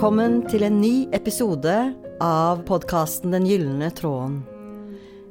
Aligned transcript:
Velkommen 0.00 0.38
til 0.48 0.62
en 0.64 0.78
ny 0.80 1.10
episode 1.12 1.72
av 2.24 2.62
podkasten 2.64 3.34
Den 3.34 3.44
gylne 3.44 3.90
tråden. 3.92 4.38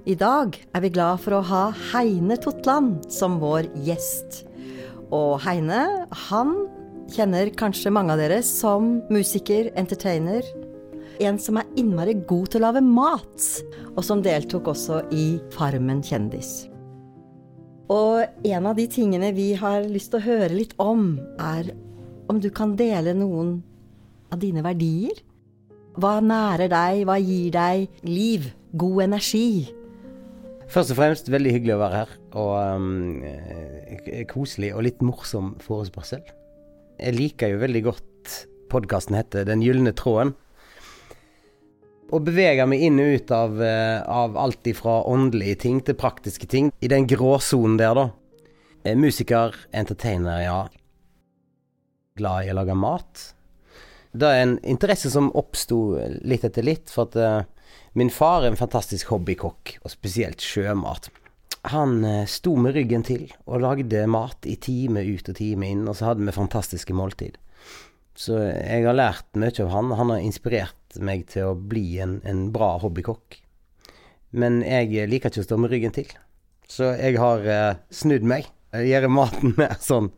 I 0.05 0.13
dag 0.13 0.53
er 0.61 0.83
vi 0.83 0.91
glad 0.93 1.23
for 1.23 1.39
å 1.39 1.47
ha 1.49 1.61
Heine 1.87 2.35
Totland 2.37 3.07
som 3.09 3.39
vår 3.41 3.65
gjest. 3.81 4.43
Og 5.09 5.39
Heine, 5.41 6.05
han 6.27 6.51
kjenner 7.09 7.49
kanskje 7.57 7.89
mange 7.89 8.13
av 8.13 8.21
dere 8.21 8.43
som 8.45 8.99
musiker, 9.09 9.71
entertainer. 9.73 10.45
En 11.17 11.41
som 11.41 11.57
er 11.57 11.73
innmari 11.73 12.13
god 12.29 12.51
til 12.53 12.61
å 12.61 12.67
lage 12.67 12.85
mat, 12.85 13.47
og 13.95 14.05
som 14.05 14.21
deltok 14.21 14.69
også 14.75 15.01
i 15.09 15.39
Farmen 15.57 16.05
kjendis. 16.05 16.67
Og 17.89 18.21
en 18.45 18.69
av 18.69 18.77
de 18.77 18.85
tingene 18.85 19.33
vi 19.33 19.55
har 19.57 19.89
lyst 19.89 20.13
til 20.13 20.21
å 20.21 20.27
høre 20.29 20.53
litt 20.53 20.77
om, 20.77 21.15
er 21.41 21.73
om 22.29 22.37
du 22.37 22.51
kan 22.53 22.77
dele 22.77 23.17
noen 23.17 23.63
av 24.33 24.39
dine 24.41 24.63
verdier? 24.65 25.19
Hva 25.99 26.19
nærer 26.23 26.69
deg, 26.71 27.03
hva 27.09 27.17
gir 27.19 27.51
deg 27.53 28.01
liv, 28.07 28.49
god 28.77 29.07
energi? 29.09 29.49
Først 30.69 30.93
og 30.93 30.99
fremst 30.99 31.31
veldig 31.33 31.53
hyggelig 31.55 31.73
å 31.75 31.81
være 31.81 32.01
her, 32.03 32.11
og 32.37 32.51
um, 32.77 33.23
koselig 34.29 34.69
og 34.75 34.85
litt 34.85 35.01
morsom 35.01 35.55
forespørsel. 35.63 36.21
Jeg 36.99 37.15
liker 37.17 37.55
jo 37.55 37.63
veldig 37.63 37.81
godt 37.87 38.35
podkasten 38.69 39.17
heter 39.17 39.47
Den 39.49 39.63
gylne 39.65 39.95
tråden. 39.97 40.35
Og 42.13 42.21
beveger 42.25 42.69
meg 42.69 42.85
inn 42.85 43.01
og 43.01 43.15
ut 43.17 43.33
av, 43.33 43.57
uh, 43.57 44.05
av 44.05 44.37
alt 44.37 44.69
ifra 44.69 45.01
åndelige 45.09 45.59
ting 45.65 45.81
til 45.85 45.97
praktiske 45.97 46.49
ting. 46.49 46.69
I 46.85 46.89
den 46.91 47.09
gråsonen 47.09 47.77
der, 47.81 47.97
da. 47.97 48.93
Musiker, 48.95 49.57
entertainer, 49.75 50.39
ja. 50.45 50.61
Glad 52.17 52.45
i 52.45 52.53
å 52.53 52.59
lage 52.61 52.77
mat. 52.77 53.25
Det 54.11 54.25
er 54.25 54.41
en 54.41 54.57
interesse 54.65 55.11
som 55.13 55.29
oppsto 55.37 55.99
litt 56.25 56.45
etter 56.47 56.65
litt, 56.65 56.89
for 56.89 57.09
at 57.09 57.17
uh, 57.19 57.73
min 57.97 58.09
far 58.09 58.43
er 58.43 58.51
en 58.51 58.59
fantastisk 58.59 59.11
hobbykokk, 59.13 59.75
og 59.83 59.93
spesielt 59.93 60.41
sjømat. 60.41 61.11
Han 61.69 62.01
uh, 62.05 62.23
sto 62.29 62.55
med 62.57 62.73
ryggen 62.77 63.05
til 63.05 63.27
og 63.45 63.61
lagde 63.65 64.07
mat 64.09 64.49
i 64.49 64.57
time 64.57 65.05
ut 65.05 65.29
og 65.29 65.37
time 65.37 65.69
inn, 65.69 65.85
og 65.85 65.99
så 65.99 66.09
hadde 66.09 66.25
vi 66.25 66.33
fantastiske 66.33 66.95
måltid. 66.97 67.37
Så 68.19 68.41
jeg 68.41 68.83
har 68.83 68.97
lært 68.97 69.29
mye 69.39 69.53
av 69.63 69.69
han. 69.71 69.93
Han 69.95 70.09
har 70.15 70.25
inspirert 70.25 70.97
meg 70.99 71.29
til 71.31 71.51
å 71.51 71.55
bli 71.55 72.01
en, 72.03 72.17
en 72.27 72.49
bra 72.51 72.73
hobbykokk. 72.81 73.37
Men 74.41 74.59
jeg 74.65 75.07
liker 75.09 75.29
ikke 75.31 75.45
å 75.45 75.47
stå 75.47 75.57
med 75.61 75.71
ryggen 75.73 75.93
til, 75.93 76.09
så 76.69 76.95
jeg 76.97 77.21
har 77.21 77.45
uh, 77.45 77.77
snudd 77.93 78.25
meg. 78.25 78.49
Gjøre 78.73 79.09
maten 79.09 79.55
mer 79.61 79.77
sånn 79.81 80.11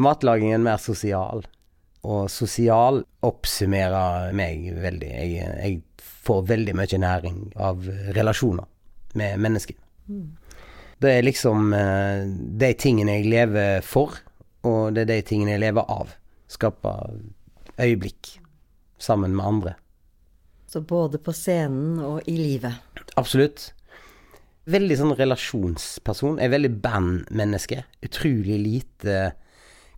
Matlagingen 0.00 0.64
mer 0.64 0.80
sosial 0.82 1.44
og 2.06 2.30
sosial 2.32 3.02
oppsummerer 3.26 4.32
meg 4.36 4.70
veldig. 4.80 5.10
Jeg, 5.10 5.48
jeg, 5.60 5.80
får 6.20 6.42
veldig 6.50 6.74
mye 6.76 6.98
næring 7.00 7.36
av 7.56 7.86
relasjoner 8.12 8.66
med 9.16 9.40
mennesker. 9.40 9.76
Mm. 10.06 10.26
Det 11.00 11.12
er 11.16 11.24
liksom 11.24 11.72
uh, 11.72 12.28
de 12.60 12.68
tingene 12.76 13.14
jeg 13.16 13.30
lever 13.32 13.80
for, 13.80 14.18
og 14.68 14.92
det 14.94 15.06
er 15.06 15.10
de 15.14 15.18
tingene 15.30 15.54
jeg 15.54 15.64
lever 15.64 15.88
av. 15.88 16.12
Skaper 16.52 17.14
øyeblikk 17.80 18.34
sammen 19.00 19.32
med 19.32 19.46
andre. 19.46 19.74
Så 20.68 20.84
både 20.84 21.18
på 21.18 21.32
scenen 21.34 21.98
og 22.04 22.28
i 22.28 22.36
livet? 22.36 22.76
Absolutt. 23.18 23.70
Veldig 24.70 24.98
sånn 25.00 25.16
relasjonsperson. 25.18 26.36
Jeg 26.38 26.50
er 26.50 26.52
veldig 26.52 26.74
bandmenneske. 26.84 27.80
Utrolig 28.06 28.60
lite 28.60 29.30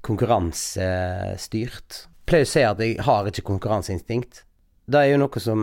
konkurransestyrt. 0.07 2.07
Pleier 2.29 2.47
å 2.47 2.53
si 2.53 2.63
at 2.67 2.83
jeg 2.83 2.99
har 3.07 3.29
ikke 3.29 3.47
konkurranseinstinkt. 3.47 4.45
Det 4.87 4.99
er 4.99 5.13
jo 5.13 5.23
noe 5.23 5.43
som 5.43 5.61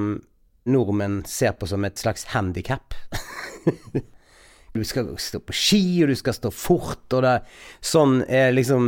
nordmenn 0.70 1.24
ser 1.28 1.54
på 1.60 1.68
som 1.70 1.86
et 1.88 2.00
slags 2.00 2.26
handikap. 2.34 2.96
du 4.76 4.84
skal 4.88 5.12
stå 5.20 5.42
på 5.44 5.56
ski, 5.56 5.84
og 6.04 6.12
du 6.12 6.18
skal 6.20 6.36
stå 6.38 6.50
fort, 6.54 7.06
og 7.16 7.22
det, 7.26 7.36
sånn 7.84 8.22
er 8.28 8.56
liksom 8.56 8.84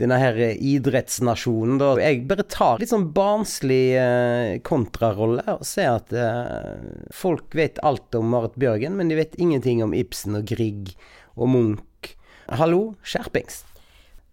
denne 0.00 0.16
her 0.16 0.38
idrettsnasjonen, 0.56 1.76
da. 1.80 1.92
Jeg 2.00 2.24
bare 2.28 2.46
tar 2.48 2.80
litt 2.80 2.92
sånn 2.92 3.10
barnslig 3.16 3.84
eh, 4.00 4.52
kontrarolle 4.64 5.44
og 5.58 5.66
ser 5.68 5.98
at 5.98 6.14
eh, 6.16 6.80
folk 7.12 7.52
vet 7.56 7.82
alt 7.84 8.16
om 8.16 8.32
Marit 8.32 8.56
Bjørgen, 8.60 8.96
men 8.96 9.12
de 9.12 9.20
vet 9.20 9.36
ingenting 9.36 9.84
om 9.84 9.96
Ibsen 9.96 10.40
og 10.40 10.48
Grieg 10.48 10.94
og 11.36 11.52
Munch. 11.52 12.14
Hallo, 12.48 12.94
skjerpings. 13.06 13.62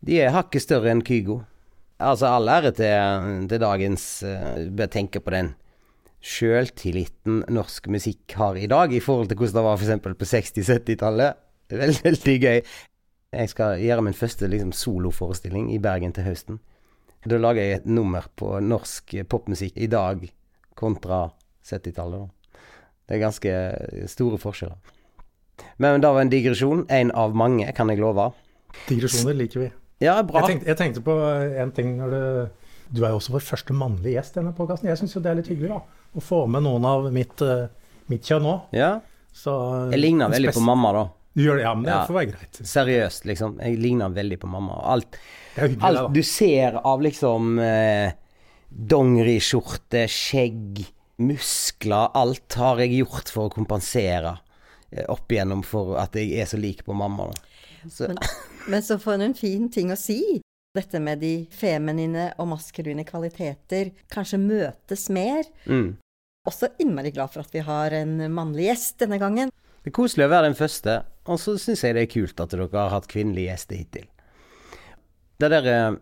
De 0.06 0.20
er 0.22 0.34
hakket 0.36 0.66
større 0.66 0.92
enn 0.94 1.04
Kygo. 1.06 1.42
Altså, 1.98 2.30
all 2.30 2.50
ære 2.52 2.74
til, 2.78 3.48
til 3.50 3.62
dagens 3.62 4.04
uh, 4.28 4.68
Bør 4.70 4.92
tenke 4.94 5.22
på 5.24 5.34
den 5.34 5.56
sjøltilliten 6.28 7.44
norsk 7.54 7.88
musikk 7.94 8.36
har 8.38 8.58
i 8.58 8.68
dag, 8.70 8.94
i 8.94 9.02
forhold 9.02 9.30
til 9.30 9.40
hvordan 9.40 9.58
det 9.58 9.66
var 9.66 9.78
f.eks. 9.80 10.04
på 10.04 10.30
60-70-tallet. 10.32 11.44
Veldig, 11.72 12.02
veldig 12.04 12.36
gøy. 12.42 12.62
Jeg 13.38 13.52
skal 13.52 13.82
gjøre 13.84 14.06
min 14.08 14.16
første 14.16 14.48
liksom, 14.48 14.72
soloforestilling 14.72 15.72
i 15.74 15.80
Bergen 15.84 16.14
til 16.16 16.28
høsten. 16.28 16.60
Da 17.28 17.40
lager 17.42 17.64
jeg 17.64 17.80
et 17.82 17.90
nummer 17.90 18.28
på 18.40 18.60
norsk 18.64 19.18
popmusikk 19.30 19.76
i 19.76 19.90
dag 19.92 20.22
kontra 20.78 21.26
70-tallet. 21.66 22.30
Det 23.08 23.18
er 23.18 23.24
ganske 23.24 23.56
store 24.12 24.40
forskjeller. 24.40 24.78
Men 25.82 26.02
det 26.04 26.12
var 26.14 26.22
en 26.22 26.32
digresjon. 26.32 26.86
En 26.94 27.12
av 27.12 27.36
mange, 27.36 27.68
kan 27.76 27.90
jeg 27.92 28.00
love. 28.04 28.30
Digresjoner 28.88 29.36
liker 29.38 29.66
vi. 29.66 29.70
Ja, 30.04 30.20
bra. 30.22 30.44
Jeg 30.44 30.52
tenkte, 30.52 30.70
jeg 30.70 30.80
tenkte 30.80 31.04
på 31.06 31.18
en 31.64 31.74
ting 31.76 31.96
når 31.98 32.14
du 32.14 32.24
Du 32.88 33.02
er 33.04 33.12
jo 33.12 33.18
også 33.20 33.34
vår 33.34 33.44
første 33.44 33.76
mannlige 33.76 34.16
gjest 34.16 34.38
i 34.38 34.40
denne 34.40 34.54
podkasten. 34.56 34.88
Jeg 34.88 35.00
syns 35.02 35.16
jo 35.18 35.20
det 35.20 35.32
er 35.34 35.40
litt 35.42 35.50
hyggelig, 35.52 35.74
da. 35.76 36.04
Å 36.16 36.22
få 36.24 36.46
med 36.48 36.64
noen 36.64 36.86
av 36.88 37.10
mitt, 37.12 37.42
uh, 37.44 37.68
mitt 38.08 38.24
kjønn 38.24 38.48
òg. 38.48 38.70
Ja. 38.78 38.94
Så, 39.36 39.52
jeg 39.92 40.00
ligner 40.00 40.32
veldig 40.32 40.54
på 40.56 40.64
mamma, 40.64 40.94
da. 40.96 41.02
Du 41.38 41.44
gjør 41.44 41.60
det, 41.60 41.66
ja, 41.68 41.74
men 41.76 41.86
det 41.86 41.92
ja. 41.92 42.06
får 42.08 42.16
være 42.16 42.30
greit. 42.32 42.62
Seriøst, 42.72 43.28
liksom. 43.30 43.60
Jeg 43.60 43.82
ligner 43.84 44.16
veldig 44.16 44.40
på 44.42 44.48
mamma. 44.50 44.80
Alt, 44.96 45.20
hyggelig, 45.58 45.84
alt 45.86 46.16
du 46.16 46.22
ser 46.26 46.80
av 46.80 47.04
liksom 47.06 47.60
eh, 47.62 48.16
dongeriskjorte, 48.96 50.08
skjegg, 50.10 50.82
muskler 51.28 52.14
Alt 52.18 52.58
har 52.62 52.82
jeg 52.82 53.00
gjort 53.00 53.30
for 53.34 53.50
å 53.50 53.54
kompensere 53.54 54.36
eh, 54.90 55.06
opp 55.10 55.34
igjennom 55.34 55.62
for 55.66 55.98
at 56.02 56.18
jeg 56.18 56.40
er 56.42 56.50
så 56.50 56.58
lik 56.62 56.86
på 56.88 56.98
mamma. 56.98 57.30
Så. 57.86 58.10
Men, 58.10 58.24
men 58.68 58.84
så 58.84 58.98
for 59.02 59.22
en 59.24 59.36
fin 59.38 59.70
ting 59.72 59.92
å 59.94 59.98
si. 60.00 60.42
Dette 60.76 61.00
med 61.02 61.22
de 61.24 61.48
feminine 61.50 62.34
og 62.38 62.48
maskuline 62.52 63.06
kvaliteter 63.08 63.92
kanskje 64.14 64.38
møtes 64.42 65.08
mer. 65.14 65.44
Mm. 65.66 65.96
Også 66.48 66.66
innmari 66.80 67.12
glad 67.16 67.30
for 67.34 67.40
at 67.44 67.54
vi 67.56 67.62
har 67.66 67.92
en 67.98 68.14
mannlig 68.34 68.66
gjest 68.70 69.00
denne 69.04 69.20
gangen. 69.22 69.50
Det 69.82 69.90
er 69.92 69.96
koselig 69.96 70.26
å 70.28 70.34
være 70.34 70.50
den 70.50 70.60
første, 70.60 70.94
og 71.28 71.38
så 71.40 71.52
syns 71.60 71.84
jeg 71.84 71.96
det 71.96 72.04
er 72.06 72.12
kult 72.12 72.42
at 72.44 72.52
dere 72.52 72.74
har 72.74 72.94
hatt 72.94 73.12
kvinnelige 73.12 73.52
gjester 73.52 73.76
hittil. 73.80 74.08
Det 75.38 75.48
derre 75.54 75.78
uh, 75.94 75.98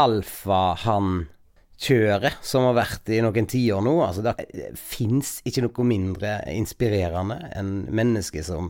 alfahann-kjøret 0.00 2.36
som 2.46 2.60
har 2.68 2.74
vært 2.80 3.04
i 3.12 3.22
noen 3.22 3.46
tiår 3.50 3.82
nå, 3.86 3.94
altså 4.06 4.22
det 4.26 4.34
fins 4.78 5.28
ikke 5.46 5.62
noe 5.66 5.82
mindre 5.86 6.30
inspirerende 6.54 7.38
enn 7.58 7.72
mennesker 7.94 8.42
som 8.46 8.64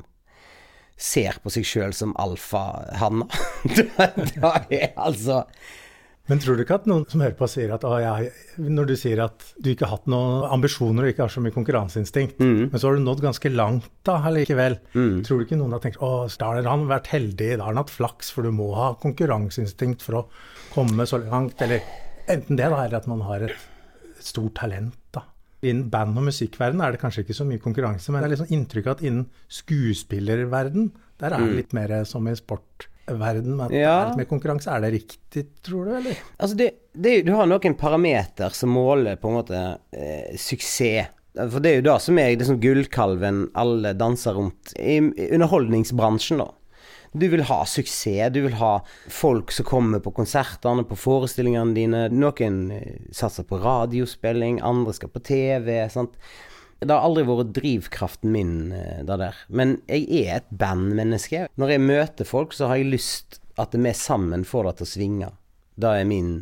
ser 1.01 1.39
på 1.43 1.53
seg 1.53 1.67
sjøl 1.67 1.95
som 1.97 2.13
alfahanna. 2.21 3.29
da 4.37 4.57
er 4.69 4.91
altså 5.01 5.45
men 6.31 6.39
tror 6.39 6.55
du 6.55 6.63
ikke 6.63 6.77
at 6.79 6.85
noen 6.87 7.03
som 7.11 7.23
hører 7.25 7.35
på, 7.35 7.47
sier 7.51 7.73
at 7.75 7.83
ja, 7.99 8.13
når 8.63 8.93
du 8.93 8.95
sier 8.99 9.19
at 9.25 9.49
du 9.59 9.73
ikke 9.73 9.89
har 9.89 9.97
hatt 9.97 10.11
noen 10.13 10.45
ambisjoner 10.55 11.03
og 11.03 11.11
ikke 11.11 11.25
har 11.25 11.33
så 11.35 11.43
mye 11.43 11.55
konkurranseinstinkt, 11.57 12.39
mm. 12.39 12.69
men 12.71 12.77
så 12.77 12.87
har 12.87 12.99
du 12.99 13.03
nådd 13.03 13.25
ganske 13.25 13.51
langt 13.51 13.89
da 14.07 14.21
allikevel. 14.29 14.79
Mm. 14.95 15.25
Tror 15.27 15.41
du 15.41 15.47
ikke 15.49 15.59
noen 15.59 15.75
har 15.75 15.83
tenkt 15.83 15.99
å, 16.07 16.13
da 16.39 16.53
har 16.53 16.69
han 16.71 16.87
vært 16.91 17.11
heldig, 17.11 17.49
da 17.57 17.67
har 17.67 17.75
han 17.75 17.83
hatt 17.83 17.91
flaks, 17.91 18.31
for 18.31 18.47
du 18.47 18.55
må 18.55 18.69
ha 18.79 18.93
konkurranseinstinkt 19.03 20.07
for 20.07 20.21
å 20.21 20.25
komme 20.71 21.09
så 21.11 21.19
langt, 21.25 21.59
eller 21.67 21.83
enten 22.31 22.61
det, 22.61 22.69
da, 22.71 22.85
eller 22.85 23.01
at 23.01 23.11
man 23.11 23.27
har 23.27 23.49
et, 23.49 23.67
et 24.15 24.31
stort 24.31 24.55
talent, 24.61 24.95
da. 25.17 25.27
Innen 25.61 25.91
band- 25.93 26.17
og 26.17 26.25
musikkverden 26.25 26.81
er 26.81 26.95
det 26.95 27.01
kanskje 27.03 27.27
ikke 27.27 27.37
så 27.37 27.45
mye 27.45 27.61
konkurranse, 27.61 28.13
men 28.13 28.23
det 28.23 28.31
er 28.31 28.33
liksom 28.35 28.55
inntrykk 28.57 28.87
av 28.89 28.95
at 28.97 29.03
innen 29.05 29.27
skuespillerverden, 29.53 30.89
der 31.21 31.35
er 31.35 31.43
det 31.43 31.51
mm. 31.51 31.59
litt 31.59 31.75
mer 31.77 31.93
som 32.09 32.29
i 32.31 32.35
sportverden, 32.39 33.61
at 33.67 33.75
ja. 33.75 33.77
det 33.77 33.91
er 33.91 34.09
litt 34.09 34.23
mer 34.23 34.31
konkurranse. 34.31 34.73
Er 34.73 34.87
det 34.87 34.93
riktig, 34.95 35.45
tror 35.67 35.91
du, 35.91 35.95
eller? 35.99 36.23
Altså, 36.39 36.57
det, 36.57 36.71
det, 36.97 37.15
du 37.29 37.35
har 37.37 37.51
noen 37.51 37.77
parameter 37.81 38.57
som 38.57 38.73
måler 38.73 39.21
på 39.21 39.29
en 39.29 39.41
måte 39.43 39.65
eh, 39.93 40.33
suksess. 40.41 41.13
For 41.41 41.63
det 41.63 41.71
er 41.71 41.77
jo 41.79 41.85
det 41.87 41.99
som 42.03 42.19
er 42.19 42.33
liksom 42.35 42.57
gullkalven 42.63 43.45
alle 43.61 43.93
danser 43.95 44.35
rundt 44.35 44.73
i 44.81 44.97
underholdningsbransjen, 45.29 46.41
da. 46.43 46.49
Du 47.13 47.27
vil 47.29 47.43
ha 47.43 47.65
suksess, 47.67 48.31
du 48.33 48.45
vil 48.45 48.55
ha 48.61 48.77
folk 49.11 49.51
som 49.53 49.67
kommer 49.67 50.03
på 50.03 50.13
konsertene, 50.15 50.85
på 50.87 50.99
forestillingene 50.99 51.75
dine. 51.75 52.05
Noen 52.15 52.61
eh, 52.77 53.01
satser 53.15 53.47
på 53.49 53.59
radiospilling, 53.63 54.61
andre 54.63 54.95
skal 54.95 55.11
på 55.11 55.23
TV. 55.27 55.73
sant? 55.91 56.15
Det 56.81 56.95
har 56.95 57.05
aldri 57.05 57.27
vært 57.29 57.51
drivkraften 57.59 58.31
min, 58.33 58.55
eh, 58.73 59.03
det 59.09 59.19
der. 59.25 59.43
Men 59.49 59.81
jeg 59.91 60.07
er 60.23 60.39
et 60.39 60.55
bandmenneske. 60.55 61.49
Når 61.59 61.75
jeg 61.75 61.87
møter 61.89 62.29
folk, 62.29 62.55
så 62.55 62.71
har 62.71 62.81
jeg 62.81 62.95
lyst 62.95 63.41
at 63.61 63.75
vi 63.75 63.93
sammen 63.93 64.47
får 64.47 64.71
det 64.71 64.77
til 64.79 64.87
å 64.87 64.93
svinge. 64.95 65.33
Det 65.81 65.91
er 65.91 66.09
min 66.09 66.33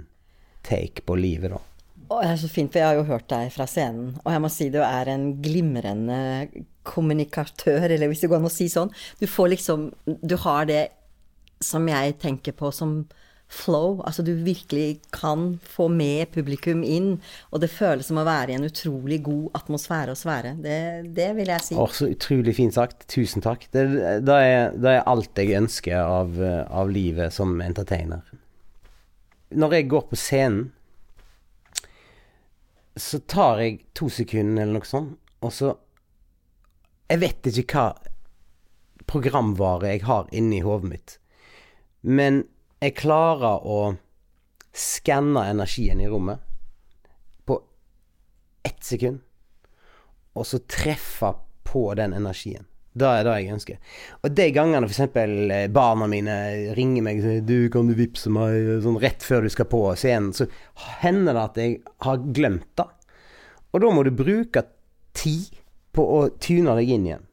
take 0.69 1.03
på 1.09 1.17
livet, 1.19 1.57
da. 1.57 1.65
Å, 2.09 2.21
det 2.23 2.29
er 2.31 2.39
så 2.41 2.49
fint, 2.49 2.71
for 2.73 2.81
jeg 2.81 2.89
har 2.89 3.01
jo 3.01 3.09
hørt 3.09 3.29
deg 3.33 3.51
fra 3.53 3.67
scenen, 3.69 4.15
og 4.23 4.33
jeg 4.33 4.45
må 4.45 4.51
si 4.53 4.69
du 4.73 4.79
er 4.81 5.11
en 5.13 5.27
glimrende 5.45 6.21
kommunikatør, 6.89 7.89
eller 7.91 8.11
hvis 8.11 8.25
det 8.25 8.33
går 8.33 8.41
an 8.41 8.51
å 8.51 8.53
si 8.53 8.69
sånn. 8.73 8.93
Du 9.21 9.29
får 9.31 9.55
liksom 9.55 9.91
Du 10.05 10.37
har 10.45 10.69
det 10.69 10.89
som 11.61 11.89
jeg 11.91 12.19
tenker 12.23 12.55
på 12.55 12.71
som 12.75 13.03
flow. 13.49 14.03
Altså 14.07 14.23
du 14.23 14.35
virkelig 14.45 15.01
kan 15.15 15.59
få 15.65 15.89
med 15.89 16.31
publikum 16.35 16.85
inn, 16.85 17.17
og 17.51 17.63
det 17.65 17.71
føles 17.73 18.11
som 18.11 18.21
å 18.21 18.27
være 18.29 18.53
i 18.53 18.59
en 18.59 18.69
utrolig 18.69 19.23
god 19.27 19.57
atmosfære 19.59 20.15
å 20.15 20.19
svære. 20.19 20.55
Det, 20.63 20.79
det 21.17 21.31
vil 21.39 21.53
jeg 21.55 21.65
si. 21.65 21.79
Å, 21.79 21.89
så 21.91 22.11
utrolig 22.13 22.55
fint 22.59 22.77
sagt. 22.77 23.09
Tusen 23.11 23.45
takk. 23.45 23.67
Det, 23.73 23.87
det, 24.25 24.39
er, 24.39 24.77
det 24.77 24.95
er, 24.99 25.07
alt 25.09 25.41
jeg 25.41 25.57
ønsker 25.59 25.99
av, 26.03 26.37
av 26.69 26.93
livet 26.93 27.35
som 27.35 27.57
entertainer. 27.65 28.23
Når 29.57 29.79
jeg 29.79 29.89
går 29.91 30.11
på 30.11 30.21
scenen 30.21 30.67
så 32.99 33.21
tar 33.31 33.63
jeg 33.63 33.79
to 33.97 34.09
sekunder 34.13 34.65
eller 34.65 34.81
noe 34.81 34.89
sånt, 34.89 35.15
og 35.45 35.55
så 35.55 35.73
Jeg 37.09 37.23
vet 37.23 37.49
ikke 37.49 37.65
hva 37.73 37.87
programvare 39.09 39.95
jeg 39.95 40.05
har 40.05 40.29
inni 40.37 40.61
hodet 40.61 40.91
mitt, 40.91 41.15
men 42.05 42.43
jeg 42.85 42.99
klarer 43.01 43.65
å 43.65 43.79
skanne 44.77 45.47
energien 45.49 46.03
i 46.05 46.09
rommet 46.11 46.45
på 47.49 47.57
ett 48.69 48.85
sekund, 48.85 49.23
og 50.37 50.47
så 50.47 50.61
treffe 50.69 51.33
på 51.67 51.87
den 51.99 52.13
energien. 52.15 52.69
Det 52.99 53.07
er 53.07 53.25
det 53.27 53.35
jeg 53.39 53.55
ønsker. 53.55 53.79
Og 54.27 54.33
de 54.35 54.47
gangene 54.55 54.89
f.eks. 54.89 55.17
Eh, 55.21 55.67
barna 55.71 56.09
mine 56.11 56.35
ringer 56.77 57.05
meg 57.05 57.21
og 57.21 57.27
sier 57.27 57.45
'Du, 57.47 57.69
kan 57.71 57.87
du 57.87 57.95
vippse 57.95 58.31
meg?' 58.33 58.83
sånn 58.83 58.99
rett 58.99 59.23
før 59.23 59.45
du 59.45 59.51
skal 59.53 59.69
på 59.71 59.83
scenen, 59.95 60.33
så 60.35 60.49
hender 61.03 61.37
det 61.37 61.45
at 61.45 61.61
jeg 61.63 61.79
har 62.05 62.25
glemt 62.35 62.73
det. 62.77 62.89
Og 63.73 63.81
da 63.85 63.93
må 63.93 64.03
du 64.03 64.11
bruke 64.11 64.65
tid 65.15 65.53
på 65.99 66.07
å 66.15 66.23
tune 66.39 66.79
deg 66.79 66.95
inn 66.95 67.11
igjen. 67.11 67.29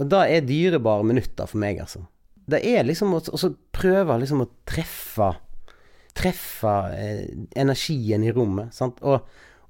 Og 0.00 0.08
det 0.10 0.24
er 0.34 0.48
dyrebare 0.48 1.06
minutter 1.06 1.48
for 1.48 1.60
meg, 1.62 1.82
altså. 1.84 2.06
Det 2.48 2.58
er 2.66 2.82
liksom 2.88 3.14
å 3.14 3.22
prøve 3.72 4.18
liksom 4.18 4.42
å 4.44 4.50
treffe 4.68 5.34
Treffe 6.12 6.72
eh, 6.92 7.20
energien 7.56 8.20
i 8.26 8.32
rommet. 8.36 8.74
Sant? 8.76 8.98
Og, 9.00 9.22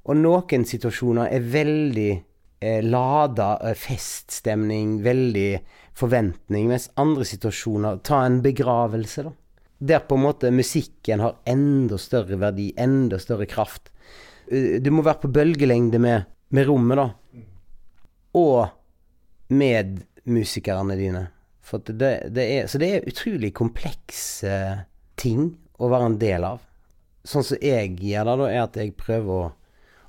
og 0.03 0.17
noen 0.19 0.65
situasjoner 0.67 1.31
er 1.31 1.45
veldig 1.53 2.09
eh, 2.11 2.81
lada 2.83 3.53
eh, 3.63 3.77
feststemning, 3.79 4.97
veldig 5.05 5.61
forventning, 5.95 6.67
mens 6.73 6.89
andre 6.99 7.29
situasjoner 7.29 8.01
Ta 8.03 8.25
en 8.27 8.41
begravelse, 8.43 9.29
da. 9.29 9.37
Der 9.83 10.03
på 10.07 10.19
en 10.19 10.27
måte 10.27 10.51
musikken 10.55 11.23
har 11.23 11.39
enda 11.47 11.99
større 11.99 12.41
verdi, 12.43 12.73
enda 12.75 13.23
større 13.23 13.47
kraft. 13.51 13.93
Eh, 14.51 14.83
du 14.83 14.91
må 14.91 15.07
være 15.07 15.23
på 15.23 15.33
bølgelengde 15.39 16.03
med, 16.03 16.27
med 16.51 16.67
rommet, 16.67 16.99
da. 16.99 17.47
Og 18.39 18.69
med 19.53 20.03
musikerne 20.25 20.97
dine. 20.97 21.27
Det, 21.73 22.13
det 22.35 22.45
er, 22.45 22.67
så 22.67 22.79
det 22.81 22.89
er 22.91 23.09
utrolig 23.09 23.53
komplekse 23.55 24.55
ting 25.21 25.53
å 25.79 25.91
være 25.93 26.11
en 26.11 26.19
del 26.21 26.47
av. 26.47 26.63
Sånn 27.25 27.47
som 27.47 27.61
jeg 27.63 27.95
gjør 28.03 28.27
det, 28.29 28.37
da, 28.41 28.49
er 28.51 28.65
at 28.65 28.79
jeg 28.81 28.97
prøver 28.99 29.45
å, 29.47 29.51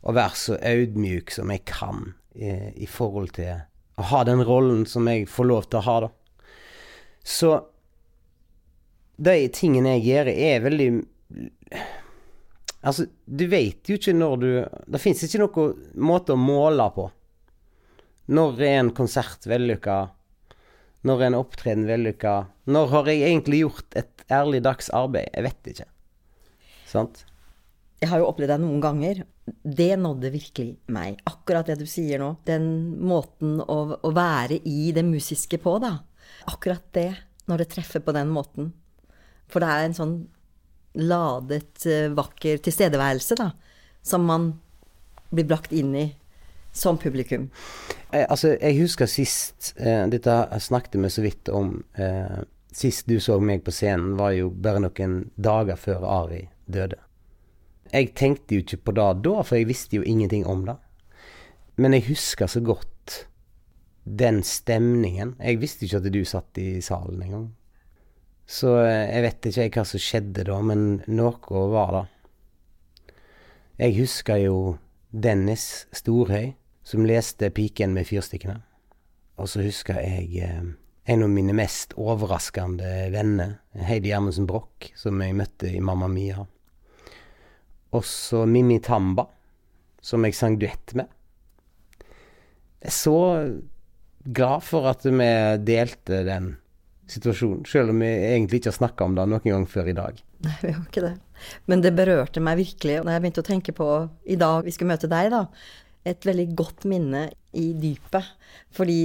å 0.02 0.16
være 0.16 0.40
så 0.40 0.58
audmjuk 0.58 1.34
som 1.34 1.52
jeg 1.54 1.64
kan 1.70 2.14
i, 2.34 2.50
i, 2.74 2.90
forhold 2.90 3.36
til 3.38 3.62
å 4.02 4.08
ha 4.10 4.24
den 4.28 4.42
rollen 4.46 4.88
som 4.90 5.08
jeg 5.10 5.28
får 5.30 5.50
lov 5.50 5.68
til 5.70 5.80
å 5.80 5.86
ha, 5.88 5.98
da. 6.08 6.12
Så 7.24 7.52
de 9.24 9.36
tingene 9.54 9.98
jeg 9.98 10.08
gjør, 10.10 10.32
er 10.34 10.64
veldig 10.64 10.88
Altså, 12.84 13.06
du 13.24 13.46
vet 13.48 13.88
jo 13.88 13.96
ikke 13.96 14.12
når 14.12 14.34
du 14.42 14.48
Det 14.92 15.00
fins 15.00 15.22
ikke 15.24 15.40
noen 15.40 16.02
måte 16.04 16.36
å 16.36 16.40
måle 16.40 16.90
på. 16.92 17.06
Når 18.32 18.62
er 18.64 18.78
en 18.80 18.94
konsert 18.96 19.44
vellykka? 19.50 19.98
Når 21.04 21.20
er 21.20 21.28
en 21.28 21.40
opptreden 21.42 21.84
vellykka? 21.90 22.36
Når 22.72 22.92
har 22.94 23.10
jeg 23.12 23.26
egentlig 23.28 23.60
gjort 23.66 23.98
et 24.00 24.24
ærlig 24.32 24.62
dags 24.64 24.88
arbeid? 24.96 25.28
Jeg 25.34 25.44
vet 25.44 25.72
ikke. 25.74 25.88
Sant? 26.88 27.26
Jeg 28.00 28.12
har 28.12 28.22
jo 28.22 28.30
opplevd 28.30 28.54
deg 28.54 28.64
noen 28.64 28.80
ganger. 28.84 29.24
Det 29.64 29.92
nådde 30.00 30.32
virkelig 30.32 30.78
meg. 30.96 31.20
Akkurat 31.28 31.68
det 31.68 31.78
du 31.82 31.86
sier 31.90 32.22
nå. 32.22 32.34
Den 32.48 32.66
måten 33.04 33.60
å, 33.60 33.78
å 34.00 34.14
være 34.16 34.62
i 34.68 34.94
det 34.96 35.04
musiske 35.08 35.60
på, 35.60 35.76
da. 35.84 35.98
Akkurat 36.48 36.86
det, 36.96 37.10
når 37.52 37.64
det 37.64 37.70
treffer 37.76 38.04
på 38.04 38.16
den 38.16 38.32
måten. 38.32 38.72
For 39.52 39.64
det 39.64 39.72
er 39.72 39.88
en 39.90 39.98
sånn 40.00 40.16
ladet, 41.00 41.84
eh, 41.90 42.12
vakker 42.16 42.64
tilstedeværelse, 42.64 43.40
da. 43.40 43.52
Som 44.04 44.28
man 44.32 44.54
blir 45.34 45.48
brakt 45.50 45.76
inn 45.76 45.92
i 45.96 46.08
som 46.74 46.98
publikum? 46.98 47.50
Eh, 48.14 48.26
altså, 48.30 48.54
jeg 48.62 48.78
husker 48.78 49.10
sist 49.10 49.74
eh, 49.82 50.06
Dette 50.12 50.36
snakket 50.62 51.00
vi 51.02 51.10
så 51.10 51.24
vidt 51.26 51.50
om. 51.50 51.80
Eh, 51.98 52.44
sist 52.74 53.10
du 53.10 53.20
så 53.22 53.40
meg 53.42 53.64
på 53.66 53.74
scenen, 53.74 54.16
var 54.18 54.36
jo 54.38 54.50
bare 54.50 54.82
noen 54.84 55.20
dager 55.36 55.78
før 55.80 56.06
Ari 56.10 56.48
døde. 56.66 57.00
Jeg 57.94 58.14
tenkte 58.18 58.58
jo 58.58 58.64
ikke 58.64 58.82
på 58.88 58.96
det 58.98 59.10
da, 59.26 59.36
for 59.46 59.60
jeg 59.60 59.70
visste 59.70 60.00
jo 60.00 60.06
ingenting 60.06 60.48
om 60.50 60.66
det. 60.66 60.78
Men 61.78 61.94
jeg 61.94 62.08
husker 62.10 62.50
så 62.50 62.62
godt 62.62 63.28
den 64.04 64.42
stemningen. 64.44 65.36
Jeg 65.40 65.62
visste 65.62 65.86
ikke 65.86 66.02
at 66.02 66.10
du 66.14 66.24
satt 66.26 66.58
i 66.62 66.82
salen 66.82 67.22
engang. 67.22 67.52
Så 68.46 68.76
eh, 68.84 69.10
jeg 69.10 69.26
vet 69.26 69.50
ikke 69.50 69.70
hva 69.80 69.86
som 69.88 70.02
skjedde 70.02 70.46
da, 70.50 70.58
men 70.62 71.02
noe 71.08 71.68
var 71.74 71.96
det. 71.98 72.04
Jeg 73.82 73.98
husker 73.98 74.38
jo 74.38 74.58
Dennis 75.10 75.88
Storhøy 75.96 76.54
som 76.84 77.06
leste 77.06 77.50
'Piken 77.50 77.94
med 77.94 78.08
fyrstikkene'. 78.08 78.62
Og 79.38 79.50
så 79.50 79.64
husker 79.66 80.00
jeg 80.00 80.44
eh, 80.44 80.64
en 81.06 81.24
av 81.24 81.30
mine 81.30 81.56
mest 81.58 81.96
overraskende 82.00 83.10
venner, 83.12 83.58
Heidi 83.76 84.12
Gjermundsen 84.12 84.48
Broch, 84.48 84.92
som 84.96 85.22
jeg 85.22 85.36
møtte 85.36 85.72
i 85.72 85.82
Mamma 85.84 86.08
Mia. 86.08 86.46
Og 87.94 88.06
så 88.08 88.46
Mimmi 88.50 88.80
Tamba, 88.84 89.28
som 90.02 90.24
jeg 90.26 90.36
sang 90.38 90.58
duett 90.62 90.96
med. 90.96 91.10
Jeg 92.84 92.92
er 92.92 92.96
så 92.96 93.20
glad 94.24 94.64
for 94.64 94.88
at 94.92 95.06
vi 95.06 95.30
delte 95.68 96.24
den 96.28 96.56
situasjonen, 97.12 97.66
selv 97.68 97.92
om 97.92 98.00
vi 98.00 98.10
egentlig 98.10 98.62
ikke 98.62 98.72
har 98.72 98.80
snakka 98.80 99.06
om 99.06 99.16
det 99.18 99.28
noen 99.30 99.46
gang 99.46 99.68
før 99.70 99.92
i 99.92 99.96
dag. 99.98 100.20
Nei, 100.44 100.56
vi 100.62 100.74
har 100.76 100.84
ikke 100.88 101.04
det. 101.04 101.14
Men 101.68 101.84
det 101.84 101.94
berørte 101.96 102.44
meg 102.44 102.60
virkelig. 102.62 103.02
Da 103.04 103.16
jeg 103.16 103.24
begynte 103.24 103.44
å 103.44 103.48
tenke 103.48 103.76
på 103.76 103.88
i 104.24 104.38
dag 104.40 104.64
vi 104.64 104.74
skulle 104.76 104.94
møte 104.94 105.12
deg, 105.12 105.32
da, 105.34 105.46
et 106.08 106.28
veldig 106.28 106.50
godt 106.58 106.88
minne 106.90 107.28
i 107.58 107.70
dypet. 107.80 108.34
Fordi 108.76 108.98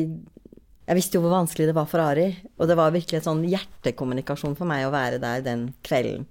jeg 0.89 0.97
visste 0.97 1.19
jo 1.19 1.25
hvor 1.25 1.37
vanskelig 1.37 1.69
det 1.69 1.77
var 1.77 1.89
for 1.91 2.03
Ari. 2.03 2.31
Og 2.57 2.71
det 2.71 2.77
var 2.79 2.95
virkelig 2.95 3.21
en 3.21 3.29
sånn 3.29 3.47
hjertekommunikasjon 3.49 4.57
for 4.59 4.69
meg 4.71 4.87
å 4.87 4.95
være 4.95 5.21
der 5.23 5.45
den 5.47 5.69
kvelden. 5.87 6.27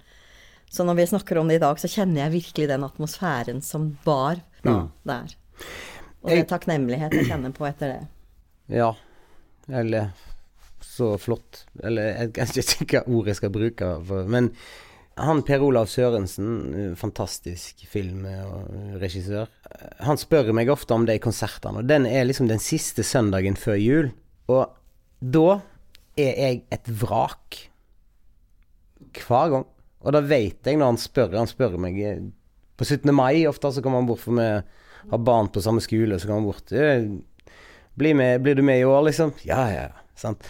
Så 0.69 0.83
når 0.83 0.97
vi 0.99 1.09
snakker 1.13 1.39
om 1.39 1.47
det 1.47 1.59
i 1.59 1.63
dag, 1.63 1.79
så 1.79 1.89
kjenner 1.91 2.25
jeg 2.25 2.35
virkelig 2.41 2.67
den 2.71 2.83
atmosfæren 2.83 3.61
som 3.63 3.93
var 4.03 4.41
da, 4.65 4.73
mm. 4.73 4.87
der. 5.07 5.35
Og 6.23 6.31
det 6.31 6.39
er 6.41 6.49
takknemlighet 6.49 7.13
jeg 7.15 7.29
kjenner 7.29 7.53
på 7.55 7.67
etter 7.69 7.93
det. 7.93 8.01
Ja. 8.81 8.89
Eller 9.71 10.11
så 10.83 11.13
flott. 11.21 11.63
Eller 11.83 12.09
jeg 12.09 12.33
vet 12.35 12.73
ikke 12.81 13.03
hva 13.03 13.19
ord 13.19 13.31
jeg 13.31 13.39
skal 13.39 13.53
bruke. 13.53 13.93
For, 14.09 14.27
men 14.27 14.51
han 15.17 15.41
Per 15.45 15.63
Olav 15.65 15.89
Sørensen, 15.89 16.93
fantastisk 16.99 17.83
filmregissør, 17.89 19.49
han 20.05 20.19
spør 20.19 20.51
meg 20.55 20.69
ofte 20.69 20.93
om 20.95 21.07
de 21.07 21.17
konsertene. 21.21 21.81
Og 21.81 21.89
den 21.89 22.05
er 22.09 22.27
liksom 22.27 22.49
den 22.49 22.61
siste 22.61 23.05
søndagen 23.05 23.57
før 23.59 23.79
jul. 23.81 24.11
Og 24.51 24.69
da 25.19 25.59
er 26.17 26.41
jeg 26.43 26.61
et 26.73 26.91
vrak. 27.01 27.61
Hver 29.17 29.53
gang. 29.53 29.65
Og 30.05 30.13
da 30.13 30.21
vet 30.21 30.67
jeg 30.67 30.77
når 30.77 30.93
han 30.93 31.01
spør. 31.01 31.37
Han 31.37 31.49
spør 31.49 31.77
meg 31.81 31.97
på 32.77 32.85
17. 32.85 33.09
mai 33.15 33.47
ofte, 33.49 33.71
så 33.73 33.81
kommer 33.81 34.03
han 34.03 34.09
bort 34.09 34.21
for 34.21 34.37
vi 34.37 34.47
har 35.11 35.23
barn 35.23 35.49
på 35.53 35.63
samme 35.63 35.81
skole, 35.81 36.19
så 36.19 36.29
kommer 36.29 36.43
han 36.43 36.51
bort. 36.51 36.73
Blir, 37.97 38.13
med, 38.13 38.41
blir 38.45 38.57
du 38.57 38.61
med 38.61 38.81
i 38.81 38.85
år, 38.85 39.07
liksom? 39.07 39.33
Ja, 39.47 39.63
ja, 39.73 39.87
sant. 40.19 40.45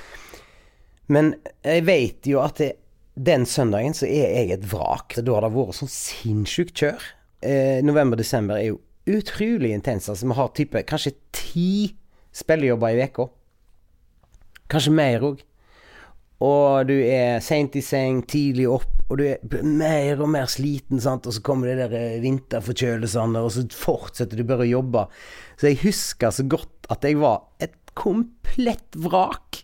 Men 1.07 1.35
jeg 1.63 1.85
vet 1.87 2.27
jo 2.27 2.41
at 2.43 2.59
det 2.59 2.73
den 3.17 3.45
søndagen 3.49 3.95
så 3.97 4.05
er 4.05 4.33
jeg 4.35 4.51
et 4.53 4.67
vrak. 4.71 5.17
Da 5.17 5.37
har 5.37 5.47
det 5.47 5.55
vært 5.55 5.79
sånn 5.79 5.91
sinnssykt 5.91 6.77
kjør. 6.77 7.07
Eh, 7.41 7.79
November-desember 7.85 8.59
er 8.59 8.69
jo 8.71 8.81
utrolig 9.07 9.73
intens. 9.73 10.09
Altså, 10.11 10.27
vi 10.29 10.37
har 10.37 10.53
type 10.57 10.83
kanskje 10.89 11.15
ti 11.35 11.71
spillejobber 12.37 12.93
i 12.93 13.07
uka. 13.07 13.27
Kanskje 14.69 14.93
mer 14.93 15.25
òg. 15.31 15.43
Og 16.43 16.85
du 16.85 16.93
er 17.01 17.39
seint 17.41 17.73
i 17.79 17.81
seng, 17.81 18.21
tidlig 18.29 18.67
opp, 18.69 18.91
og 19.09 19.17
du 19.17 19.23
er 19.25 19.63
mer 19.65 20.19
og 20.21 20.29
mer 20.29 20.49
sliten, 20.51 20.99
sant. 21.01 21.25
Og 21.25 21.33
så 21.33 21.41
kommer 21.45 21.71
det 21.71 21.87
der 21.87 21.95
eh, 21.97 22.19
vinterforkjølelsene, 22.21 23.41
og 23.41 23.55
så 23.55 23.63
fortsetter 23.73 24.37
du 24.37 24.45
bare 24.45 24.67
å 24.67 24.73
jobbe. 24.75 25.07
Så 25.57 25.71
jeg 25.71 25.81
husker 25.87 26.35
så 26.35 26.45
godt 26.45 26.91
at 26.93 27.07
jeg 27.07 27.17
var 27.23 27.47
et 27.63 27.73
komplett 27.97 28.99
vrak. 29.01 29.63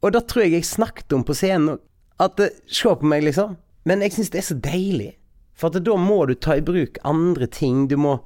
Og 0.00 0.14
da 0.14 0.22
tror 0.24 0.46
jeg 0.46 0.56
jeg 0.56 0.70
snakket 0.70 1.12
om 1.12 1.26
på 1.26 1.36
scenen. 1.36 1.76
At 2.22 2.40
Se 2.40 2.94
på 2.96 3.08
meg, 3.08 3.26
liksom. 3.26 3.56
Men 3.86 4.02
jeg 4.02 4.16
syns 4.16 4.32
det 4.32 4.40
er 4.40 4.48
så 4.48 4.56
deilig. 4.58 5.12
For 5.56 5.70
at 5.70 5.84
da 5.84 5.96
må 6.00 6.24
du 6.28 6.34
ta 6.34 6.56
i 6.58 6.64
bruk 6.64 6.98
andre 7.06 7.48
ting. 7.48 7.86
Du 7.88 7.96
må, 8.00 8.18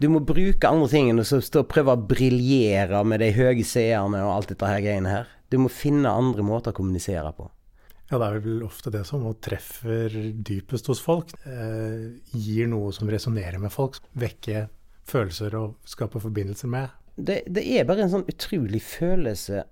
du 0.00 0.08
må 0.12 0.22
bruke 0.24 0.68
andre 0.68 0.88
ting 0.92 1.10
enn 1.12 1.20
å 1.20 1.64
prøve 1.68 1.96
å 1.96 2.06
briljere 2.12 3.02
med 3.04 3.20
de 3.24 3.32
høye 3.36 3.64
seerne 3.66 4.22
og 4.24 4.32
alt 4.34 4.54
dette 4.54 4.70
her 4.70 4.84
greiene 4.84 5.12
her. 5.12 5.28
Du 5.52 5.58
må 5.62 5.70
finne 5.70 6.10
andre 6.10 6.44
måter 6.46 6.72
å 6.72 6.78
kommunisere 6.78 7.30
på. 7.36 7.50
Ja, 8.06 8.20
det 8.20 8.26
er 8.26 8.36
vel 8.38 8.62
ofte 8.62 8.92
det 8.94 9.02
som 9.08 9.24
treffer 9.42 10.12
dypest 10.46 10.86
hos 10.92 11.02
folk. 11.02 11.32
Eh, 11.42 12.12
gir 12.38 12.70
noe 12.70 12.92
som 12.94 13.10
resonnerer 13.10 13.58
med 13.62 13.74
folk. 13.74 13.98
Vekke 14.14 14.68
følelser 15.06 15.56
og 15.58 15.74
skape 15.86 16.22
forbindelser 16.22 16.70
med. 16.70 16.94
Det, 17.16 17.40
det, 17.50 17.64
er 17.64 17.86
bare 17.88 18.04
en 18.04 18.12
sånn 18.12 18.28
utrolig 18.30 18.82
følelse 18.84 19.64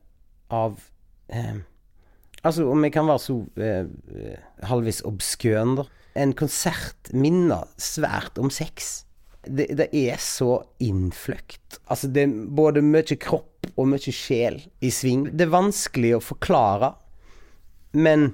av 0.54 0.80
eh, 1.28 1.62
Altså, 2.44 2.66
om 2.68 2.84
jeg 2.84 2.92
kan 2.92 3.08
være 3.08 3.22
så 3.24 3.38
eh, 3.56 4.36
halvvis 4.68 5.00
obskøn, 5.08 5.78
da. 5.80 5.86
En 6.14 6.34
konsert 6.36 7.08
minner 7.16 7.64
svært 7.80 8.36
om 8.38 8.52
sex. 8.52 9.02
Det, 9.44 9.66
det, 9.76 9.88
er 9.90 10.20
så 10.22 10.60
innfløkt. 10.80 11.80
Altså, 11.88 12.08
det 12.12 12.26
er 12.26 12.36
både 12.54 12.84
mye 12.84 13.16
kropp 13.20 13.66
og 13.74 13.88
mye 13.90 14.14
sjel 14.14 14.60
i 14.84 14.92
sving. 14.94 15.26
Det 15.32 15.48
er 15.48 15.56
vanskelig 15.56 16.14
å 16.18 16.22
forklare, 16.22 16.92
men, 17.96 18.30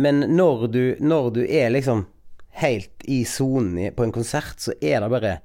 men 0.00 0.24
når, 0.32 0.66
du, 0.72 0.82
når 1.04 1.30
du 1.36 1.42
er 1.44 1.72
liksom 1.76 2.06
helt 2.62 3.06
i 3.08 3.22
sonen 3.28 3.94
på 3.96 4.04
en 4.06 4.14
konsert, 4.14 4.58
så 4.60 4.74
er 4.80 5.00
det 5.04 5.12
bare 5.12 5.38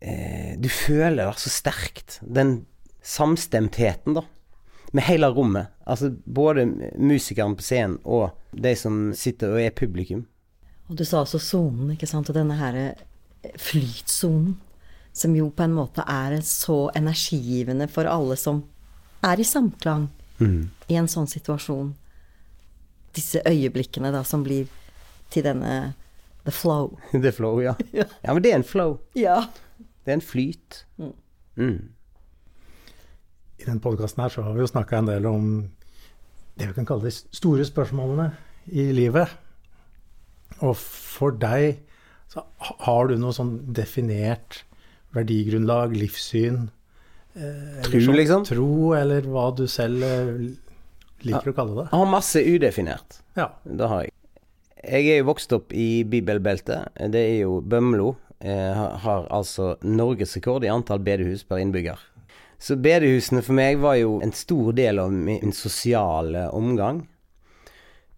eh, 0.00 0.54
Du 0.58 0.68
føler 0.70 1.24
det 1.24 1.42
så 1.42 1.52
sterkt. 1.62 2.20
Den 2.22 2.58
samstemtheten, 3.06 4.18
da 4.18 4.26
med 4.92 5.04
hele 5.04 5.26
rommet. 5.26 5.66
Altså 5.84 6.10
både 6.24 6.66
musikeren 6.98 7.56
på 7.56 7.62
scenen 7.62 7.98
og 8.04 8.30
de 8.52 8.74
som 8.78 9.10
sitter 9.16 9.54
og 9.54 9.62
er 9.62 9.74
publikum. 9.76 10.24
Og 10.86 10.98
du 10.98 11.04
sa 11.04 11.22
også 11.22 11.40
sonen, 11.42 11.92
ikke 11.94 12.08
sant. 12.08 12.30
Og 12.30 12.36
denne 12.36 12.56
her 12.58 12.78
eh, 12.78 13.56
flytsonen, 13.60 14.56
som 15.16 15.34
jo 15.36 15.48
på 15.50 15.64
en 15.64 15.74
måte 15.74 16.04
er 16.06 16.36
så 16.44 16.90
energigivende 16.96 17.88
for 17.88 18.08
alle 18.08 18.36
som 18.38 18.62
er 19.24 19.40
i 19.40 19.46
samklang 19.48 20.10
mm. 20.38 20.60
i 20.92 20.98
en 21.00 21.08
sånn 21.10 21.28
situasjon. 21.30 21.94
Disse 23.16 23.40
øyeblikkene 23.48 24.12
da 24.12 24.20
som 24.28 24.44
blir 24.44 24.68
til 25.32 25.46
denne 25.48 25.96
the 26.44 26.52
flow. 26.54 26.98
the 27.12 27.32
flow, 27.32 27.62
ja. 27.66 27.74
ja. 27.96 28.06
men 28.28 28.44
det 28.44 28.52
er 28.52 28.60
en 28.60 28.68
flow. 28.68 28.98
Ja. 29.18 29.40
Det 30.04 30.12
er 30.12 30.20
en 30.20 30.28
flyt. 30.28 30.84
Mm. 31.00 31.14
Mm 31.56 31.95
i 33.56 33.64
denne 33.64 33.82
podkasten 33.82 34.22
her 34.24 34.32
så 34.32 34.44
har 34.44 34.56
vi 34.56 34.64
jo 34.64 34.70
snakka 34.70 35.00
en 35.00 35.10
del 35.10 35.26
om 35.30 35.48
det 36.56 36.70
vi 36.70 36.76
kan 36.76 36.88
kalle 36.88 37.08
de 37.08 37.12
store 37.14 37.64
spørsmålene 37.68 38.30
i 38.72 38.88
livet. 38.96 39.32
Og 40.64 40.76
for 40.76 41.36
deg 41.36 41.82
så 42.32 42.44
har 42.58 43.10
du 43.10 43.16
noe 43.20 43.34
sånn 43.36 43.58
definert 43.76 44.62
verdigrunnlag, 45.16 45.94
livssyn 45.96 46.66
eh, 47.36 47.82
Tro, 47.86 48.00
sånn, 48.02 48.18
liksom? 48.18 48.44
Tro, 48.48 48.70
eller 48.98 49.28
hva 49.30 49.48
du 49.56 49.64
selv 49.70 50.04
eh, 50.04 50.32
liker 51.24 51.50
ja, 51.50 51.54
å 51.54 51.56
kalle 51.56 51.78
det. 51.78 51.86
Jeg 51.88 52.00
har 52.02 52.10
masse 52.12 52.42
udefinert. 52.42 53.20
Ja. 53.38 53.50
Det 53.64 53.90
har 53.92 54.04
jeg. 54.06 54.14
Jeg 54.86 55.08
er 55.14 55.22
jo 55.22 55.28
vokst 55.30 55.54
opp 55.56 55.72
i 55.74 56.04
bibelbeltet. 56.06 56.92
Det 57.12 57.22
er 57.32 57.38
jo 57.46 57.60
Bømlo. 57.64 58.14
Jeg 58.44 58.90
har 59.02 59.24
altså 59.32 59.74
norgesrekord 59.82 60.66
i 60.66 60.70
antall 60.70 61.00
bedehus 61.02 61.42
per 61.48 61.62
innbygger. 61.62 61.98
Så 62.58 62.78
bedehusene 62.80 63.42
for 63.44 63.56
meg 63.56 63.78
var 63.82 63.98
jo 64.00 64.16
en 64.24 64.32
stor 64.34 64.72
del 64.76 65.00
av 65.02 65.12
min 65.12 65.52
sosiale 65.52 66.46
omgang. 66.56 67.02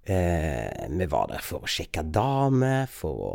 Eh, 0.08 0.88
vi 0.88 1.08
var 1.10 1.28
der 1.32 1.42
for 1.44 1.66
å 1.66 1.70
sjekke 1.70 2.06
damer, 2.14 2.86
for 2.88 3.24
å 3.28 3.34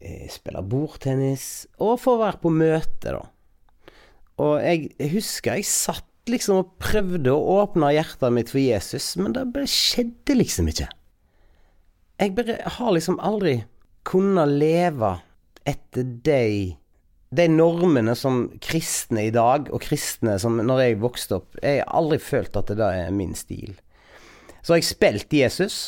eh, 0.00 0.30
spille 0.32 0.62
bordtennis, 0.64 1.66
og 1.82 1.98
for 2.00 2.16
å 2.16 2.22
være 2.22 2.40
på 2.40 2.52
møte, 2.54 3.16
da. 3.18 3.24
Og 4.44 4.56
jeg 4.64 5.10
husker 5.12 5.58
jeg 5.58 5.68
satt 5.68 6.08
liksom 6.30 6.62
og 6.62 6.72
prøvde 6.82 7.34
å 7.34 7.58
åpne 7.60 7.92
hjertet 7.94 8.32
mitt 8.34 8.50
for 8.50 8.62
Jesus, 8.62 9.12
men 9.20 9.34
det 9.36 9.44
bare 9.52 9.68
skjedde 9.70 10.38
liksom 10.38 10.70
ikke. 10.72 10.88
Jeg 12.22 12.32
bare 12.38 12.56
har 12.78 12.94
liksom 12.94 13.20
aldri 13.22 13.58
kunnet 14.06 14.56
leve 14.56 15.16
etter 15.68 16.06
de 16.24 16.74
de 17.34 17.46
normene 17.50 18.14
som 18.18 18.46
kristne 18.62 19.26
i 19.28 19.32
dag, 19.34 19.68
og 19.72 19.82
kristne 19.82 20.36
som 20.40 20.60
når 20.62 20.82
jeg 20.82 21.00
vokste 21.02 21.40
opp 21.40 21.58
Jeg 21.62 21.82
har 21.82 21.96
aldri 21.96 22.20
følt 22.22 22.56
at 22.56 22.70
det 22.70 22.78
da 22.78 22.92
er 22.94 23.14
min 23.14 23.34
stil. 23.38 23.74
Så 24.62 24.74
har 24.74 24.80
jeg 24.80 24.90
spilt 24.92 25.34
Jesus. 25.34 25.78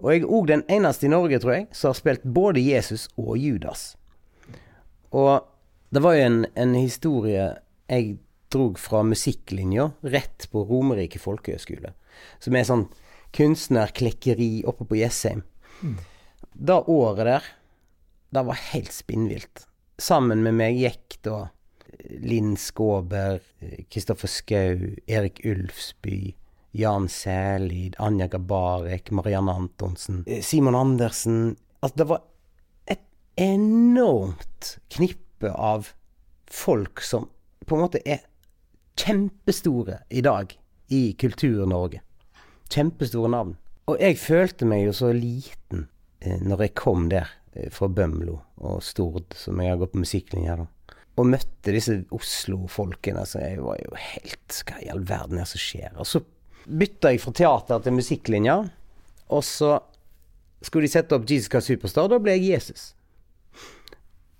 Og 0.00 0.12
jeg 0.12 0.24
er 0.24 0.32
òg 0.32 0.48
den 0.48 0.64
eneste 0.72 1.06
i 1.06 1.12
Norge, 1.12 1.38
tror 1.40 1.54
jeg, 1.54 1.68
som 1.76 1.92
har 1.92 1.98
spilt 1.98 2.24
både 2.24 2.62
Jesus 2.64 3.06
og 3.20 3.36
Judas. 3.38 3.94
Og 5.12 5.44
det 5.92 6.02
var 6.02 6.16
jo 6.16 6.26
en, 6.26 6.42
en 6.56 6.74
historie 6.78 7.46
jeg 7.90 8.18
drog 8.50 8.78
fra 8.80 9.02
musikklinja 9.06 9.90
rett 10.02 10.48
på 10.50 10.64
Romerike 10.66 11.20
folkehøgskole. 11.20 11.92
Som 12.42 12.56
er 12.56 12.66
sånn 12.66 12.86
kunstnerklekkeri 13.36 14.64
oppe 14.68 14.88
på 14.88 14.98
Jessheim. 14.98 15.44
Mm. 15.84 15.98
Det 16.54 16.78
året 16.90 17.28
der, 17.28 17.50
det 18.34 18.46
var 18.46 18.64
helt 18.72 18.94
spinnvilt 18.94 19.69
sammen 20.00 20.44
med 20.46 20.56
meg 20.58 20.78
gikk 20.80 21.18
da 21.26 21.38
Linn 22.24 22.54
Skåber, 22.56 23.40
Kristoffer 23.92 24.30
Skau, 24.30 24.94
Erik 25.10 25.42
Ulfsby, 25.44 26.34
Jan 26.76 27.08
Sælid, 27.10 27.98
Anja 27.98 28.28
Gabarek, 28.30 29.10
Marianne 29.10 29.52
Antonsen, 29.52 30.24
Simon 30.42 30.78
Andersen 30.78 31.56
Altså, 31.80 31.96
det 31.96 32.08
var 32.10 32.22
et 32.92 33.00
enormt 33.40 34.74
knippe 34.92 35.48
av 35.48 35.94
folk 36.50 37.00
som 37.00 37.30
på 37.64 37.76
en 37.76 37.84
måte 37.86 38.02
er 38.04 38.20
kjempestore 39.00 40.02
i 40.12 40.20
dag 40.20 40.52
i 40.92 41.12
Kultur-Norge. 41.16 42.02
Kjempestore 42.70 43.30
navn. 43.32 43.54
Og 43.88 43.96
jeg 44.02 44.18
følte 44.20 44.68
meg 44.68 44.84
jo 44.84 44.94
så 44.94 45.12
liten 45.16 45.86
eh, 46.20 46.36
når 46.42 46.66
jeg 46.66 46.74
kom 46.78 47.08
der. 47.10 47.30
Eh, 47.52 47.70
fra 47.74 47.88
Bømlo 47.90 48.36
og 48.62 48.82
Stord, 48.84 49.34
som 49.34 49.58
jeg 49.58 49.72
har 49.72 49.80
gått 49.80 49.94
på 49.96 50.04
musikklinje 50.04 50.58
da. 50.60 50.66
Og 51.18 51.26
møtte 51.26 51.74
disse 51.74 51.96
Oslo-folkene. 52.14 53.24
Så 53.26 53.42
jeg 53.42 53.58
var 53.64 53.80
jo 53.82 53.96
helt 53.98 54.60
Hva 54.66 54.78
i 54.80 54.90
all 54.92 55.02
verden 55.06 55.40
er 55.40 55.44
det 55.44 55.52
som 55.52 55.62
skjer? 55.62 55.96
Og 55.98 56.06
så 56.08 56.22
bytta 56.70 57.10
jeg 57.10 57.22
fra 57.24 57.34
teater 57.34 57.82
til 57.82 57.96
musikklinja. 57.96 58.56
Og 59.34 59.42
så 59.46 59.74
skulle 60.62 60.86
de 60.86 60.92
sette 60.92 61.16
opp 61.16 61.26
Jesus 61.28 61.50
Christ 61.50 61.72
Superstar. 61.72 62.08
Da 62.10 62.20
ble 62.22 62.36
jeg 62.38 62.54
Jesus. 62.54 62.92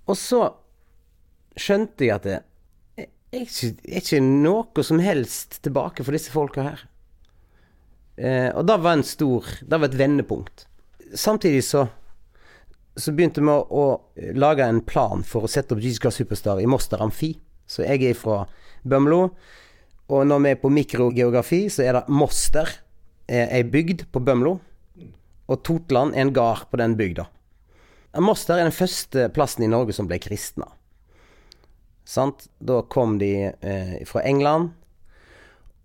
Og 0.07 0.17
så 0.19 0.45
skjønte 1.59 2.07
jeg 2.07 2.15
at 2.15 2.29
det 2.29 2.39
er 3.01 3.45
ikke, 3.45 3.75
er 3.91 4.01
ikke 4.01 4.23
noe 4.23 4.87
som 4.87 5.03
helst 5.03 5.61
tilbake 5.65 6.07
for 6.07 6.15
disse 6.17 6.33
folka 6.35 6.65
her. 6.67 6.87
Eh, 8.21 8.51
og 8.55 8.67
det 8.69 8.77
var 8.83 8.99
en 8.99 9.07
stor 9.07 9.47
Det 9.63 9.79
var 9.79 9.89
et 9.89 9.97
vendepunkt. 9.99 10.67
Samtidig 11.17 11.63
så 11.67 11.87
så 13.03 13.15
begynte 13.17 13.43
vi 13.43 13.53
å, 13.53 13.61
å 13.65 14.33
lage 14.39 14.67
en 14.67 14.83
plan 14.85 15.25
for 15.27 15.47
å 15.47 15.51
sette 15.51 15.75
opp 15.75 15.83
Jesus 15.85 16.01
Christ 16.03 16.23
Superstar 16.23 16.61
i 16.61 16.69
Moster 16.71 17.03
Amfi. 17.03 17.35
Så 17.71 17.85
jeg 17.87 18.05
er 18.09 18.19
fra 18.19 18.45
Bømlo. 18.83 19.29
Og 20.11 20.27
når 20.27 20.43
vi 20.43 20.53
er 20.53 20.59
på 20.63 20.73
mikrogeografi, 20.75 21.65
så 21.71 21.85
er 21.87 21.99
det 21.99 22.07
Moster, 22.11 22.71
ei 23.31 23.63
bygd 23.63 24.09
på 24.11 24.23
Bømlo. 24.27 24.57
Og 25.51 25.63
Totland 25.67 26.17
er 26.17 26.27
en 26.27 26.35
gard 26.35 26.67
på 26.71 26.81
den 26.81 26.97
bygda. 26.99 27.29
Moster 28.19 28.59
er 28.59 28.67
den 28.67 28.75
første 28.75 29.29
plassen 29.31 29.63
i 29.63 29.71
Norge 29.71 29.95
som 29.95 30.09
ble 30.11 30.19
kristna. 30.23 30.67
Sant? 32.07 32.49
Da 32.59 32.81
kom 32.91 33.21
de 33.21 33.53
eh, 33.55 33.97
fra 34.09 34.25
England, 34.27 34.73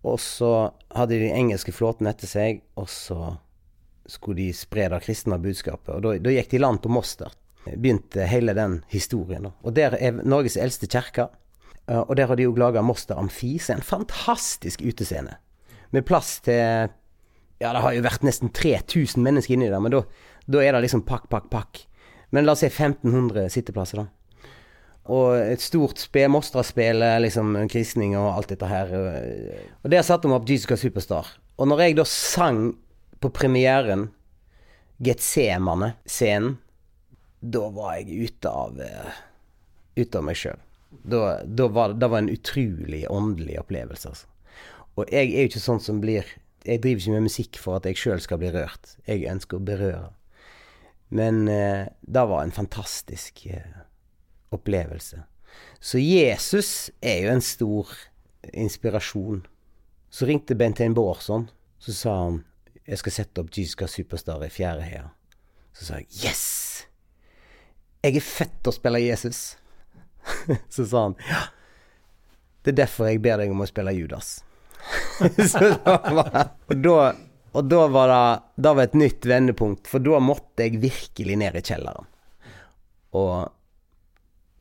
og 0.05 0.17
så 0.22 0.72
hadde 0.93 1.19
de 1.22 1.34
engelske 1.34 1.74
flåten 1.74 2.10
etter 2.10 2.29
seg, 2.29 2.63
og 2.77 2.89
så 2.89 3.36
skulle 4.07 4.38
de 4.38 4.51
spre 4.53 4.89
det 4.91 5.01
kristne 5.05 5.38
budskapet. 5.41 5.93
Og 5.95 6.21
da, 6.21 6.33
gikk 6.33 6.51
de 6.51 6.62
land 6.62 6.81
på 6.83 6.91
Moster. 6.93 7.33
Begynte 7.65 8.27
hele 8.29 8.53
den 8.57 8.79
historien. 8.91 9.50
Og 9.65 9.74
der 9.75 9.97
er 9.97 10.21
Norges 10.21 10.57
eldste 10.62 10.89
kirke. 10.91 11.29
Eh, 11.88 12.01
og 12.01 12.15
der 12.17 12.29
har 12.29 12.38
de 12.38 12.45
jo 12.45 12.55
laga 12.57 12.83
Moster 12.85 13.17
Amfi, 13.19 13.55
som 13.57 13.75
er 13.75 13.81
en 13.81 13.89
fantastisk 13.89 14.83
utescene. 14.85 15.39
Med 15.95 16.05
plass 16.05 16.39
til 16.45 16.91
Ja, 17.63 17.69
det 17.71 17.81
har 17.85 17.93
jo 17.95 18.03
vært 18.03 18.24
nesten 18.27 18.50
3000 18.51 19.24
mennesker 19.24 19.55
inni 19.55 19.69
der, 19.71 19.79
men 19.79 19.93
da, 19.93 20.01
da 20.51 20.59
er 20.59 20.75
det 20.75 20.81
liksom 20.83 21.05
pakk, 21.07 21.29
pakk, 21.31 21.45
pakk. 21.47 21.85
Men 22.35 22.43
la 22.43 22.51
oss 22.51 22.65
si 22.65 22.67
1500 22.67 23.47
sitteplasser, 23.53 24.01
da. 24.03 24.09
Og 25.15 25.38
et 25.38 25.63
stort 25.63 26.01
spe, 26.01 26.25
Mostra-spel, 26.27 27.00
liksom 27.24 27.55
kristning 27.71 28.17
og 28.19 28.27
alt 28.33 28.51
dette 28.51 28.67
her. 28.67 28.91
Og 29.85 29.93
der 29.93 30.03
satte 30.03 30.27
de 30.27 30.35
opp 30.35 30.50
Jesus 30.50 30.81
Superstar. 30.81 31.29
Og 31.55 31.69
når 31.71 31.85
jeg 31.85 31.97
da 32.01 32.05
sang 32.09 32.59
på 33.25 33.29
premieren, 33.29 34.12
Getsemane-scenen, 34.98 36.58
da 37.41 37.63
var 37.74 37.96
jeg 37.98 38.29
ute 38.29 38.51
av 38.53 38.77
uh, 38.77 39.15
Ute 39.96 40.20
av 40.20 40.25
meg 40.27 40.38
sjøl. 40.38 40.62
Da, 41.08 41.39
da 41.46 41.67
var 41.72 41.96
det 41.98 42.10
var 42.12 42.22
en 42.22 42.29
utrolig 42.29 43.01
åndelig 43.10 43.58
opplevelse, 43.63 44.12
altså. 44.12 44.29
Og 45.00 45.10
jeg 45.10 45.32
er 45.32 45.46
jo 45.46 45.50
ikke 45.50 45.63
sånn 45.63 45.82
som 45.84 45.98
blir 46.03 46.27
Jeg 46.65 46.82
driver 46.84 47.01
ikke 47.01 47.15
med 47.15 47.25
musikk 47.27 47.60
for 47.62 47.79
at 47.79 47.88
jeg 47.89 48.00
sjøl 48.00 48.22
skal 48.22 48.39
bli 48.41 48.50
rørt. 48.53 48.94
Jeg 49.05 49.27
ønsker 49.29 49.58
å 49.58 49.65
berøre. 49.65 50.08
Men 51.13 51.48
eh, 51.50 51.86
det 52.01 52.24
var 52.29 52.41
en 52.41 52.53
fantastisk 52.55 53.46
eh, 53.53 53.84
opplevelse. 54.55 55.22
Så 55.77 56.01
Jesus 56.01 56.89
er 57.05 57.22
jo 57.25 57.36
en 57.36 57.46
stor 57.46 57.94
inspirasjon. 58.50 59.46
Så 60.10 60.25
ringte 60.25 60.58
Bentein 60.58 60.98
Bårdsson. 60.98 61.50
Så 61.77 61.94
sa 61.94 62.17
han 62.24 62.41
jeg 62.86 63.01
skal 63.01 63.15
sette 63.15 63.42
opp 63.42 63.54
Jiska 63.54 63.88
Superstar 63.89 64.44
i 64.46 64.51
Fjæreheia. 64.54 65.10
Så 65.74 65.88
sa 65.88 66.00
jeg 66.01 66.10
yes! 66.22 66.44
Jeg 68.06 68.20
er 68.20 68.50
til 68.62 68.70
å 68.70 68.74
spille 68.75 69.01
Jesus. 69.01 69.56
så 70.74 70.86
sa 70.86 71.08
han 71.08 71.15
ja, 71.25 71.48
det 72.65 72.74
er 72.74 72.82
derfor 72.84 73.10
jeg 73.10 73.22
ber 73.22 73.42
deg 73.42 73.54
om 73.54 73.62
å 73.62 73.70
spille 73.70 73.94
Judas. 73.94 74.39
så 75.51 75.72
da 75.86 75.96
var, 76.13 76.38
og, 76.70 76.75
da, 76.82 76.96
og 77.58 77.68
da 77.70 77.80
var 77.89 78.12
det 78.12 78.62
Da 78.62 78.74
var 78.77 78.86
et 78.86 78.98
nytt 78.98 79.25
vendepunkt, 79.25 79.89
for 79.89 80.04
da 80.06 80.20
måtte 80.22 80.68
jeg 80.68 80.82
virkelig 80.84 81.39
ned 81.42 81.58
i 81.58 81.63
kjelleren. 81.65 82.10
Og, 83.18 83.50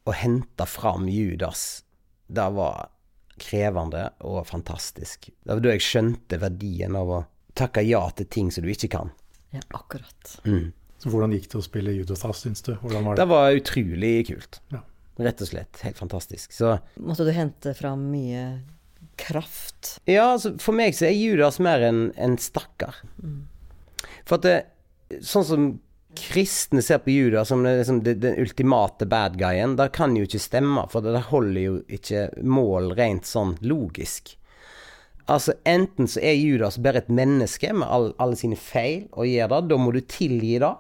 og 0.04 0.16
hente 0.16 0.66
fram 0.69 1.09
Judas. 1.12 1.85
Det 2.28 2.49
var 2.57 2.88
krevende 3.40 4.07
og 4.25 4.47
fantastisk. 4.49 5.28
Det 5.28 5.57
var 5.57 5.64
da 5.64 5.75
jeg 5.75 5.85
skjønte 5.85 6.40
verdien 6.40 6.97
av 6.97 7.12
å 7.12 7.23
takke 7.58 7.84
ja 7.87 8.02
til 8.18 8.26
ting 8.30 8.50
som 8.54 8.64
du 8.64 8.73
ikke 8.73 8.90
kan. 8.96 9.12
Ja, 9.54 9.62
akkurat. 9.76 10.34
Mm. 10.44 10.73
Så 10.99 11.12
hvordan 11.12 11.34
gikk 11.37 11.50
det 11.52 11.61
å 11.61 11.64
spille 11.64 11.94
judotas, 11.94 12.42
syns 12.42 12.64
du? 12.64 12.75
Hvordan 12.80 13.04
var 13.06 13.16
det? 13.16 13.23
Det 13.23 13.30
var 13.30 13.58
utrolig 13.58 14.14
kult. 14.30 14.61
Ja. 14.73 14.80
Rett 15.25 15.42
og 15.44 15.50
slett. 15.50 15.82
Helt 15.87 15.99
fantastisk. 16.00 16.52
Så 16.52 16.78
Måtte 16.96 17.26
du 17.26 17.30
hente 17.37 17.75
fram 17.78 18.08
mye 18.11 18.44
kraft? 19.20 19.99
Ja, 20.11 20.32
altså 20.32 20.56
for 20.58 20.75
meg 20.75 20.96
så 20.96 21.06
er 21.06 21.14
Judas 21.14 21.61
mer 21.62 21.84
en, 21.87 22.08
en 22.18 22.38
stakkar. 22.40 22.99
For 24.26 24.40
at 24.40 24.46
det, 24.46 24.56
sånn 25.23 25.46
som 25.46 25.68
kristne 26.18 26.82
ser 26.82 27.00
på 27.02 27.11
Judas 27.11 27.50
som 27.50 27.64
liksom 27.66 28.00
den 28.06 28.38
ultimate 28.38 29.06
bad 29.11 29.38
guyen, 29.38 29.76
det 29.78 29.90
kan 29.94 30.14
jo 30.16 30.26
ikke 30.26 30.42
stemme, 30.42 30.87
for 30.90 31.04
det, 31.04 31.14
det 31.16 31.26
holder 31.30 31.61
jo 31.61 31.76
ikke 31.99 32.28
mål 32.42 32.92
rent 32.99 33.26
sånn 33.28 33.56
logisk. 33.66 34.37
Altså, 35.31 35.54
enten 35.64 36.09
så 36.11 36.21
er 36.21 36.35
Judas 36.37 36.76
bare 36.85 37.00
et 37.00 37.09
menneske 37.09 37.71
med 37.73 37.88
all, 37.88 38.11
alle 38.21 38.37
sine 38.37 38.59
feil 38.61 39.07
og 39.16 39.25
gjør 39.31 39.49
det, 39.54 39.61
da 39.71 39.78
må 39.81 39.93
du 39.95 40.00
tilgi 40.04 40.59
det, 40.61 40.73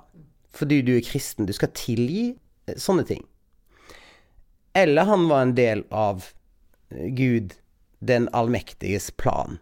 fordi 0.54 0.82
du 0.84 0.92
er 0.98 1.06
kristen. 1.06 1.46
Du 1.48 1.54
skal 1.56 1.72
tilgi 1.74 2.26
eh, 2.68 2.76
sånne 2.78 3.06
ting. 3.08 3.22
Eller 4.76 5.06
han 5.08 5.28
var 5.30 5.42
en 5.46 5.54
del 5.56 5.84
av 5.94 6.26
eh, 6.90 7.08
Gud, 7.16 7.54
den 8.04 8.28
allmektiges 8.36 9.10
plan. 9.16 9.58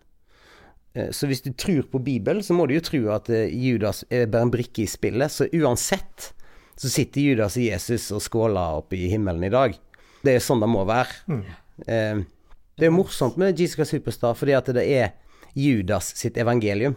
Eh, 0.99 1.11
Så 1.15 1.31
hvis 1.31 1.45
du 1.47 1.53
tror 1.55 1.87
på 1.93 2.01
Bibelen, 2.03 2.43
så 2.43 2.57
må 2.57 2.67
du 2.67 2.75
jo 2.79 2.85
tro 2.85 3.03
at 3.15 3.31
Judas 3.31 4.03
er 4.11 4.27
bare 4.27 4.49
en 4.49 4.55
brikke 4.55 4.83
i 4.85 4.91
spillet. 4.91 5.31
Så 5.33 5.47
uansett 5.55 6.33
så 6.75 6.89
sitter 6.91 7.21
Judas 7.23 7.55
og 7.61 7.62
Jesus 7.69 8.11
og 8.17 8.23
skåler 8.25 8.81
oppe 8.83 8.97
i 8.99 9.11
himmelen 9.12 9.45
i 9.47 9.53
dag. 9.53 9.77
Det 10.25 10.37
er 10.39 10.43
sånn 10.43 10.62
det 10.62 10.71
må 10.71 10.83
være. 10.89 11.43
Eh, 11.87 12.23
Det 12.79 12.88
er 12.88 12.95
morsomt 12.95 13.37
med 13.37 13.61
Jesus 13.61 13.88
Superstar 13.93 14.35
fordi 14.38 14.55
at 14.57 14.71
det 14.75 14.85
er 14.89 15.13
Judas 15.54 16.13
sitt 16.17 16.39
evangelium. 16.41 16.97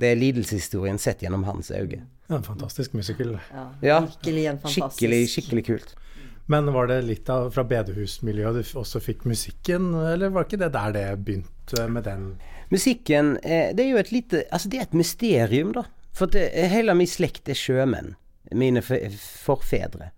Det 0.00 0.12
er 0.12 0.20
lidelseshistorien 0.20 0.98
sett 1.00 1.22
gjennom 1.24 1.44
hans 1.44 1.70
øyne. 1.70 2.06
Ja, 2.28 2.36
en 2.36 2.44
fantastisk 2.46 2.92
musical. 2.92 3.38
Ja, 3.52 3.64
Ja, 3.82 4.00
virkelig 4.06 4.44
en 4.46 4.58
fantastisk 4.60 5.00
Skikkelig, 5.00 5.28
skikkelig 5.28 5.64
kult. 5.66 5.94
Men 6.50 6.72
var 6.72 6.88
det 6.90 7.02
litt 7.06 7.28
av 7.30 7.50
fra 7.54 7.62
bedehusmiljøet 7.64 8.56
du 8.58 8.78
også 8.80 9.00
fikk 9.02 9.24
musikken, 9.28 9.92
eller 9.94 10.32
var 10.34 10.48
ikke 10.48 10.58
det 10.64 10.72
der 10.74 10.94
det 10.96 11.04
begynte 11.24 11.86
med 11.88 12.04
den 12.08 12.24
Musikken, 12.70 13.36
eh, 13.42 13.74
det 13.74 13.84
er 13.84 13.90
jo 13.90 13.98
et 13.98 14.12
lite 14.12 14.44
Altså, 14.50 14.68
det 14.68 14.78
er 14.78 14.82
et 14.88 14.94
mysterium, 14.94 15.72
da. 15.74 15.84
For 16.12 16.26
det, 16.30 16.48
hele 16.70 16.94
min 16.94 17.06
slekt 17.06 17.48
er 17.48 17.58
sjømenn. 17.58 18.14
Mine 18.54 18.82
forfedre. 18.82 20.10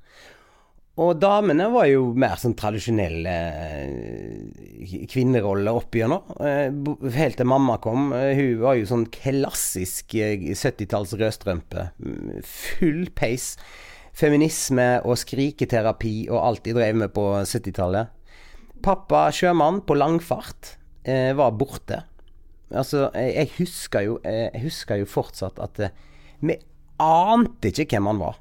Og 1.00 1.14
damene 1.16 1.70
var 1.72 1.86
jo 1.88 2.10
mer 2.20 2.34
sånn 2.36 2.52
tradisjonelle 2.58 3.32
eh, 3.32 5.06
kvinneroller 5.08 5.78
opp 5.78 5.96
igjennom. 5.96 6.34
Eh, 6.44 6.68
Helt 7.14 7.38
til 7.40 7.48
mamma 7.48 7.78
kom. 7.80 8.10
eh, 8.12 8.34
Hun 8.36 8.58
var 8.60 8.76
jo 8.76 8.88
sånn 8.90 9.06
klassisk 9.14 10.12
eh, 10.20 10.36
70-talls 10.52 11.14
rødstrømpe. 11.16 11.86
Mm, 11.96 12.42
Full 12.44 13.06
peis. 13.16 13.54
Feminisme 14.12 14.98
og 15.08 15.16
skriketerapi 15.16 16.26
og 16.28 16.42
alt 16.42 16.66
de 16.68 16.76
drev 16.76 16.98
med 17.06 17.14
på 17.16 17.24
70-tallet. 17.40 18.12
Pappa, 18.84 19.30
sjømann 19.32 19.80
på 19.88 19.96
langfart, 19.96 20.74
var 21.06 21.54
borte. 21.56 22.02
Altså, 22.70 23.06
jeg, 23.16 23.48
husker 23.56 24.04
jo 24.06 24.12
Jeg 24.26 24.60
husker 24.62 25.00
jo 25.00 25.08
fortsatt 25.08 25.58
at 25.62 25.80
vi 26.42 26.54
ante 27.02 27.72
ikke 27.72 27.88
hvem 27.96 28.10
han 28.12 28.20
var 28.20 28.36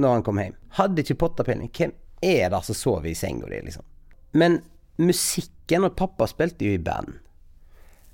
når 0.00 0.16
han 0.18 0.24
kom 0.26 0.40
hjem. 0.42 0.56
Hadde 0.78 1.04
ikke 1.04 1.18
pottepeiling. 1.20 1.70
Hvem 1.76 1.92
er 2.24 2.50
det 2.52 2.62
som 2.66 2.76
sover 2.76 3.10
i 3.10 3.16
senga 3.16 3.48
di, 3.50 3.60
liksom? 3.68 3.84
Men 4.36 4.60
musikken 5.00 5.86
Og 5.88 5.94
pappa 5.96 6.26
spilte 6.28 6.66
jo 6.68 6.74
i 6.76 6.82
band 6.84 7.14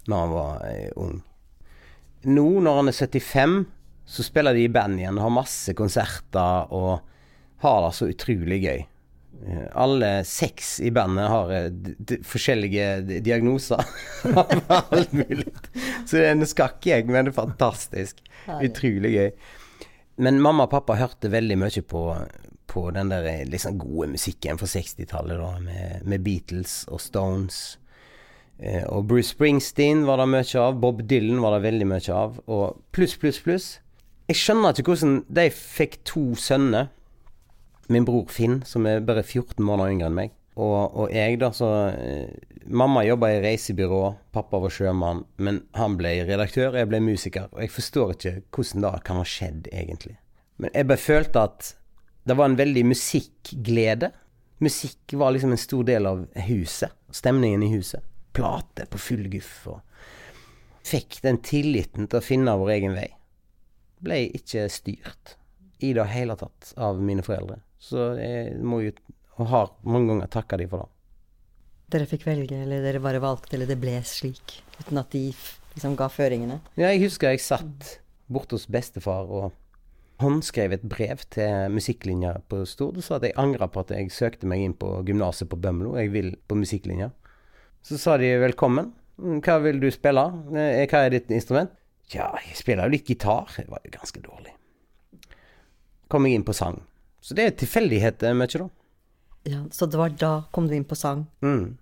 når 0.07 0.21
han 0.23 0.31
var 0.31 0.61
eh, 0.71 0.91
ung. 1.03 1.17
Nå, 2.31 2.45
når 2.63 2.77
han 2.79 2.91
er 2.93 2.95
75, 2.95 3.57
så 4.07 4.23
spiller 4.23 4.55
de 4.55 4.63
i 4.63 4.71
band 4.71 5.01
igjen, 5.01 5.19
har 5.19 5.33
masse 5.35 5.75
konserter 5.75 6.71
og 6.75 7.01
har 7.65 7.81
det 7.83 7.89
så 7.99 8.07
utrolig 8.13 8.61
gøy. 8.63 8.85
Eh, 9.51 9.65
Alle 9.83 10.13
seks 10.31 10.77
i 10.87 10.93
bandet 10.95 11.27
har 11.33 11.51
eh, 11.57 12.15
forskjellige 12.23 12.87
diagnoser 13.11 13.19
diagnoser. 13.27 13.83
Alt 15.03 15.13
mulig. 15.19 15.49
Så 16.07 16.21
det 16.21 16.25
er 16.29 16.37
en 16.37 16.47
skakkgjeng, 16.47 17.11
men 17.11 17.27
det 17.27 17.35
er 17.35 17.41
fantastisk. 17.41 18.23
Utrolig 18.63 19.11
gøy. 19.17 19.31
Men 20.17 20.41
mamma 20.41 20.65
og 20.65 20.73
pappa 20.73 20.97
hørte 20.97 21.31
veldig 21.33 21.59
mye 21.61 21.83
på, 21.85 22.03
på 22.73 22.85
den 22.97 23.11
der 23.13 23.27
eh, 23.29 23.43
liksom 23.49 23.77
gode 23.81 24.15
musikken 24.15 24.61
fra 24.61 24.69
60-tallet, 24.71 25.41
da, 25.41 25.51
med, 25.61 26.07
med 26.09 26.25
Beatles 26.25 26.85
og 26.89 27.03
Stones. 27.05 27.77
Eh, 28.59 28.85
og 28.89 29.05
Bruce 29.11 29.35
Springsteen 29.35 30.07
var 30.09 30.23
det 30.23 30.29
mye 30.33 30.63
av. 30.63 30.79
Bob 30.81 31.03
Dylan 31.05 31.43
var 31.45 31.57
det 31.57 31.67
veldig 31.69 31.89
mye 31.93 32.17
av. 32.17 32.41
Og 32.49 32.81
pluss, 32.97 33.17
pluss, 33.21 33.43
pluss. 33.45 33.69
Jeg 34.27 34.41
skjønner 34.41 34.75
ikke 34.75 34.95
hvordan 34.95 35.21
de 35.37 35.51
fikk 35.53 36.01
to 36.09 36.31
sønner. 36.41 36.89
Min 37.93 38.07
bror 38.09 38.27
Finn, 38.33 38.63
som 38.67 38.89
er 38.89 39.05
bare 39.07 39.23
14 39.23 39.61
måneder 39.63 39.93
yngre 39.93 40.09
enn 40.09 40.17
meg. 40.17 40.33
Og, 40.57 40.97
og 40.97 41.13
jeg, 41.13 41.37
da, 41.43 41.53
så 41.55 41.69
eh, 41.93 42.56
Mamma 42.69 43.05
jobba 43.05 43.31
i 43.31 43.41
reisebyrå, 43.45 44.03
pappa 44.35 44.59
var 44.59 44.73
sjømann, 44.75 45.25
men 45.37 45.61
han 45.79 45.95
ble 45.99 46.13
redaktør, 46.27 46.73
og 46.73 46.81
jeg 46.81 46.91
ble 46.91 47.01
musiker. 47.05 47.49
Og 47.55 47.63
jeg 47.63 47.73
forstår 47.75 48.15
ikke 48.17 48.33
hvordan 48.57 48.87
det 48.87 48.93
kan 49.07 49.21
ha 49.21 49.27
skjedd, 49.27 49.69
egentlig. 49.71 50.17
Men 50.63 50.73
jeg 50.75 50.89
bare 50.89 51.03
følte 51.03 51.45
at 51.47 51.73
det 52.27 52.35
var 52.35 52.51
en 52.51 52.59
veldig 52.59 52.83
musikkglede. 52.91 54.11
Musikk 54.65 55.15
var 55.21 55.35
liksom 55.35 55.53
en 55.55 55.61
stor 55.61 55.85
del 55.87 56.09
av 56.11 56.25
huset. 56.49 56.95
Stemningen 57.15 57.63
i 57.63 57.71
huset. 57.71 58.03
Plate 58.35 58.89
på 58.91 58.99
full 58.99 59.29
guff. 59.31 59.53
Og 59.71 60.87
fikk 60.87 61.21
den 61.23 61.39
tilliten 61.45 62.09
til 62.11 62.19
å 62.19 62.25
finne 62.25 62.57
vår 62.59 62.73
egen 62.79 62.97
vei. 62.99 63.09
Ble 64.03 64.25
ikke 64.39 64.67
styrt 64.73 65.37
i 65.85 65.93
det 65.95 66.09
hele 66.11 66.35
tatt 66.41 66.73
av 66.81 66.99
mine 66.99 67.23
foreldre. 67.23 67.61
Så 67.79 68.15
jeg 68.19 68.57
må 68.65 68.81
jo, 68.83 68.97
og 69.37 69.51
har 69.53 69.73
mange 69.87 70.11
ganger 70.11 70.33
takka 70.33 70.59
de 70.59 70.69
for 70.71 70.83
det. 70.83 70.96
Dere 71.93 72.07
fikk 72.11 72.25
velge, 72.27 72.57
eller 72.65 72.83
dere 72.83 73.01
bare 73.03 73.21
valgte, 73.23 73.55
eller 73.55 73.69
det 73.71 73.77
ble 73.79 73.95
slik? 74.07 74.57
Uten 74.81 74.99
at 74.99 75.13
de 75.15 75.29
liksom 75.77 75.95
ga 75.99 76.09
føringene? 76.11 76.59
Ja, 76.75 76.89
jeg 76.91 77.05
husker 77.05 77.31
jeg 77.31 77.45
satt 77.45 77.93
borte 78.27 78.57
hos 78.59 78.67
bestefar 78.67 79.29
og 79.31 79.53
håndskrev 80.23 80.73
et 80.75 80.87
brev 80.89 81.21
til 81.31 81.71
musikklinja 81.71 82.33
på 82.51 82.63
Stord 82.67 82.99
og 82.99 83.05
sa 83.07 83.19
at 83.21 83.27
jeg 83.29 83.37
angra 83.39 83.69
på 83.71 83.85
at 83.85 83.93
jeg 83.95 84.11
søkte 84.15 84.49
meg 84.51 84.65
inn 84.65 84.75
på 84.75 84.89
gymnaset 85.07 85.47
på 85.53 85.59
Bømlo. 85.63 85.95
Jeg 86.01 86.11
vil 86.15 86.33
på 86.49 86.59
musikklinja. 86.59 87.11
Så 87.87 88.01
sa 88.03 88.17
de 88.19 88.33
velkommen. 88.43 88.91
«Mm, 89.17 89.39
Hva 89.45 89.61
vil 89.65 89.79
du 89.81 89.87
spille? 89.95 90.25
Eh, 90.59 90.83
Hva 90.91 91.05
er 91.07 91.15
ditt 91.15 91.31
instrument? 91.33 91.71
Ja, 92.13 92.33
jeg 92.45 92.59
spiller 92.59 92.89
jo 92.91 92.97
litt 92.97 93.07
gitar. 93.09 93.47
Det 93.57 93.69
var 93.71 93.81
jo 93.87 93.93
ganske 93.95 94.21
dårlig. 94.25 94.53
Kom 96.11 96.27
jeg 96.27 96.37
inn 96.39 96.45
på 96.47 96.55
sang. 96.55 96.83
Så 97.23 97.35
det 97.35 97.47
er 97.47 97.55
tilfeldigheter 97.63 98.35
mye, 98.37 98.51
da. 98.61 98.67
Ja, 99.47 99.63
så 99.71 99.87
det 99.87 99.99
var 100.01 100.15
da 100.19 100.33
kom 100.51 100.67
du 100.69 100.75
inn 100.75 100.87
på 100.89 100.99
sang. 100.99 101.27
Mm. 101.45 101.77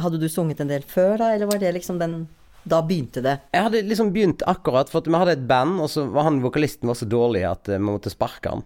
Hadde 0.00 0.20
du 0.20 0.28
sunget 0.32 0.62
en 0.64 0.70
del 0.72 0.84
før 0.88 1.18
da, 1.20 1.34
eller 1.34 1.50
var 1.50 1.60
det 1.60 1.74
liksom 1.76 1.98
den 2.00 2.22
Da 2.62 2.78
begynte 2.86 3.18
det? 3.24 3.40
Jeg 3.50 3.66
hadde 3.66 3.80
liksom 3.90 4.12
begynt 4.14 4.44
akkurat, 4.46 4.88
for 4.88 5.02
at 5.02 5.08
vi 5.10 5.18
hadde 5.18 5.32
et 5.34 5.48
band, 5.50 5.80
og 5.82 5.90
så 5.90 6.04
var 6.14 6.28
han 6.28 6.38
vokalisten 6.44 6.86
var 6.86 6.94
så 6.94 7.08
dårlig 7.10 7.42
at 7.48 7.68
eh, 7.68 7.80
vi 7.80 7.88
måtte 7.88 8.12
sparke 8.12 8.52
han. 8.52 8.62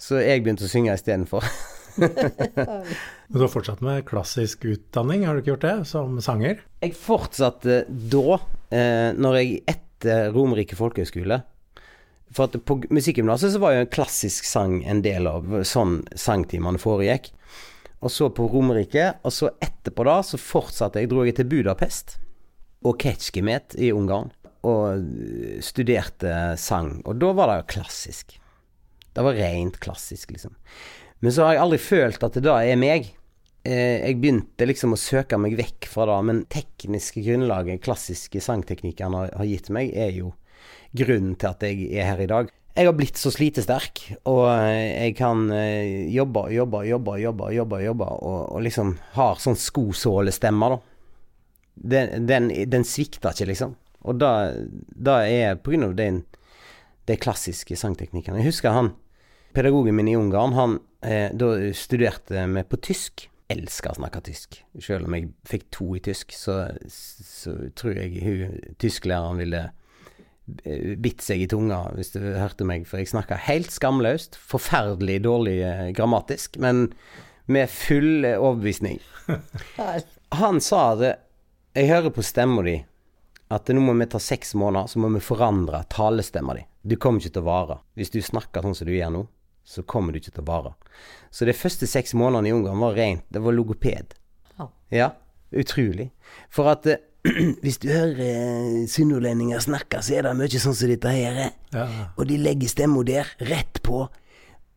Så 0.00 0.18
jeg 0.18 0.42
begynte 0.42 0.66
å 0.66 0.70
synge 0.72 0.96
istedenfor. 0.98 1.46
Men 2.00 2.88
Du 3.30 3.38
har 3.44 3.52
fortsatt 3.52 3.84
med 3.86 4.02
klassisk 4.08 4.64
utdanning, 4.66 5.26
har 5.26 5.38
du 5.38 5.44
ikke 5.44 5.52
gjort 5.52 5.66
det, 5.68 5.76
som 5.92 6.18
sanger? 6.24 6.64
Jeg 6.82 6.96
fortsatte 6.98 7.84
da, 7.88 8.40
eh, 8.74 9.10
når 9.14 9.38
jeg 9.38 9.60
etter 9.70 10.32
Romerike 10.34 10.78
folkehøgskole 10.78 11.42
For 12.32 12.48
at 12.48 12.56
på 12.66 12.80
musikkgymnaset 12.90 13.54
så 13.54 13.60
var 13.62 13.74
jo 13.74 13.84
en 13.84 13.94
klassisk 13.94 14.46
sang 14.48 14.80
en 14.88 15.02
del 15.06 15.30
av 15.30 15.60
sånn 15.66 16.00
sangtimene 16.18 16.82
foregikk. 16.82 17.30
Og 18.00 18.12
så 18.12 18.30
på 18.32 18.46
Romerike, 18.48 19.12
og 19.26 19.34
så 19.34 19.50
etterpå 19.60 20.06
da, 20.08 20.20
så 20.24 20.40
fortsatte 20.40 21.02
jeg, 21.02 21.10
dro 21.10 21.24
jeg 21.26 21.36
til 21.36 21.48
Budapest 21.50 22.16
og 22.88 22.96
Ketsjkemet 23.02 23.76
i 23.76 23.90
Ungarn. 23.92 24.30
Og 24.64 24.86
eh, 24.96 25.60
studerte 25.64 26.56
sang. 26.60 26.98
Og 27.08 27.20
da 27.20 27.32
var 27.36 27.50
det 27.50 27.60
jo 27.60 27.70
klassisk. 27.76 28.36
Det 29.12 29.24
var 29.24 29.36
rent 29.36 29.80
klassisk, 29.82 30.32
liksom. 30.32 30.54
Men 31.20 31.34
så 31.34 31.44
har 31.44 31.56
jeg 31.56 31.64
aldri 31.64 31.80
følt 31.82 32.22
at 32.24 32.36
det 32.36 32.44
da 32.46 32.58
er 32.64 32.80
meg. 32.80 33.10
Eh, 33.68 34.00
jeg 34.06 34.20
begynte 34.20 34.68
liksom 34.68 34.96
å 34.96 35.00
søke 35.00 35.36
meg 35.40 35.58
vekk 35.58 35.88
fra 35.92 36.06
det, 36.08 36.18
men 36.28 36.44
tekniske 36.52 37.24
grunnlaget, 37.26 37.82
klassiske 37.84 38.40
sangteknikkene 38.44 39.24
har, 39.24 39.34
har 39.36 39.48
gitt 39.48 39.68
meg, 39.74 39.92
er 39.92 40.14
jo 40.16 40.32
grunnen 40.96 41.36
til 41.40 41.52
at 41.52 41.68
jeg 41.68 41.90
er 41.92 42.08
her 42.12 42.24
i 42.24 42.30
dag. 42.30 42.48
Jeg 42.76 42.86
har 42.86 42.94
blitt 42.94 43.18
så 43.18 43.32
slitesterk, 43.34 44.02
og 44.30 44.44
eh, 44.52 45.08
jeg 45.08 45.16
kan 45.18 45.48
eh, 45.50 46.06
jobbe, 46.14 46.46
jobbe, 46.54 46.84
jobbe, 46.86 47.16
jobbe, 47.18 47.48
jobbe, 47.56 47.80
jobbe 47.82 48.08
og, 48.22 48.40
og 48.54 48.62
liksom 48.62 48.94
har 49.16 49.40
sånn 49.42 49.58
skosålestemme, 49.58 50.70
da. 50.70 50.78
Den, 51.80 52.28
den, 52.28 52.50
den 52.70 52.86
svikter 52.86 53.34
ikke, 53.34 53.48
liksom. 53.50 53.74
Og 54.06 54.20
da, 54.20 54.52
da 54.94 55.20
er 55.26 55.58
på 55.58 55.74
grunn 55.74 55.88
av 55.88 55.96
den, 55.98 56.22
de 57.10 57.16
klassiske 57.20 57.76
sangteknikkene. 57.76 58.38
Jeg 58.40 58.52
husker 58.52 58.76
han 58.76 58.94
pedagogen 59.56 59.96
min 59.98 60.08
i 60.08 60.16
Ungarn, 60.16 60.54
han 60.54 60.78
eh, 61.02 61.34
da 61.34 61.52
studerte 61.74 62.46
vi 62.54 62.64
på 62.70 62.80
tysk. 62.86 63.26
Elsker 63.50 63.90
å 63.90 63.98
snakke 63.98 64.22
tysk. 64.28 64.60
Selv 64.78 65.08
om 65.08 65.16
jeg 65.16 65.32
fikk 65.50 65.64
to 65.74 65.88
i 65.98 66.04
tysk, 66.06 66.30
så, 66.38 66.68
så 66.86 67.56
tror 67.74 67.98
jeg 67.98 68.22
hun 68.22 68.60
tysklæreren 68.78 69.42
ville 69.42 69.64
bitt 71.00 71.24
seg 71.24 71.44
i 71.44 71.48
tunga 71.50 71.82
hvis 71.96 72.14
du 72.14 72.20
hørte 72.22 72.66
meg, 72.68 72.86
for 72.88 73.00
jeg 73.00 73.10
snakka 73.12 73.38
helt 73.48 73.72
skamløst. 73.74 74.38
Forferdelig 74.50 75.20
dårlig 75.26 75.56
eh, 75.66 75.88
grammatisk, 75.96 76.58
men 76.62 76.88
med 77.50 77.70
full 77.72 78.26
overbevisning. 78.26 79.00
Han 80.40 80.60
sa 80.62 80.94
det 80.94 81.16
Jeg 81.74 81.90
hører 81.90 82.12
på 82.14 82.22
stemma 82.22 82.62
di 82.66 82.76
at 83.50 83.70
nå 83.74 83.82
må 83.82 83.96
vi 83.98 84.06
ta 84.06 84.20
seks 84.22 84.54
måneder, 84.54 84.86
så 84.86 85.00
må 85.02 85.08
vi 85.10 85.20
forandre 85.22 85.82
talestemma 85.90 86.54
di. 86.54 86.62
Du 86.82 86.94
kommer 87.02 87.18
ikke 87.18 87.34
til 87.34 87.42
å 87.42 87.48
vare. 87.48 87.76
Hvis 87.98 88.12
du 88.14 88.20
snakker 88.22 88.62
sånn 88.62 88.76
som 88.78 88.86
du 88.86 88.92
gjør 88.94 89.10
nå, 89.14 89.22
så 89.66 89.82
kommer 89.82 90.14
du 90.14 90.20
ikke 90.20 90.36
til 90.36 90.44
å 90.44 90.50
vare. 90.50 90.72
Så 91.34 91.48
de 91.48 91.54
første 91.54 91.88
seks 91.90 92.14
månedene 92.14 92.50
i 92.50 92.54
Ungarn 92.54 92.82
var 92.82 92.94
rent 92.94 93.26
Det 93.30 93.42
var 93.42 93.54
logoped. 93.54 94.14
Ja. 94.56 94.68
Ja, 94.94 95.08
utrolig. 95.50 96.10
For 96.50 96.70
at 96.70 96.86
eh, 96.86 97.02
hvis 97.62 97.78
du 97.82 97.88
hører 97.92 98.20
eh, 98.24 98.86
sunnhordlendinger 98.88 99.60
snakke, 99.60 100.00
så 100.02 100.14
er 100.16 100.24
det 100.28 100.34
mye 100.38 100.60
sånn 100.62 100.76
som 100.76 100.88
dette 100.90 101.12
her. 101.12 101.40
eh. 101.46 101.56
Ja. 101.74 101.86
Og 102.16 102.24
de 102.30 102.38
legger 102.40 102.70
stemma 102.72 103.02
der, 103.06 103.28
rett 103.50 103.82
på. 103.86 104.06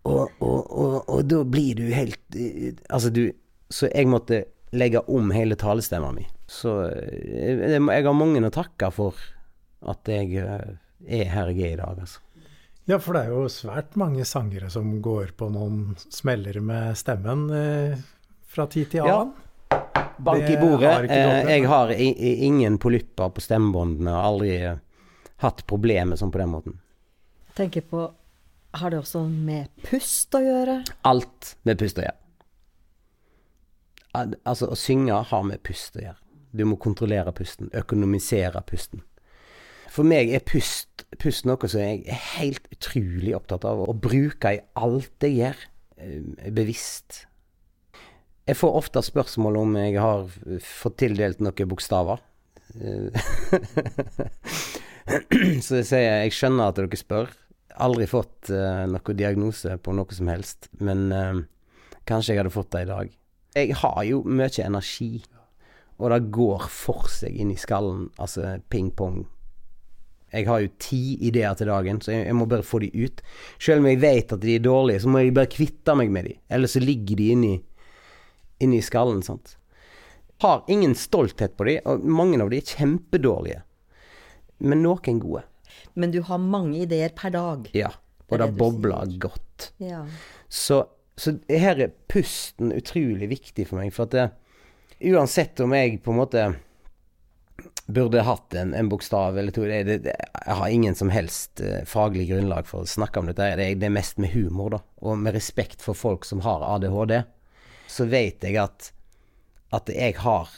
Og, 0.04 0.34
og, 0.44 0.60
og, 0.68 0.98
og 1.08 1.22
da 1.32 1.44
blir 1.48 1.78
du 1.80 1.86
helt 1.96 2.36
eh, 2.36 2.74
Altså, 2.92 3.08
du 3.16 3.30
Så 3.72 3.88
jeg 3.88 4.10
måtte 4.12 4.42
legge 4.76 5.00
om 5.08 5.32
hele 5.32 5.56
talestemma 5.56 6.10
mi. 6.12 6.26
Så 6.52 6.74
jeg, 6.92 7.80
jeg 7.80 8.04
har 8.10 8.18
mange 8.18 8.42
å 8.44 8.52
takke 8.52 8.90
for 8.92 9.16
at 9.88 10.08
jeg 10.12 10.36
er 10.44 11.30
her 11.32 11.50
jeg 11.54 11.62
er 11.70 11.74
i 11.74 11.80
dag, 11.80 11.98
altså. 12.04 12.20
ja, 12.88 12.98
for 13.00 13.16
det 13.16 13.22
er 13.26 13.32
jo 13.34 13.48
svært 13.52 13.96
mange 14.00 14.24
sangere 14.28 14.70
som 14.72 14.90
går 15.04 15.34
på 15.40 15.50
noen 15.52 15.96
smeller 16.12 16.60
med 16.64 16.96
stemmen 17.00 17.46
eh, 17.56 17.96
fra 18.54 18.68
tid 18.72 18.92
til 18.94 19.08
Ja. 19.08 19.18
Bank 20.18 20.50
i 20.50 20.58
bordet. 20.58 20.90
har 20.94 21.04
Eh, 21.10 21.50
jeg 21.50 21.68
har 21.68 21.90
ingen 21.98 22.78
polypper 22.78 23.30
på 23.30 23.42
stemmebåndene. 23.42 24.12
og 24.12 24.26
aldri 24.26 24.56
eh, 24.58 24.78
hatt 25.38 25.66
problemer 25.68 26.16
sånn 26.20 26.32
på 26.32 26.38
den 26.40 26.50
måten. 26.50 26.80
Tenker 27.56 27.82
på 27.82 28.12
Har 28.74 28.90
det 28.90 29.00
også 29.00 29.28
med 29.30 29.68
pust 29.84 30.34
å 30.34 30.40
gjøre? 30.42 30.80
Alt 31.06 31.56
med 31.64 31.78
pust 31.78 31.98
å 31.98 32.02
gjøre. 32.02 32.18
Al- 34.16 34.36
Altså, 34.46 34.68
å 34.72 34.76
synge 34.78 35.24
har 35.30 35.44
med 35.44 35.62
pust 35.64 35.96
å 35.98 36.02
gjøre. 36.02 36.18
Du 36.56 36.66
må 36.66 36.78
kontrollere 36.78 37.32
pusten, 37.34 37.70
økonomisere 37.74 38.62
pusten. 38.66 39.02
For 39.94 40.04
meg 40.04 40.32
er 40.34 40.40
pust, 40.46 41.04
pust 41.22 41.46
noe 41.46 41.68
som 41.70 41.82
jeg 41.82 42.04
er 42.08 42.20
helt 42.40 42.66
utrolig 42.74 43.36
opptatt 43.38 43.66
av 43.66 43.84
å 43.88 43.94
bruke 43.94 44.56
i 44.56 44.60
alt 44.76 45.12
jeg 45.22 45.36
gjør, 45.38 45.56
eh, 45.98 46.50
bevisst. 46.52 47.26
Jeg 48.44 48.60
får 48.60 48.76
ofte 48.76 49.02
spørsmål 49.04 49.58
om 49.62 49.76
jeg 49.80 50.00
har 50.04 50.28
fått 50.68 50.98
tildelt 51.00 51.40
noen 51.44 51.70
bokstaver. 51.72 52.20
Eh, 52.76 53.08
Så 55.64 55.80
jeg 55.80 55.88
sier 55.88 56.04
jeg 56.04 56.36
skjønner 56.36 56.72
at 56.72 56.80
dere 56.80 57.00
spør. 57.00 57.32
Aldri 57.84 58.06
fått 58.08 58.52
uh, 58.54 58.84
noen 58.88 59.18
diagnose 59.18 59.78
på 59.82 59.96
noe 59.98 60.14
som 60.16 60.30
helst, 60.30 60.70
men 60.78 61.08
uh, 61.10 61.40
kanskje 62.08 62.36
jeg 62.36 62.44
hadde 62.44 62.54
fått 62.54 62.72
det 62.76 62.84
i 62.86 62.90
dag. 62.92 63.14
Jeg 63.58 63.78
har 63.80 64.04
jo 64.06 64.22
mye 64.30 64.66
energi, 64.66 65.24
og 65.98 66.14
det 66.14 66.20
går 66.36 66.68
for 66.70 67.10
seg 67.12 67.40
inn 67.40 67.52
i 67.54 67.60
skallen. 67.60 68.10
Altså 68.22 68.60
ping-pong. 68.70 69.24
Jeg 70.34 70.48
har 70.50 70.64
jo 70.64 70.72
ti 70.82 71.02
ideer 71.26 71.58
til 71.58 71.70
dagen, 71.70 72.00
så 72.02 72.14
jeg, 72.14 72.28
jeg 72.30 72.38
må 72.38 72.48
bare 72.50 72.66
få 72.66 72.82
de 72.84 72.90
ut. 72.94 73.22
Selv 73.62 73.84
om 73.84 73.90
jeg 73.90 74.02
vet 74.02 74.34
at 74.34 74.42
de 74.42 74.56
er 74.58 74.66
dårlige, 74.66 75.04
så 75.04 75.12
må 75.14 75.22
jeg 75.22 75.36
bare 75.36 75.52
kvitte 75.52 75.98
meg 75.98 76.14
med 76.14 76.30
de. 76.30 76.38
Ellers 76.54 76.74
så 76.78 76.82
ligger 76.82 77.20
de 77.20 77.30
inni, 77.36 77.54
inni 78.64 78.82
skallen, 78.84 79.22
sant. 79.26 79.58
Har 80.44 80.64
ingen 80.72 80.96
stolthet 80.98 81.58
på 81.58 81.68
dem, 81.70 81.84
og 81.88 82.04
mange 82.04 82.40
av 82.42 82.52
dem 82.52 82.60
er 82.60 82.74
kjempedårlige. 82.76 83.62
Men 84.64 84.84
noen 84.84 85.20
gode. 85.22 85.44
Men 85.94 86.12
du 86.12 86.22
har 86.26 86.42
mange 86.42 86.84
ideer 86.84 87.14
per 87.16 87.34
dag. 87.34 87.70
Ja. 87.76 87.92
Og 88.30 88.40
det 88.40 88.48
det 88.48 88.58
bobler 88.58 89.18
godt. 89.22 89.72
Ja. 89.78 90.04
Så, 90.50 90.84
så 91.20 91.36
her 91.50 91.82
er 91.84 91.94
pusten 92.10 92.74
utrolig 92.74 93.30
viktig 93.30 93.68
for 93.70 93.82
meg, 93.82 93.94
for 93.94 94.08
at 94.08 94.16
det, 94.16 94.30
uansett 95.14 95.60
om 95.64 95.76
jeg 95.76 96.00
på 96.04 96.14
en 96.14 96.22
måte 96.22 96.46
burde 97.86 98.24
hatt 98.24 98.54
en, 98.58 98.74
en 98.74 98.90
bokstav 98.90 99.38
eller 99.38 99.52
to 99.52 99.66
det, 99.68 99.84
det, 99.84 100.16
Jeg 100.46 100.56
har 100.56 100.68
ingen 100.72 100.96
som 100.96 101.10
helst 101.14 101.62
eh, 101.62 101.84
faglig 101.86 102.30
grunnlag 102.32 102.68
for 102.68 102.84
å 102.84 102.90
snakke 102.90 103.20
om 103.20 103.30
dette. 103.30 103.52
Det, 103.60 103.68
det 103.82 103.90
er 103.90 103.94
mest 103.94 104.20
med 104.24 104.34
humor, 104.34 104.78
da. 104.78 104.82
Og 105.04 105.20
med 105.20 105.36
respekt 105.36 105.84
for 105.84 105.98
folk 105.98 106.26
som 106.26 106.42
har 106.48 106.64
ADHD, 106.76 107.20
så 107.88 108.06
vet 108.10 108.44
jeg 108.44 108.58
at, 108.62 108.92
at 109.74 109.90
jeg 109.90 110.18
har 110.24 110.52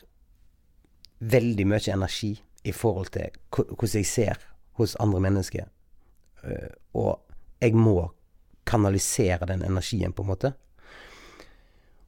veldig 1.19 1.65
mye 1.67 1.93
energi 1.93 2.35
i 2.65 2.73
forhold 2.75 3.13
til 3.15 3.31
hvordan 3.51 4.01
jeg 4.01 4.09
ser 4.09 4.45
hos 4.79 4.95
andre 4.99 5.21
mennesker. 5.23 5.67
Eh, 6.43 6.71
og 6.93 7.21
jeg 7.61 7.75
må 7.75 8.11
kanalisere 8.65 9.45
den 9.47 9.63
energien, 9.63 10.13
på 10.13 10.23
en 10.23 10.31
måte. 10.33 10.53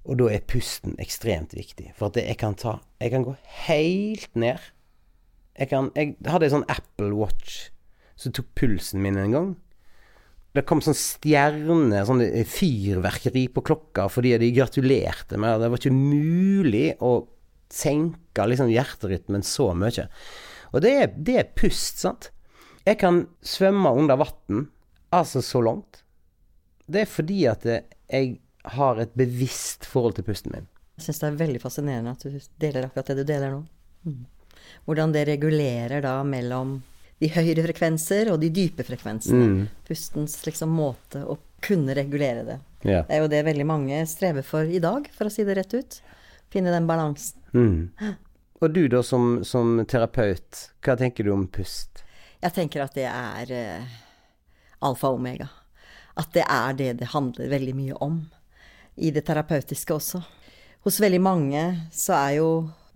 Og 0.08 0.18
da 0.20 0.30
er 0.32 0.46
pusten 0.48 0.96
ekstremt 1.02 1.54
viktig. 1.56 1.92
For 1.96 2.10
at 2.10 2.20
jeg 2.22 2.38
kan 2.40 2.56
ta 2.56 2.80
Jeg 3.00 3.12
kan 3.12 3.24
gå 3.24 3.36
helt 3.68 4.36
ned. 4.36 4.58
Jeg, 5.60 5.70
kan, 5.70 5.92
jeg 5.96 6.16
hadde 6.26 6.46
en 6.48 6.56
sånn 6.58 6.70
Apple 6.70 7.14
Watch 7.14 7.70
som 8.18 8.34
tok 8.34 8.48
pulsen 8.58 9.02
min 9.04 9.18
en 9.18 9.36
gang. 9.36 9.50
Det 10.58 10.64
kom 10.66 10.80
sånn 10.82 10.98
stjerne, 10.98 12.02
sånn 12.08 12.24
fyrverkeri 12.50 13.44
på 13.54 13.62
klokka 13.68 14.08
fordi 14.10 14.34
de 14.42 14.54
gratulerte 14.56 15.38
meg. 15.38 15.60
Det 15.62 15.70
var 15.70 15.82
ikke 15.82 15.94
mulig 15.94 16.88
å 17.06 17.12
senke 17.70 18.48
liksom 18.48 18.72
hjerterytmen 18.72 19.46
så 19.46 19.70
mye. 19.78 20.08
Og 20.74 20.82
det 20.84 20.94
er, 20.96 21.14
det 21.14 21.38
er 21.38 21.54
pust, 21.58 22.02
sant. 22.02 22.32
Jeg 22.88 23.00
kan 23.02 23.26
svømme 23.46 23.92
under 24.00 24.20
vann, 24.20 24.68
altså 25.14 25.44
så 25.46 25.62
langt. 25.62 26.02
Det 26.88 27.04
er 27.04 27.12
fordi 27.12 27.42
at 27.52 27.68
jeg 27.68 28.38
har 28.78 29.00
et 29.04 29.14
bevisst 29.20 29.88
forhold 29.88 30.18
til 30.18 30.28
pusten 30.28 30.56
min. 30.56 30.68
Jeg 30.98 31.08
syns 31.08 31.22
det 31.22 31.30
er 31.30 31.42
veldig 31.44 31.62
fascinerende 31.62 32.16
at 32.16 32.24
du 32.26 32.38
deler 32.62 32.88
akkurat 32.88 33.12
det 33.12 33.22
du 33.22 33.28
deler 33.28 33.54
nå. 33.54 33.64
Mm. 34.08 34.24
Hvordan 34.88 35.14
det 35.14 35.28
regulerer 35.30 36.02
da 36.04 36.16
mellom 36.26 36.80
de 37.18 37.30
høyere 37.34 37.66
frekvenser 37.66 38.32
og 38.32 38.42
de 38.42 38.52
dype 38.54 38.86
frekvensene. 38.86 39.68
Pustens 39.88 40.38
liksom 40.46 40.74
måte 40.78 41.24
å 41.26 41.38
kunne 41.66 41.96
regulere 41.98 42.44
det. 42.46 42.58
Ja. 42.86 43.02
Det 43.08 43.16
er 43.16 43.24
jo 43.24 43.32
det 43.32 43.44
veldig 43.48 43.66
mange 43.66 44.02
strever 44.10 44.46
for 44.46 44.70
i 44.70 44.82
dag, 44.84 45.10
for 45.16 45.30
å 45.30 45.34
si 45.34 45.46
det 45.48 45.58
rett 45.58 45.74
ut. 45.74 46.00
Finne 46.54 46.74
den 46.74 46.88
balansen. 46.90 47.42
Mm. 47.54 48.14
Og 48.62 48.74
du 48.74 48.86
da, 48.92 49.02
som, 49.06 49.42
som 49.46 49.80
terapeut, 49.90 50.68
hva 50.86 50.98
tenker 50.98 51.26
du 51.26 51.34
om 51.34 51.48
pust? 51.50 52.04
Jeg 52.42 52.54
tenker 52.54 52.86
at 52.86 52.96
det 52.98 53.08
er 53.10 53.54
eh, 53.54 53.98
alfa 54.86 55.12
og 55.12 55.20
omega. 55.20 55.50
At 56.18 56.34
det 56.38 56.46
er 56.46 56.78
det 56.78 56.92
det 57.02 57.12
handler 57.14 57.50
veldig 57.54 57.76
mye 57.78 57.98
om. 58.06 58.22
I 58.98 59.12
det 59.14 59.26
terapeutiske 59.28 59.94
også. 59.94 60.22
Hos 60.86 61.02
veldig 61.02 61.22
mange 61.22 61.64
så 61.94 62.16
er 62.18 62.32
jo 62.40 62.50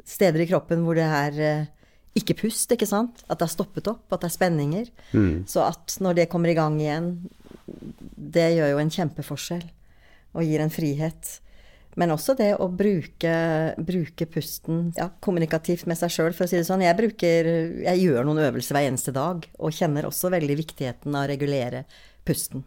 steder 0.08 0.46
i 0.46 0.50
kroppen 0.50 0.86
hvor 0.86 0.98
det 0.98 1.06
er 1.06 1.42
eh, 1.46 1.70
ikke 2.18 2.36
pust, 2.44 2.72
ikke 2.74 2.90
sant? 2.90 3.24
At 3.28 3.40
det 3.40 3.48
har 3.48 3.54
stoppet 3.54 3.88
opp, 3.92 4.04
at 4.12 4.24
det 4.24 4.32
er 4.32 4.36
spenninger. 4.36 4.90
Så 5.48 5.64
at 5.64 5.96
når 6.04 6.18
det 6.22 6.32
kommer 6.32 6.52
i 6.52 6.58
gang 6.58 6.76
igjen, 6.82 7.14
det 7.66 8.50
gjør 8.58 8.74
jo 8.74 8.82
en 8.82 8.92
kjempeforskjell. 8.98 9.64
Og 10.36 10.48
gir 10.48 10.64
en 10.64 10.72
frihet. 10.72 11.38
Men 12.00 12.14
også 12.14 12.38
det 12.40 12.54
å 12.56 12.70
bruke, 12.72 13.34
bruke 13.84 14.28
pusten 14.32 14.94
ja, 14.96 15.10
kommunikativt 15.24 15.88
med 15.92 16.00
seg 16.00 16.14
sjøl, 16.14 16.32
for 16.36 16.46
å 16.48 16.52
si 16.52 16.60
det 16.60 16.68
sånn. 16.68 16.84
Jeg, 16.86 16.96
bruker, 17.00 17.50
jeg 17.84 18.04
gjør 18.06 18.28
noen 18.28 18.46
øvelser 18.46 18.78
hver 18.78 18.88
eneste 18.88 19.16
dag, 19.16 19.44
og 19.60 19.76
kjenner 19.76 20.08
også 20.08 20.32
veldig 20.32 20.56
viktigheten 20.62 21.18
av 21.18 21.26
å 21.26 21.32
regulere 21.34 21.84
pusten. 22.28 22.64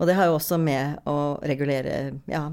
Og 0.00 0.08
det 0.08 0.16
har 0.18 0.30
jo 0.30 0.38
også 0.38 0.58
med 0.58 1.06
å 1.06 1.36
regulere 1.46 2.16
ja, 2.30 2.48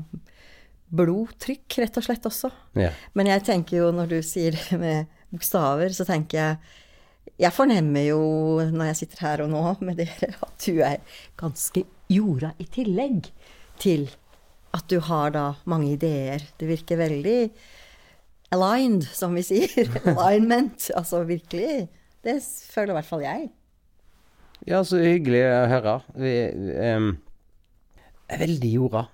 blodtrykk, 0.94 1.80
rett 1.82 1.98
og 1.98 2.06
slett 2.06 2.30
også. 2.30 2.52
Yeah. 2.78 2.98
Men 3.18 3.32
jeg 3.32 3.46
tenker 3.50 3.80
jo, 3.82 3.92
når 3.96 4.14
du 4.14 4.20
sier 4.26 4.58
det 4.58 4.80
med 4.86 5.22
bokstaver, 5.34 5.94
så 5.94 6.06
tenker 6.08 6.40
jeg 6.40 6.80
Jeg 7.40 7.56
fornemmer 7.56 8.04
jo 8.04 8.20
når 8.70 8.92
jeg 8.92 8.98
sitter 9.00 9.22
her 9.26 9.42
og 9.46 9.50
nå 9.50 9.62
med 9.82 9.98
dere, 9.98 10.34
at 10.48 10.66
du 10.68 10.82
er 10.86 11.00
ganske 11.40 11.86
jorda 12.12 12.52
i 12.62 12.68
tillegg 12.70 13.32
til 13.82 14.10
at 14.74 14.86
du 14.90 15.00
har 15.06 15.34
da 15.34 15.46
mange 15.70 15.94
ideer. 15.94 16.44
Det 16.58 16.68
virker 16.68 16.98
veldig 16.98 17.52
aligned, 18.54 19.06
som 19.14 19.36
vi 19.38 19.44
sier. 19.46 19.90
Alignment. 20.14 20.90
Altså 20.98 21.24
virkelig. 21.30 21.88
Det 22.24 22.38
føler 22.74 22.94
i 22.94 22.98
hvert 23.00 23.10
fall 23.10 23.26
jeg. 23.26 23.50
Ja, 24.70 24.80
så 24.88 25.02
hyggelig 25.02 25.44
å 25.50 25.66
høre. 25.72 25.98
Vi 26.16 26.34
um, 26.96 27.12
er 28.32 28.42
veldig 28.46 28.72
jorda. 28.78 29.06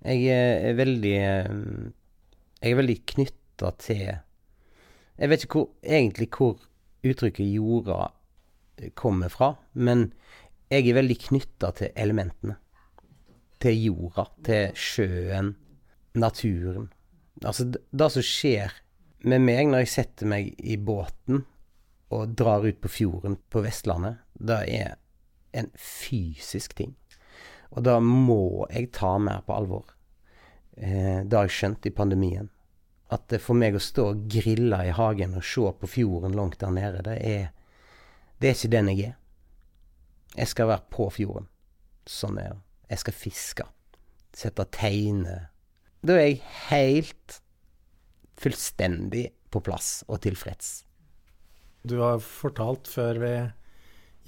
Jeg 0.00 0.32
er 0.32 0.78
veldig 0.78 1.12
Jeg 1.12 2.70
er 2.72 2.78
veldig 2.78 2.96
knytta 3.12 3.72
til 3.84 4.06
Jeg 5.20 5.28
vet 5.28 5.44
ikke 5.44 5.58
hvor, 5.58 5.70
egentlig 5.84 6.28
hvor 6.32 6.56
uttrykket 7.04 7.52
jorda 7.52 8.08
kommer 8.96 9.28
fra, 9.28 9.54
men 9.72 10.10
jeg 10.72 10.88
er 10.88 10.96
veldig 10.96 11.16
knytta 11.26 11.72
til 11.76 11.92
elementene. 11.98 12.56
Til 13.60 13.76
jorda, 13.84 14.24
til 14.46 14.78
sjøen, 14.78 15.52
naturen. 16.16 16.88
Altså, 17.44 17.66
det 17.68 18.08
som 18.14 18.24
skjer 18.24 18.72
med 19.28 19.44
meg 19.44 19.68
når 19.68 19.84
jeg 19.84 19.92
setter 19.92 20.30
meg 20.30 20.54
i 20.56 20.78
båten 20.80 21.44
og 22.10 22.32
drar 22.38 22.64
ut 22.64 22.80
på 22.80 22.90
fjorden 22.90 23.36
på 23.52 23.62
Vestlandet, 23.64 24.22
det 24.40 24.62
er 24.72 24.96
en 25.52 25.68
fysisk 25.76 26.78
ting. 26.78 26.94
Og 27.70 27.84
det 27.86 27.98
må 28.02 28.66
jeg 28.72 28.90
ta 28.96 29.16
mer 29.20 29.44
på 29.46 29.54
alvor. 29.54 29.84
Eh, 30.76 31.22
det 31.26 31.36
har 31.36 31.46
jeg 31.46 31.56
skjønt 31.58 31.86
i 31.86 31.94
pandemien. 31.94 32.48
At 33.10 33.32
for 33.42 33.58
meg 33.58 33.74
å 33.74 33.82
stå 33.82 34.10
og 34.12 34.26
grille 34.30 34.78
i 34.86 34.92
hagen 34.94 35.34
og 35.38 35.46
se 35.46 35.72
på 35.80 35.90
fjorden 35.90 36.36
langt 36.38 36.60
der 36.62 36.74
nede, 36.74 37.02
det 37.06 37.16
er, 37.26 37.48
det 38.38 38.50
er 38.50 38.58
ikke 38.58 38.72
den 38.76 38.90
jeg 38.92 39.08
er. 39.08 39.16
Jeg 40.36 40.52
skal 40.52 40.70
være 40.70 40.86
på 40.94 41.08
fjorden. 41.10 41.48
Sånn 42.06 42.38
er 42.38 42.52
det. 42.52 42.60
Jeg 42.90 43.02
skal 43.02 43.16
fiske. 43.18 43.66
Sette 44.36 44.66
teiner. 44.74 45.48
Da 46.06 46.16
er 46.16 46.28
jeg 46.28 46.42
helt 46.70 47.40
fullstendig 48.40 49.26
på 49.50 49.62
plass 49.64 50.00
og 50.08 50.22
tilfreds. 50.24 50.84
Du 51.82 51.98
har 52.00 52.20
fortalt 52.22 52.88
før 52.90 53.20
vi 53.20 53.34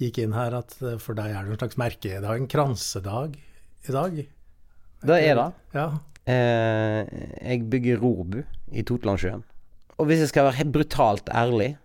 gikk 0.03 0.19
inn 0.23 0.35
her 0.35 0.55
at 0.57 0.75
for 1.01 1.15
deg 1.17 1.31
er 1.31 1.45
det 1.45 1.53
en 1.53 1.61
slags 1.61 1.79
merkedag, 1.79 2.31
en 2.35 2.49
kransedag 2.49 3.37
i 3.37 3.95
dag. 3.95 4.23
Det 5.03 5.19
er 5.19 5.37
det. 5.39 5.49
Ja. 5.75 5.87
Eh, 6.29 7.03
jeg 7.41 7.65
bygger 7.69 7.99
rorbu 7.99 8.43
i 8.71 8.83
Totlandsjøen. 8.87 9.43
Og 9.97 10.07
hvis 10.07 10.23
jeg 10.23 10.31
skal 10.31 10.47
være 10.49 10.69
brutalt 10.71 11.29
ærlig, 11.29 11.75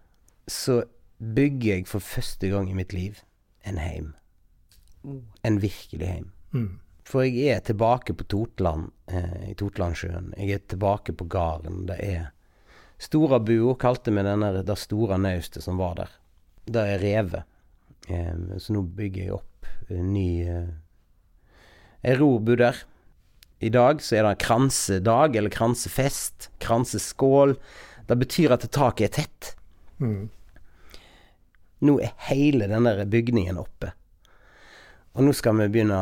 så 0.48 0.82
bygger 1.18 1.74
jeg 1.74 1.88
for 1.90 1.98
første 1.98 2.48
gang 2.48 2.70
i 2.70 2.76
mitt 2.78 2.94
liv 2.94 3.18
en 3.66 3.80
heim. 3.82 4.12
En 5.44 5.58
virkelig 5.62 6.06
heim. 6.06 6.30
Mm. 6.52 6.78
For 7.08 7.24
jeg 7.24 7.56
er 7.56 7.60
tilbake 7.64 8.14
på 8.14 8.24
Totland, 8.28 8.90
eh, 9.08 9.50
i 9.50 9.54
Totlandsjøen. 9.54 10.34
Jeg 10.36 10.50
er 10.50 10.64
tilbake 10.68 11.12
på 11.12 11.24
gården. 11.24 11.86
Det 11.86 11.98
er 11.98 12.30
Storabua 12.98 13.76
kalte 13.78 14.10
vi 14.10 14.24
denne, 14.26 14.62
det 14.62 14.78
store 14.78 15.18
naustet 15.18 15.62
som 15.62 15.78
var 15.78 15.94
der. 15.94 16.10
Det 16.66 16.82
er 16.82 16.98
revet. 16.98 17.44
Eh, 18.08 18.58
så 18.58 18.74
nå 18.74 18.82
bygger 18.82 19.24
jeg 19.24 19.32
opp 19.38 19.68
en 19.88 20.12
ny 20.12 20.28
eh, 20.42 20.68
en 22.02 22.18
rorbu 22.18 22.56
der. 22.56 22.76
I 23.58 23.70
dag 23.74 24.02
så 24.02 24.16
er 24.16 24.24
det 24.24 24.32
en 24.36 24.42
kransedag, 24.44 25.36
eller 25.36 25.50
kransefest. 25.50 26.50
Kranseskål. 26.62 27.56
Det 28.06 28.16
betyr 28.16 28.54
at 28.54 28.66
taket 28.70 29.08
er 29.08 29.14
tett. 29.22 29.54
Mm. 29.98 30.28
Nå 31.86 31.98
er 32.02 32.14
hele 32.30 32.68
den 32.70 32.86
der 32.86 33.04
bygningen 33.10 33.58
oppe. 33.58 33.92
Og 35.18 35.24
nå 35.26 35.32
skal 35.34 35.56
vi 35.58 35.66
begynne 35.72 35.98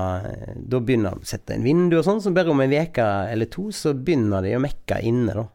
Da 0.69 0.81
begynner 0.83 1.17
å 1.17 1.25
sette 1.25 1.57
inn 1.57 1.65
vindu 1.65 1.97
og 1.97 2.05
sånn, 2.05 2.21
så 2.21 2.33
bare 2.37 2.53
om 2.53 2.61
en 2.61 2.75
uke 2.75 3.05
eller 3.33 3.49
to 3.49 3.71
så 3.73 3.95
begynner 3.97 4.45
de 4.45 4.57
å 4.57 4.63
mekke 4.63 5.01
inne, 5.09 5.37
da. 5.39 5.47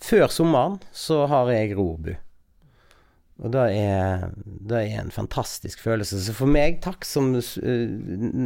Før 0.00 0.30
sommeren 0.32 0.78
så 0.96 1.24
har 1.28 1.50
jeg 1.52 1.74
rorbu. 1.76 2.14
Og 3.40 3.52
det 3.52 3.66
er, 3.72 4.30
det 4.68 4.80
er 4.84 4.98
en 5.00 5.12
fantastisk 5.12 5.80
følelse. 5.80 6.20
Så 6.22 6.34
for 6.36 6.48
meg, 6.50 6.78
takk 6.84 7.06
som 7.08 7.32
uh, 7.34 7.44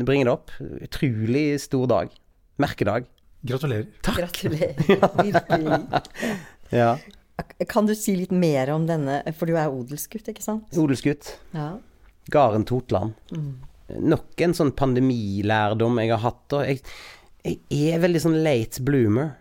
bringer 0.06 0.28
det 0.30 0.34
opp. 0.34 0.54
Utrolig 0.86 1.46
stor 1.62 1.88
dag. 1.90 2.14
Merkedag. 2.62 3.06
Gratulerer. 3.44 3.86
Takk. 4.02 4.22
Gratulerer. 4.22 4.74
Virkelig. 5.22 5.80
Ja. 6.74 6.96
Kan 7.68 7.86
du 7.86 7.92
si 7.94 8.16
litt 8.16 8.32
mer 8.34 8.70
om 8.72 8.86
denne, 8.88 9.20
for 9.36 9.46
du 9.46 9.54
er 9.54 9.70
odelsgutt, 9.70 10.26
ikke 10.32 10.42
sant? 10.42 10.72
Odelsgutt. 10.80 11.28
Ja. 11.54 11.76
Garen 12.32 12.64
Totland. 12.66 13.14
Mm. 13.30 13.52
Nok 14.08 14.42
en 14.42 14.54
sånn 14.56 14.72
pandemilærdom 14.74 16.00
jeg 16.02 16.10
har 16.14 16.22
hatt. 16.24 16.56
Og 16.56 16.64
jeg, 16.66 16.80
jeg 17.44 17.92
er 17.94 18.02
veldig 18.02 18.22
sånn 18.24 18.38
late 18.42 18.82
bloomer 18.86 19.34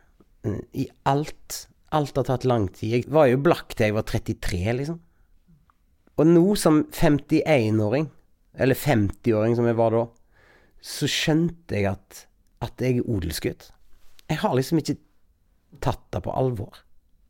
eh, 0.45 0.59
i 0.83 0.87
alt. 1.09 1.63
Alt 1.95 2.19
har 2.19 2.27
tatt 2.27 2.45
lang 2.49 2.67
tid. 2.75 2.97
Jeg 2.97 3.13
var 3.13 3.31
jo 3.31 3.39
blakk 3.41 3.73
til 3.73 3.89
jeg 3.89 3.97
var 3.97 4.05
33, 4.09 4.61
liksom. 4.81 4.99
Og 6.19 6.29
nå 6.29 6.43
som 6.59 6.83
51-åring, 6.93 8.11
eller 8.61 8.77
50-åring 8.77 9.55
som 9.57 9.65
jeg 9.69 9.79
var 9.79 9.95
da, 9.95 10.03
så 10.83 11.09
skjønte 11.09 11.79
jeg 11.79 11.89
at, 11.89 12.25
at 12.63 12.83
jeg 12.83 13.01
er 13.01 13.09
odelsgutt. 13.09 13.69
Jeg 14.31 14.39
har 14.41 14.55
liksom 14.57 14.79
ikke 14.81 14.97
tatt 15.83 16.03
det 16.13 16.23
på 16.25 16.33
alvor. 16.33 16.83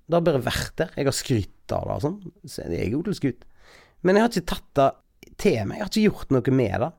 Det 0.07 0.17
har 0.17 0.25
bare 0.25 0.43
vært 0.43 0.75
der. 0.79 0.91
Jeg 0.99 1.07
har 1.07 1.15
skrytt 1.15 1.73
av 1.75 1.87
det 1.87 1.95
og 1.95 2.03
sånn. 2.03 2.19
Så 2.43 2.67
jeg 2.67 2.89
er 2.89 2.97
odelsgutt. 2.99 3.47
Men 4.03 4.17
jeg 4.17 4.25
har 4.25 4.33
ikke 4.33 4.51
tatt 4.51 4.69
det 4.79 4.89
til 5.39 5.57
meg. 5.69 5.79
Jeg 5.79 5.85
har 5.85 5.91
ikke 5.91 6.05
gjort 6.09 6.35
noe 6.35 6.55
med 6.59 6.75
det. 6.83 6.91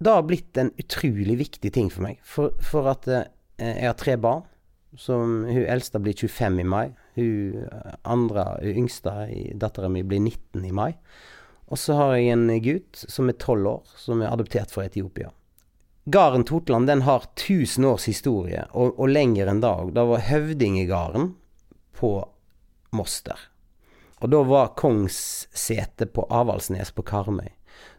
Det 0.00 0.14
har 0.16 0.28
blitt 0.28 0.60
en 0.60 0.72
utrolig 0.80 1.36
viktig 1.40 1.72
ting 1.76 1.90
for 1.92 2.06
meg. 2.06 2.20
For, 2.24 2.54
for 2.64 2.88
at 2.92 3.08
eh, 3.10 3.26
jeg 3.60 3.88
har 3.88 3.98
tre 4.00 4.16
barn. 4.20 4.46
Som 4.98 5.44
hun 5.46 5.66
eldste 5.70 6.00
blir 6.02 6.16
25 6.18 6.62
i 6.62 6.66
mai. 6.66 6.86
Hun 7.16 7.66
andre, 8.08 8.46
hun 8.62 8.84
yngste, 8.84 9.12
dattera 9.60 9.90
mi, 9.92 10.02
blir 10.06 10.22
19 10.22 10.64
i 10.66 10.72
mai. 10.74 10.90
Og 11.70 11.78
så 11.78 11.94
har 11.94 12.16
jeg 12.16 12.34
en 12.34 12.48
gutt 12.64 13.04
som 13.06 13.30
er 13.30 13.36
12 13.38 13.68
år, 13.70 13.92
som 13.94 14.22
er 14.24 14.32
adoptert 14.32 14.72
fra 14.74 14.88
Etiopia. 14.88 15.30
Gården 16.04 16.44
Totland 16.44 16.86
den 16.86 17.02
har 17.02 17.24
1000 17.34 17.84
års 17.84 18.08
historie, 18.08 18.64
og, 18.72 18.96
og 18.98 19.12
lenger 19.12 19.50
enn 19.50 19.60
det 19.60 19.72
Da 19.94 20.04
var 20.08 20.26
høvdingegarden 20.26 21.34
på 21.96 22.12
Moster. 22.96 23.38
Og 24.20 24.32
da 24.32 24.42
var 24.44 24.74
kongssetet 24.76 26.12
på 26.12 26.26
Avaldsnes 26.28 26.92
på 26.92 27.04
Karmøy. 27.06 27.48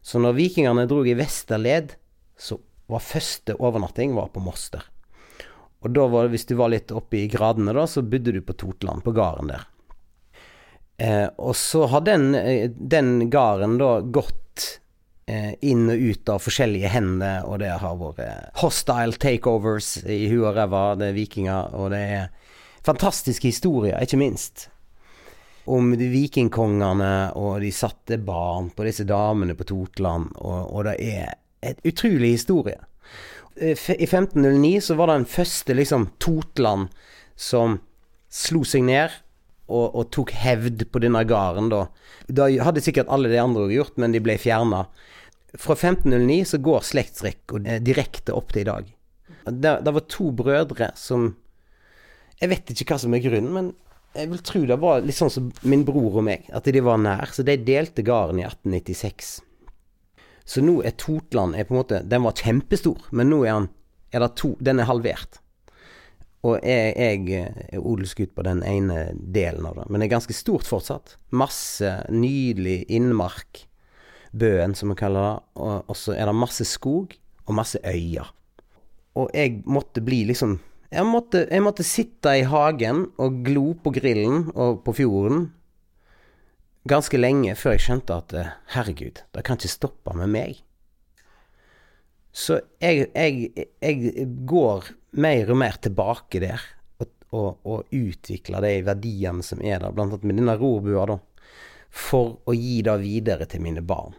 Så 0.02 0.20
når 0.22 0.38
vikingene 0.38 0.86
drog 0.90 1.08
i 1.10 1.18
vesterled, 1.18 1.96
så 2.38 2.58
var 2.92 3.06
første 3.06 3.56
overnatting 3.58 4.16
var 4.18 4.30
på 4.34 4.44
Moster. 4.44 4.84
Og 5.82 5.94
da 5.96 6.06
var 6.10 6.26
det, 6.28 6.36
hvis 6.36 6.46
du 6.50 6.56
var 6.60 6.70
litt 6.74 6.92
oppe 6.94 7.24
i 7.24 7.30
gradene, 7.32 7.74
da, 7.74 7.88
så 7.90 8.04
bodde 8.06 8.34
du 8.36 8.42
på 8.46 8.54
Totland, 8.54 9.02
på 9.06 9.14
gården 9.18 9.50
der. 9.50 9.66
Eh, 11.02 11.28
og 11.42 11.56
så 11.58 11.88
har 11.90 12.04
den, 12.06 12.36
eh, 12.36 12.70
den 12.70 13.30
gården 13.34 13.80
da 13.82 14.00
gått 14.02 14.82
inn 15.28 15.86
og 15.92 16.02
ut 16.02 16.30
av 16.34 16.42
forskjellige 16.44 16.90
hender, 16.92 17.46
og 17.48 17.62
det 17.62 17.70
har 17.80 17.98
vært 18.00 18.58
hostile 18.60 19.20
takeovers 19.22 20.00
i 20.04 20.26
huet 20.32 20.50
og 20.50 20.58
ræva, 20.58 20.84
det 21.00 21.12
er 21.12 21.16
vikinger, 21.16 21.76
og 21.78 21.92
det 21.94 22.02
er 22.18 22.30
fantastiske 22.86 23.52
historier, 23.52 24.00
ikke 24.02 24.20
minst. 24.20 24.68
Om 25.70 25.94
de 25.96 26.10
vikingkongene, 26.10 27.32
og 27.38 27.62
de 27.62 27.72
satte 27.72 28.18
barn 28.26 28.72
på 28.76 28.88
disse 28.88 29.06
damene 29.08 29.56
på 29.56 29.68
Totland, 29.70 30.32
og, 30.42 30.74
og 30.74 30.90
det 30.90 30.98
er 31.06 31.36
et 31.62 31.84
utrolig 31.86 32.34
historie. 32.36 32.80
I 33.62 33.76
1509 33.76 34.80
så 34.82 34.96
var 34.98 35.12
det 35.12 35.20
den 35.22 35.30
første 35.30 35.76
liksom 35.78 36.08
Totland 36.24 36.90
som 37.36 37.80
slo 38.32 38.64
seg 38.66 38.88
ned 38.88 39.22
og, 39.72 39.96
og 39.96 40.10
tok 40.14 40.34
hevd 40.36 40.86
på 40.92 41.02
denne 41.04 41.24
gården, 41.28 41.72
da. 41.72 41.86
Da 42.28 42.48
hadde 42.66 42.84
sikkert 42.84 43.12
alle 43.12 43.32
de 43.32 43.40
andre 43.42 43.70
gjort, 43.72 43.98
men 44.02 44.16
de 44.16 44.22
ble 44.24 44.38
fjerna. 44.42 44.86
Fra 45.60 45.76
1509 45.76 46.44
så 46.54 46.62
går 46.64 46.88
slektsrekka 46.88 47.80
direkte 47.84 48.36
opp 48.36 48.54
til 48.54 48.64
i 48.64 48.70
dag. 48.70 48.92
Det, 49.46 49.72
det, 49.84 49.94
var 49.96 50.04
to 50.12 50.30
brødre 50.38 50.92
som 51.00 51.32
Jeg 52.40 52.50
vet 52.52 52.72
ikke 52.74 52.94
hva 52.94 53.00
som 53.02 53.16
er 53.16 53.24
grunnen, 53.24 53.54
men 53.54 53.72
jeg 54.16 54.30
vil 54.32 54.42
tro 54.44 54.62
det 54.68 54.78
var 54.82 55.04
litt 55.06 55.16
sånn 55.16 55.32
som 55.32 55.50
min 55.72 55.86
bror 55.88 56.20
og 56.20 56.26
meg, 56.28 56.48
at 56.52 56.68
de 56.68 56.84
var 56.84 57.00
nær. 57.00 57.32
Så 57.32 57.46
de 57.48 57.56
delte 57.64 58.04
gården 58.06 58.42
i 58.42 58.48
1896. 58.48 59.32
Så 60.46 60.64
nå 60.66 60.80
er 60.84 60.98
Totland 61.00 61.56
er 61.56 61.68
på 61.68 61.76
en 61.76 61.80
måte 61.80 62.02
Den 62.10 62.26
var 62.26 62.36
kjempestor, 62.36 63.06
men 63.16 63.30
nå 63.32 63.44
er, 63.46 63.54
han, 63.54 63.70
er 64.12 64.26
det 64.26 64.34
to 64.42 64.56
Den 64.60 64.82
er 64.82 64.90
halvert. 64.90 65.41
Og 66.42 66.58
jeg, 66.66 66.96
jeg 66.98 67.52
er 67.70 67.84
odelsgutt 67.86 68.34
på 68.34 68.46
den 68.48 68.64
ene 68.66 69.12
delen 69.14 69.68
av 69.70 69.78
det. 69.78 69.88
Men 69.90 70.02
det 70.02 70.08
er 70.08 70.16
ganske 70.16 70.34
stort 70.34 70.66
fortsatt. 70.66 71.18
Masse 71.30 71.92
nydelig 72.10 72.82
innmark. 72.90 73.68
Bøen, 74.32 74.74
som 74.78 74.90
vi 74.90 74.98
kaller 74.98 75.28
det. 75.28 75.36
Og, 75.62 75.92
og 75.92 76.00
så 76.00 76.16
er 76.18 76.26
det 76.26 76.38
masse 76.42 76.66
skog 76.66 77.14
og 77.46 77.58
masse 77.60 77.82
øyer. 77.86 78.34
Og 79.22 79.30
jeg 79.38 79.62
måtte 79.70 80.04
bli 80.04 80.24
liksom 80.32 80.58
jeg 80.92 81.08
måtte, 81.08 81.46
jeg 81.48 81.64
måtte 81.64 81.86
sitte 81.88 82.34
i 82.36 82.44
hagen 82.44 83.06
og 83.22 83.38
glo 83.46 83.70
på 83.80 83.94
grillen 83.96 84.50
og 84.60 84.82
på 84.84 84.98
fjorden 84.98 85.46
ganske 86.90 87.20
lenge 87.20 87.56
før 87.56 87.76
jeg 87.76 87.86
skjønte 87.86 88.18
at 88.18 88.36
herregud, 88.76 89.22
det 89.32 89.44
kan 89.46 89.60
ikke 89.60 89.72
stoppe 89.72 90.16
med 90.18 90.32
meg. 90.34 90.62
Så 92.32 92.62
jeg, 92.82 93.10
jeg, 93.14 93.68
jeg 93.84 94.28
går 94.48 94.88
mer 95.12 95.52
og 95.52 95.60
mer 95.60 95.78
tilbake 95.84 96.42
der, 96.44 96.64
og, 97.02 97.12
og, 97.36 97.50
og 97.68 97.96
utvikle 97.96 98.62
de 98.64 98.74
verdiene 98.88 99.46
som 99.46 99.62
er 99.64 99.82
der, 99.82 99.94
blant 99.96 100.14
annet 100.14 100.28
med 100.28 100.40
denne 100.40 100.58
rorbua, 100.60 101.08
da, 101.12 101.20
for 101.92 102.38
å 102.48 102.56
gi 102.56 102.80
det 102.88 102.98
videre 103.04 103.48
til 103.52 103.64
mine 103.66 103.84
barn. 103.84 104.16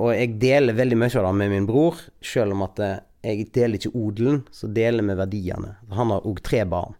Og 0.00 0.10
jeg 0.14 0.38
deler 0.42 0.74
veldig 0.74 0.98
mye 0.98 1.12
av 1.20 1.28
det 1.28 1.34
med 1.38 1.52
min 1.52 1.68
bror, 1.68 2.00
selv 2.24 2.56
om 2.56 2.64
at 2.66 2.80
eh, 2.82 3.02
jeg 3.24 3.48
deler 3.54 3.78
ikke 3.78 3.94
odelen, 3.94 4.42
så 4.52 4.68
deler 4.68 5.06
vi 5.06 5.16
verdiene. 5.16 5.76
Han 5.94 6.12
har 6.12 6.26
òg 6.26 6.42
tre 6.44 6.64
barn. 6.68 6.96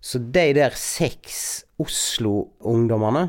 Så 0.00 0.20
de 0.22 0.46
der 0.56 0.74
seks 0.78 1.66
Oslo-ungdommene, 1.82 3.28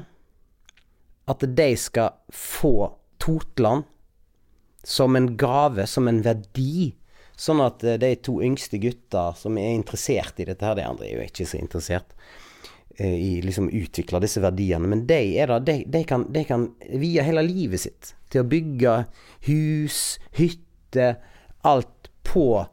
at 1.27 1.43
de 1.57 1.67
skal 1.75 2.15
få 2.31 2.93
Totland 3.19 3.83
som 4.87 5.17
en 5.19 5.33
gave, 5.35 5.83
som 5.89 6.07
en 6.07 6.21
verdi. 6.23 6.93
Sånn 7.37 7.61
at 7.61 7.83
eh, 7.85 7.99
de 8.01 8.15
to 8.25 8.39
yngste 8.41 8.79
gutta 8.81 9.29
som 9.37 9.57
er 9.61 9.75
interessert 9.75 10.39
i 10.41 10.47
dette 10.47 10.65
her, 10.65 10.77
de 10.77 10.85
andre 10.87 11.05
er 11.07 11.19
jo 11.19 11.25
ikke 11.27 11.45
så 11.45 11.59
interessert 11.61 12.15
eh, 12.97 13.13
i 13.13 13.31
liksom 13.45 13.69
utvikle 13.69 14.21
disse 14.23 14.41
verdiene, 14.41 14.89
men 14.89 15.05
de 15.09 15.21
da, 15.45 15.59
de, 15.61 15.83
de, 15.85 16.01
kan, 16.09 16.25
de 16.33 16.43
kan 16.49 16.71
vie 16.89 17.23
hele 17.23 17.45
livet 17.45 17.85
sitt 17.85 18.15
til 18.33 18.41
å 18.41 18.49
bygge 18.49 18.95
hus, 19.51 20.01
hytte, 20.39 21.13
alt 21.67 22.09
på 22.27 22.65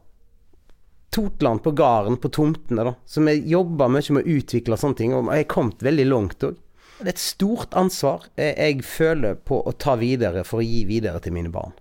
Totland, 1.15 1.61
på 1.63 1.71
gården, 1.71 2.17
på 2.19 2.27
tomtene, 2.33 2.83
da. 2.89 2.91
Som 3.07 3.29
jeg 3.31 3.45
jobber 3.47 3.87
mye 3.87 4.17
med 4.17 4.25
å 4.25 4.33
utvikle 4.35 4.75
sånne 4.75 4.99
ting, 4.99 5.13
og 5.15 5.29
jeg 5.31 5.45
er 5.45 5.53
kommet 5.53 5.85
veldig 5.85 6.09
langt 6.09 6.43
òg. 6.43 6.57
Det 6.97 7.05
er 7.05 7.13
et 7.13 7.21
stort 7.21 7.75
ansvar 7.77 8.25
jeg 8.35 8.83
føler 8.87 9.37
på 9.47 9.61
å 9.63 9.71
ta 9.79 9.95
videre 9.99 10.43
for 10.47 10.59
å 10.59 10.65
gi 10.65 10.83
videre 10.89 11.21
til 11.23 11.37
mine 11.37 11.53
barn. 11.53 11.71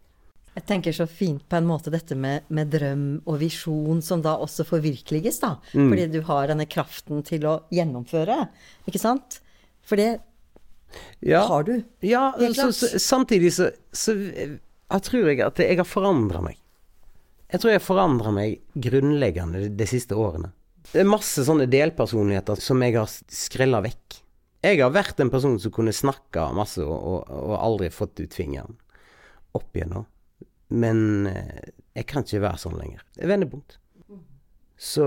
Jeg 0.54 0.66
tenker 0.68 0.94
så 0.94 1.06
fint 1.10 1.42
på 1.50 1.58
en 1.58 1.66
måte 1.66 1.90
dette 1.90 2.14
med, 2.14 2.46
med 2.54 2.70
drøm 2.70 3.06
og 3.26 3.40
visjon, 3.40 4.02
som 4.06 4.22
da 4.22 4.36
også 4.38 4.66
forvirkeliges, 4.68 5.40
da. 5.42 5.56
Mm. 5.74 5.88
Fordi 5.90 6.04
du 6.12 6.20
har 6.28 6.50
denne 6.52 6.68
kraften 6.70 7.24
til 7.26 7.48
å 7.50 7.56
gjennomføre, 7.74 8.36
ikke 8.86 9.02
sant? 9.02 9.40
For 9.84 9.98
det 9.98 10.12
ja, 11.26 11.42
har 11.48 11.66
du. 11.66 11.80
Ja, 12.06 12.28
så, 12.54 12.68
så, 12.72 12.98
samtidig 13.02 13.50
så, 13.56 13.72
så 13.90 14.14
jeg 14.14 15.02
tror 15.08 15.30
jeg 15.30 15.42
at 15.42 15.58
jeg 15.58 15.80
har 15.80 15.88
forandra 15.88 16.44
meg. 16.44 16.60
Jeg 17.50 17.62
tror 17.62 17.72
jeg 17.72 17.80
har 17.80 17.86
forandra 17.86 18.30
meg 18.34 18.60
grunnleggende 18.86 19.64
de, 19.64 19.72
de 19.74 19.88
siste 19.88 20.14
årene. 20.18 20.52
Det 20.92 21.02
er 21.02 21.08
masse 21.08 21.42
sånne 21.46 21.66
delpersonligheter 21.70 22.60
som 22.62 22.82
jeg 22.84 22.94
har 22.98 23.10
skrella 23.10 23.80
vekk. 23.84 24.20
Jeg 24.64 24.80
har 24.80 24.92
vært 24.94 25.20
en 25.20 25.32
person 25.32 25.56
som 25.60 25.72
kunne 25.74 25.92
snakka 25.92 26.48
masse 26.56 26.82
og, 26.84 26.94
og, 26.94 27.28
og, 27.28 27.54
aldri 27.58 27.90
fått 27.92 28.22
ut 28.22 28.36
fingeren 28.36 28.78
opp 29.54 29.76
igjennom. 29.76 30.06
Men 30.74 31.30
eh, 31.30 31.72
jeg 31.94 32.08
kan 32.10 32.26
ikke 32.26 32.42
være 32.44 32.62
sånn 32.64 32.78
lenger. 32.80 33.02
Det 33.14 33.26
er 33.26 33.34
vendepunkt. 33.34 33.78
Så, 34.84 35.06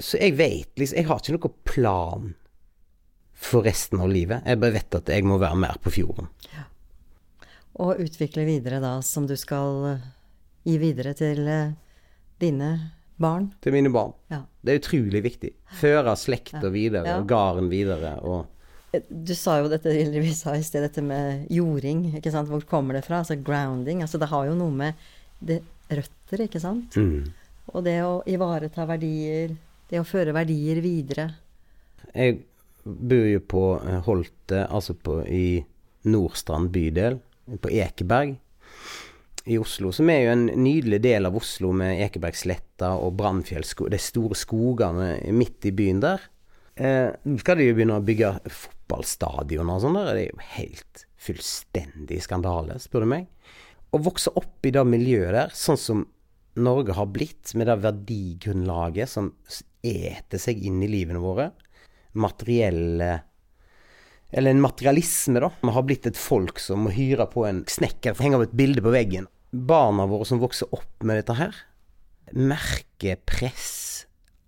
så 0.00 0.16
jeg 0.16 0.32
vet 0.38 0.80
liksom 0.80 0.96
Jeg 0.96 1.06
har 1.06 1.18
ikke 1.20 1.34
noen 1.36 1.58
plan 1.68 2.30
for 3.42 3.66
resten 3.66 4.00
av 4.00 4.10
livet. 4.10 4.44
Jeg 4.46 4.60
bare 4.62 4.76
vet 4.78 4.96
at 4.96 5.10
jeg 5.12 5.26
må 5.26 5.36
være 5.42 5.58
mer 5.60 5.78
på 5.82 5.92
fjorden. 5.92 6.30
Ja. 6.54 6.66
Og 7.82 8.02
utvikle 8.04 8.44
videre 8.46 8.78
da, 8.82 8.94
som 9.04 9.26
du 9.26 9.34
skal 9.40 9.86
eh, 9.90 10.08
gi 10.68 10.76
videre 10.80 11.14
til 11.18 11.46
eh, 11.48 11.74
dine 12.42 12.72
barn? 13.22 13.50
Til 13.64 13.74
mine 13.74 13.90
barn. 13.92 14.14
Ja. 14.32 14.42
Det 14.62 14.74
er 14.74 14.82
utrolig 14.82 15.22
viktig. 15.24 15.52
Føre 15.80 16.14
slekta 16.18 16.66
ja. 16.68 16.72
videre, 16.74 17.06
ja. 17.08 17.18
og 17.18 17.28
gården 17.30 17.70
videre. 17.72 18.14
og 18.20 18.46
du 19.08 19.32
sa 19.38 19.56
jo 19.62 19.70
dette 19.72 19.92
vi 20.12 20.34
sa 20.36 20.54
i 20.56 20.64
sted, 20.64 20.84
dette 20.84 21.04
med 21.04 21.46
jording. 21.52 22.10
ikke 22.18 22.32
sant? 22.34 22.50
Hvor 22.50 22.64
kommer 22.68 22.98
det 22.98 23.06
fra? 23.06 23.22
Altså 23.22 23.38
grounding. 23.40 24.02
altså 24.02 24.18
Det 24.18 24.28
har 24.28 24.46
jo 24.50 24.56
noe 24.58 24.70
med 24.70 25.06
det, 25.40 25.62
røtter, 25.88 26.44
ikke 26.44 26.60
sant? 26.60 26.96
Mm. 26.96 27.32
Og 27.72 27.84
det 27.86 27.98
å 28.04 28.20
ivareta 28.28 28.84
verdier, 28.88 29.54
det 29.88 30.00
å 30.00 30.06
føre 30.08 30.34
verdier 30.36 30.82
videre. 30.84 31.28
Jeg 32.12 32.42
bor 32.84 33.28
jo 33.28 33.42
på 33.48 33.66
eh, 33.80 34.00
Holte, 34.04 34.66
altså 34.66 34.94
på, 34.98 35.22
i 35.24 35.62
Nordstrand 36.10 36.72
bydel, 36.74 37.20
på 37.62 37.70
Ekeberg 37.72 38.36
i 39.50 39.58
Oslo, 39.58 39.90
som 39.94 40.10
er 40.12 40.20
jo 40.24 40.34
en 40.36 40.44
nydelig 40.62 41.00
del 41.02 41.26
av 41.26 41.36
Oslo 41.38 41.72
med 41.74 42.00
Ekebergsletta 42.04 42.92
og 43.02 43.16
Brannfjell, 43.18 43.66
de 43.90 43.98
store 43.98 44.38
skogene 44.38 45.16
midt 45.34 45.66
i 45.66 45.74
byen 45.74 46.02
der. 46.02 46.28
Eh, 46.74 47.10
skal 47.42 47.58
de 47.58 47.66
jo 47.68 47.76
begynne 47.76 47.98
å 47.98 48.04
bygge 48.04 48.36
fotballstadion 48.92 49.70
og 49.72 49.82
sånn 49.82 49.96
der, 49.96 50.12
det 50.14 50.24
er 50.26 50.30
jo 50.30 50.46
helt 50.56 51.04
fullstendig 51.22 52.20
skandale, 52.24 52.78
spør 52.82 53.04
du 53.04 53.12
meg. 53.14 53.28
Å 53.92 54.00
vokse 54.00 54.32
opp 54.36 54.64
i 54.66 54.72
det 54.72 54.84
miljøet 54.88 55.34
der, 55.34 55.52
sånn 55.54 55.80
som 55.80 56.06
Norge 56.54 56.92
har 56.96 57.08
blitt, 57.08 57.54
med 57.56 57.68
det 57.68 57.78
verdigrunnlaget 57.80 59.08
som 59.08 59.32
eter 59.82 60.40
seg 60.40 60.60
inn 60.60 60.82
i 60.84 60.90
livene 60.90 61.22
våre, 61.22 61.50
materielle 62.12 63.22
eller 64.32 64.54
en 64.54 64.62
materialisme, 64.64 65.42
da. 65.44 65.50
Vi 65.60 65.72
har 65.76 65.84
blitt 65.84 66.06
et 66.08 66.16
folk 66.16 66.60
som 66.60 66.86
må 66.86 66.92
hyre 66.94 67.26
på 67.28 67.44
en 67.44 67.66
snekker 67.68 68.14
for 68.14 68.22
å 68.22 68.26
henge 68.26 68.38
opp 68.38 68.46
et 68.46 68.56
bilde 68.56 68.84
på 68.84 68.92
veggen. 68.94 69.28
Barna 69.52 70.06
våre 70.08 70.24
som 70.24 70.40
vokser 70.40 70.72
opp 70.72 71.04
med 71.04 71.20
dette 71.20 71.36
her, 71.36 71.58
merker 72.32 73.20
press 73.28 73.91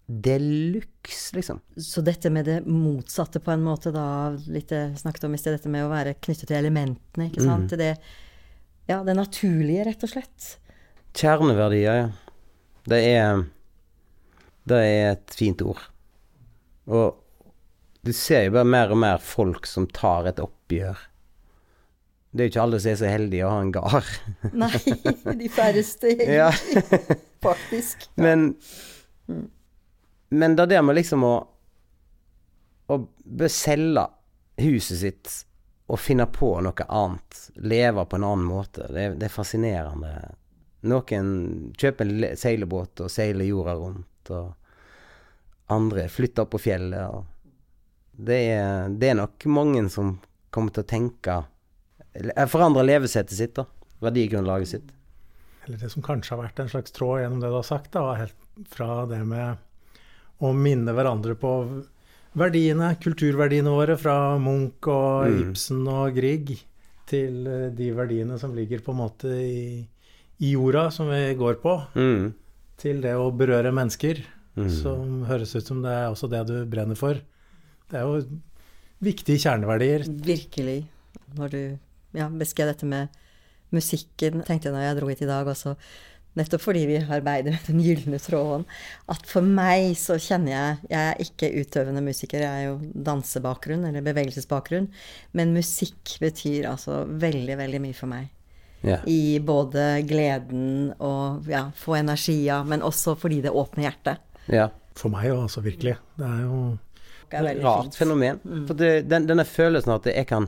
de 0.07 0.35
luxe, 0.39 1.37
liksom. 1.37 1.61
Så 1.77 2.03
dette 2.05 2.31
med 2.31 2.45
det 2.49 2.59
motsatte, 2.67 3.41
på 3.41 3.55
en 3.55 3.65
måte, 3.65 3.93
da, 3.95 4.35
litt 4.53 4.73
snakket 5.01 5.25
om 5.29 5.35
i 5.37 5.41
sted, 5.41 5.57
dette 5.57 5.73
med 5.73 5.87
å 5.87 5.93
være 5.93 6.17
knyttet 6.19 6.51
til 6.51 6.59
elementene, 6.59 7.31
ikke 7.31 7.45
sant. 7.45 7.73
Mm. 7.73 7.81
Det, 7.81 7.91
ja, 8.91 9.01
det 9.07 9.17
naturlige, 9.17 9.87
rett 9.89 10.05
og 10.05 10.13
slett. 10.13 10.51
Kjerneverdier, 11.17 12.03
ja. 12.03 12.13
Det 12.85 13.01
er 13.15 13.45
Det 14.69 14.77
er 14.81 15.11
et 15.13 15.35
fint 15.37 15.61
ord. 15.65 15.81
Og 16.89 17.21
du 18.05 18.13
ser 18.13 18.47
jo 18.47 18.55
bare 18.59 18.69
mer 18.69 18.93
og 18.93 19.01
mer 19.01 19.21
folk 19.21 19.69
som 19.69 19.87
tar 19.89 20.29
et 20.29 20.41
oppgjør. 20.41 21.01
Det 22.35 22.43
er 22.43 22.49
jo 22.49 22.53
ikke 22.53 22.63
alle 22.65 22.81
som 22.83 22.91
er 22.91 22.97
så 22.99 23.11
heldige 23.13 23.47
å 23.47 23.53
ha 23.53 23.59
en 23.63 23.73
gard. 23.73 24.09
Nei, 24.57 24.81
de 25.39 25.51
færreste 25.53 26.11
egentlig, 26.13 27.19
faktisk. 27.45 28.09
Men, 28.25 28.49
mm. 29.31 29.45
Men 30.35 30.57
det 30.59 30.69
der 30.73 30.83
med 30.85 30.99
liksom 30.99 31.25
å 31.27 31.35
å 32.87 32.99
selge 33.49 34.07
huset 34.61 35.01
sitt 35.01 35.35
og 35.93 36.01
finne 36.01 36.27
på 36.33 36.49
noe 36.65 36.87
annet, 36.89 37.39
leve 37.61 38.05
på 38.09 38.17
en 38.17 38.25
annen 38.25 38.49
måte, 38.49 38.87
det, 38.93 39.09
det 39.21 39.29
er 39.29 39.33
fascinerende. 39.33 40.13
Noen 40.89 41.31
kjøper 41.81 42.09
en 42.09 42.39
seilebåt 42.41 43.05
og 43.05 43.13
seiler 43.13 43.49
jorda 43.49 43.75
rundt, 43.81 44.33
og 44.33 45.73
andre 45.73 46.07
flytter 46.13 46.45
opp 46.45 46.55
på 46.55 46.63
fjellet. 46.67 47.05
og 47.09 47.25
det 48.17 48.41
er, 48.55 48.89
det 48.89 49.11
er, 49.11 49.19
nok 49.21 49.45
mange 49.51 49.85
som 49.93 50.17
kommer 50.55 50.73
til 50.73 50.85
å 50.85 50.89
tenke 50.89 51.43
Forandre 52.47 52.85
levesettet 52.85 53.35
sitt, 53.35 53.57
da. 53.57 53.65
Verdigrunnlaget 54.05 54.71
sitt. 54.71 54.91
Eller 55.65 55.81
det 55.83 55.89
som 55.91 56.05
kanskje 56.05 56.37
har 56.37 56.45
vært 56.45 56.61
en 56.63 56.69
slags 56.71 56.95
tråd 56.95 57.25
gjennom 57.25 57.41
det 57.43 57.51
du 57.51 57.57
har 57.57 57.67
sagt, 57.67 57.91
da, 57.97 58.05
helt 58.21 58.69
fra 58.71 59.03
det 59.11 59.19
med 59.27 59.59
å 60.43 60.53
minne 60.57 60.95
hverandre 60.95 61.37
på 61.39 61.53
verdiene, 62.39 62.95
kulturverdiene 63.03 63.73
våre, 63.73 63.97
fra 64.01 64.37
Munch 64.43 64.89
og 64.91 65.29
mm. 65.31 65.41
Ibsen 65.45 65.83
og 65.91 66.17
Grieg, 66.17 66.55
til 67.11 67.45
eh, 67.47 67.69
de 67.77 67.91
verdiene 67.95 68.39
som 68.41 68.55
ligger 68.57 68.83
på 68.85 68.95
en 68.95 69.01
måte 69.03 69.31
i, 69.31 69.85
i 70.43 70.55
jorda, 70.55 70.89
som 70.95 71.11
vi 71.13 71.23
går 71.39 71.61
på, 71.63 71.77
mm. 71.95 72.25
til 72.81 73.05
det 73.05 73.15
å 73.19 73.31
berøre 73.37 73.75
mennesker, 73.77 74.25
mm. 74.59 74.71
som 74.81 75.23
høres 75.29 75.55
ut 75.57 75.71
som 75.71 75.85
det 75.85 75.95
er 75.95 76.09
også 76.11 76.31
det 76.33 76.43
du 76.51 76.57
brenner 76.71 76.99
for. 76.99 77.21
Det 77.91 78.01
er 78.01 78.09
jo 78.09 78.41
viktige 79.05 79.43
kjerneverdier. 79.45 80.07
Virkelig. 80.25 80.81
Når 81.39 81.53
du 81.53 81.61
ja, 82.17 82.27
beskrev 82.31 82.73
dette 82.73 82.89
med 82.89 83.13
musikken, 83.75 84.43
tenkte 84.47 84.71
jeg 84.71 84.75
når 84.75 84.85
jeg 84.87 84.99
dro 84.99 85.11
hit 85.11 85.23
i 85.25 85.29
dag 85.31 85.49
også, 85.51 85.75
nettopp 86.39 86.63
fordi 86.65 86.85
vi 86.91 86.99
arbeider 87.03 87.55
med 87.55 87.69
den 87.69 87.81
gylne 87.85 88.19
tråden, 88.23 88.65
at 89.11 89.27
for 89.31 89.47
meg 89.47 89.95
så 89.99 90.17
kjenner 90.21 90.55
jeg 90.55 90.91
Jeg 90.91 91.11
er 91.11 91.23
ikke 91.23 91.51
utøvende 91.63 92.03
musiker, 92.05 92.45
jeg 92.45 92.63
er 92.63 92.69
jo 92.69 92.79
dansebakgrunn, 93.07 93.85
eller 93.89 94.05
bevegelsesbakgrunn, 94.07 94.89
men 95.33 95.55
musikk 95.57 96.17
betyr 96.23 96.71
altså 96.71 97.05
veldig, 97.09 97.59
veldig 97.61 97.83
mye 97.83 97.97
for 97.97 98.11
meg. 98.11 98.31
Ja. 98.85 98.99
I 99.09 99.41
både 99.41 100.03
gleden 100.05 100.93
og 101.01 101.49
ja, 101.49 101.71
få 101.77 101.97
energi 102.03 102.43
av, 102.53 102.67
men 102.69 102.85
også 102.85 103.15
fordi 103.17 103.41
det 103.47 103.55
åpner 103.55 103.89
hjertet. 103.89 104.21
Ja. 104.53 104.69
For 104.95 105.11
meg 105.11 105.27
jo, 105.27 105.41
altså, 105.47 105.63
virkelig. 105.65 105.97
Det 106.15 106.27
er 106.29 106.43
jo 106.45 106.59
er 107.35 107.49
et 107.51 107.65
Rart 107.65 107.89
fint. 107.89 107.97
fenomen. 107.99 108.39
Mm. 108.45 108.67
For 108.69 108.79
det, 108.79 108.91
den, 109.11 109.27
denne 109.27 109.47
følelsen 109.49 109.91
av 109.91 110.03
at 110.03 110.13
jeg 110.13 110.29
kan, 110.31 110.47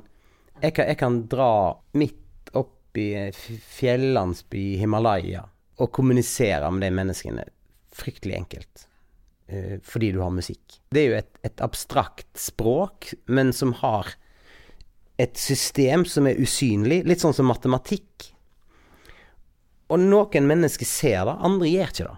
jeg 0.60 0.76
kan, 0.76 0.86
jeg 0.92 0.98
kan 1.00 1.18
dra 1.32 1.50
midt 1.98 2.52
opp 2.54 3.00
i 3.00 3.08
fjellandsby 3.32 4.62
i 4.76 4.78
Himalaya 4.84 5.46
og 5.76 5.92
kommunisere 5.92 6.68
med 6.72 6.86
de 6.86 6.92
menneskene 6.96 7.46
fryktelig 7.96 8.36
enkelt. 8.40 8.86
Uh, 9.52 9.76
fordi 9.84 10.12
du 10.14 10.20
har 10.24 10.34
musikk. 10.34 10.80
Det 10.90 11.02
er 11.02 11.10
jo 11.10 11.18
et, 11.20 11.32
et 11.46 11.64
abstrakt 11.64 12.30
språk, 12.40 13.12
men 13.30 13.52
som 13.56 13.74
har 13.82 14.14
et 15.20 15.36
system 15.40 16.04
som 16.08 16.28
er 16.28 16.40
usynlig. 16.40 17.02
Litt 17.08 17.22
sånn 17.24 17.36
som 17.36 17.48
matematikk. 17.48 18.30
Og 19.92 20.02
noen 20.02 20.48
mennesker 20.48 20.88
ser 20.88 21.22
det, 21.28 21.36
andre 21.46 21.70
gjør 21.70 21.92
ikke 21.92 22.08
det. 22.08 22.16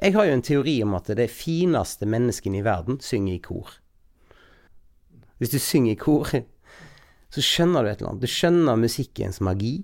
Jeg 0.00 0.14
har 0.16 0.26
jo 0.26 0.34
en 0.34 0.44
teori 0.44 0.74
om 0.82 0.96
at 0.96 1.10
de 1.12 1.26
fineste 1.28 2.08
menneskene 2.08 2.60
i 2.60 2.64
verden 2.64 2.96
synger 3.04 3.34
i 3.36 3.42
kor. 3.44 3.74
Hvis 5.40 5.52
du 5.52 5.58
synger 5.60 5.92
i 5.92 6.00
kor, 6.00 6.32
så 7.34 7.44
skjønner 7.44 7.84
du 7.84 7.90
et 7.90 8.00
eller 8.00 8.14
annet. 8.14 8.24
Du 8.24 8.32
skjønner 8.32 8.80
musikkens 8.80 9.40
magi. 9.44 9.74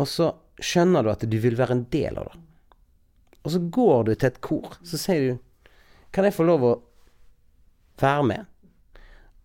Og 0.00 0.08
så 0.08 0.30
skjønner 0.64 1.04
du 1.04 1.10
at 1.12 1.26
du 1.26 1.36
vil 1.42 1.58
være 1.58 1.76
en 1.76 1.86
del 1.92 2.18
av 2.20 2.30
det. 2.30 2.40
Og 3.40 3.54
så 3.54 3.60
går 3.72 4.04
du 4.04 4.14
til 4.14 4.28
et 4.28 4.40
kor, 4.44 4.76
så 4.84 5.00
sier 5.00 5.22
du 5.24 5.38
Kan 6.12 6.26
jeg 6.26 6.34
få 6.34 6.42
lov 6.42 6.64
å 6.66 6.72
være 8.02 8.24
med? 8.26 8.46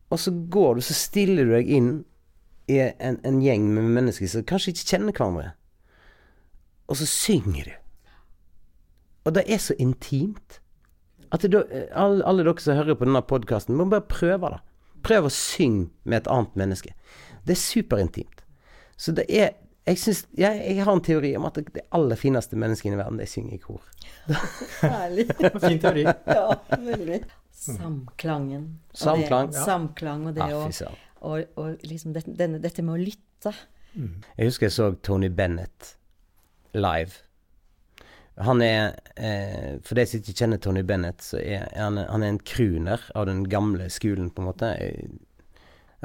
Og 0.09 0.19
så 0.19 0.31
går 0.31 0.75
du, 0.75 0.81
så 0.81 0.95
stiller 0.97 1.45
du 1.45 1.53
deg 1.53 1.69
inn 1.69 1.89
i 2.71 2.79
en, 2.81 3.19
en 3.21 3.41
gjeng 3.43 3.67
med 3.75 3.91
mennesker 3.99 4.29
som 4.31 4.45
kanskje 4.49 4.73
ikke 4.73 4.87
kjenner 4.89 5.13
hverandre. 5.13 5.51
Og 6.89 6.97
så 6.97 7.07
synger 7.09 7.69
du. 7.69 7.75
Og 9.25 9.35
det 9.37 9.43
er 9.45 9.61
så 9.61 9.75
intimt. 9.81 10.59
At 11.33 11.45
det, 11.45 11.61
alle, 11.93 12.23
alle, 12.25 12.45
dere 12.45 12.61
som 12.61 12.77
hører 12.77 12.97
på 12.97 13.05
denne 13.05 13.21
podkasten, 13.25 13.77
må 13.77 13.85
bare 13.89 14.05
prøve 14.09 14.53
det. 14.53 14.61
Prøv 15.05 15.27
å 15.27 15.33
synge 15.33 15.89
med 16.03 16.23
et 16.23 16.31
annet 16.31 16.57
menneske. 16.57 16.93
Det 17.45 17.53
er 17.53 17.61
superintimt. 17.61 18.45
Så 18.97 19.13
det 19.13 19.25
er 19.29 19.53
jeg, 19.85 19.99
synes, 20.01 20.25
jeg, 20.37 20.61
jeg, 20.65 20.83
har 20.83 20.93
en 20.97 21.03
teori 21.05 21.35
om 21.37 21.45
at 21.45 21.59
det 21.61 21.85
aller 21.93 22.17
fineste 22.19 22.57
menneskene 22.57 22.97
i 22.97 22.99
verden, 22.99 23.19
de 23.21 23.27
synger 23.29 23.57
i 23.57 23.61
kor. 23.61 23.83
Herlig. 24.81 25.27
fin 25.67 25.81
teori. 25.81 26.05
ja, 26.05 26.45
veldig. 26.73 27.19
Samklangen. 27.55 28.65
Samklang. 28.93 29.51
Det, 29.53 29.65
samklang 29.65 30.25
og 30.29 30.35
det 30.37 30.45
ah, 30.45 30.55
å 30.65 30.95
og, 31.25 31.53
og 31.57 31.85
liksom 31.87 32.13
dette, 32.13 32.33
denne, 32.37 32.59
dette, 32.61 32.83
med 32.85 32.97
å 32.97 33.01
lytte. 33.01 33.53
Mm. 33.95 34.25
Jeg 34.35 34.49
husker 34.51 34.67
jeg 34.67 34.75
så 34.75 34.89
Tony 35.05 35.29
Bennett 35.33 35.95
live. 36.75 37.23
Han 38.43 38.59
er 38.61 38.97
eh, 39.15 39.77
For 39.85 39.95
de 39.95 40.03
som 40.09 40.19
ikke 40.19 40.35
kjenner 40.41 40.59
Tony 40.61 40.83
Bennett, 40.83 41.23
så 41.23 41.39
er 41.39 41.69
han, 41.71 41.97
han 41.97 42.25
er 42.25 42.33
en 42.33 42.41
crooner 42.43 43.05
av 43.15 43.29
den 43.29 43.45
gamle 43.49 43.87
skolen, 43.93 44.27
på 44.29 44.43
en 44.43 44.49
måte. 44.49 44.73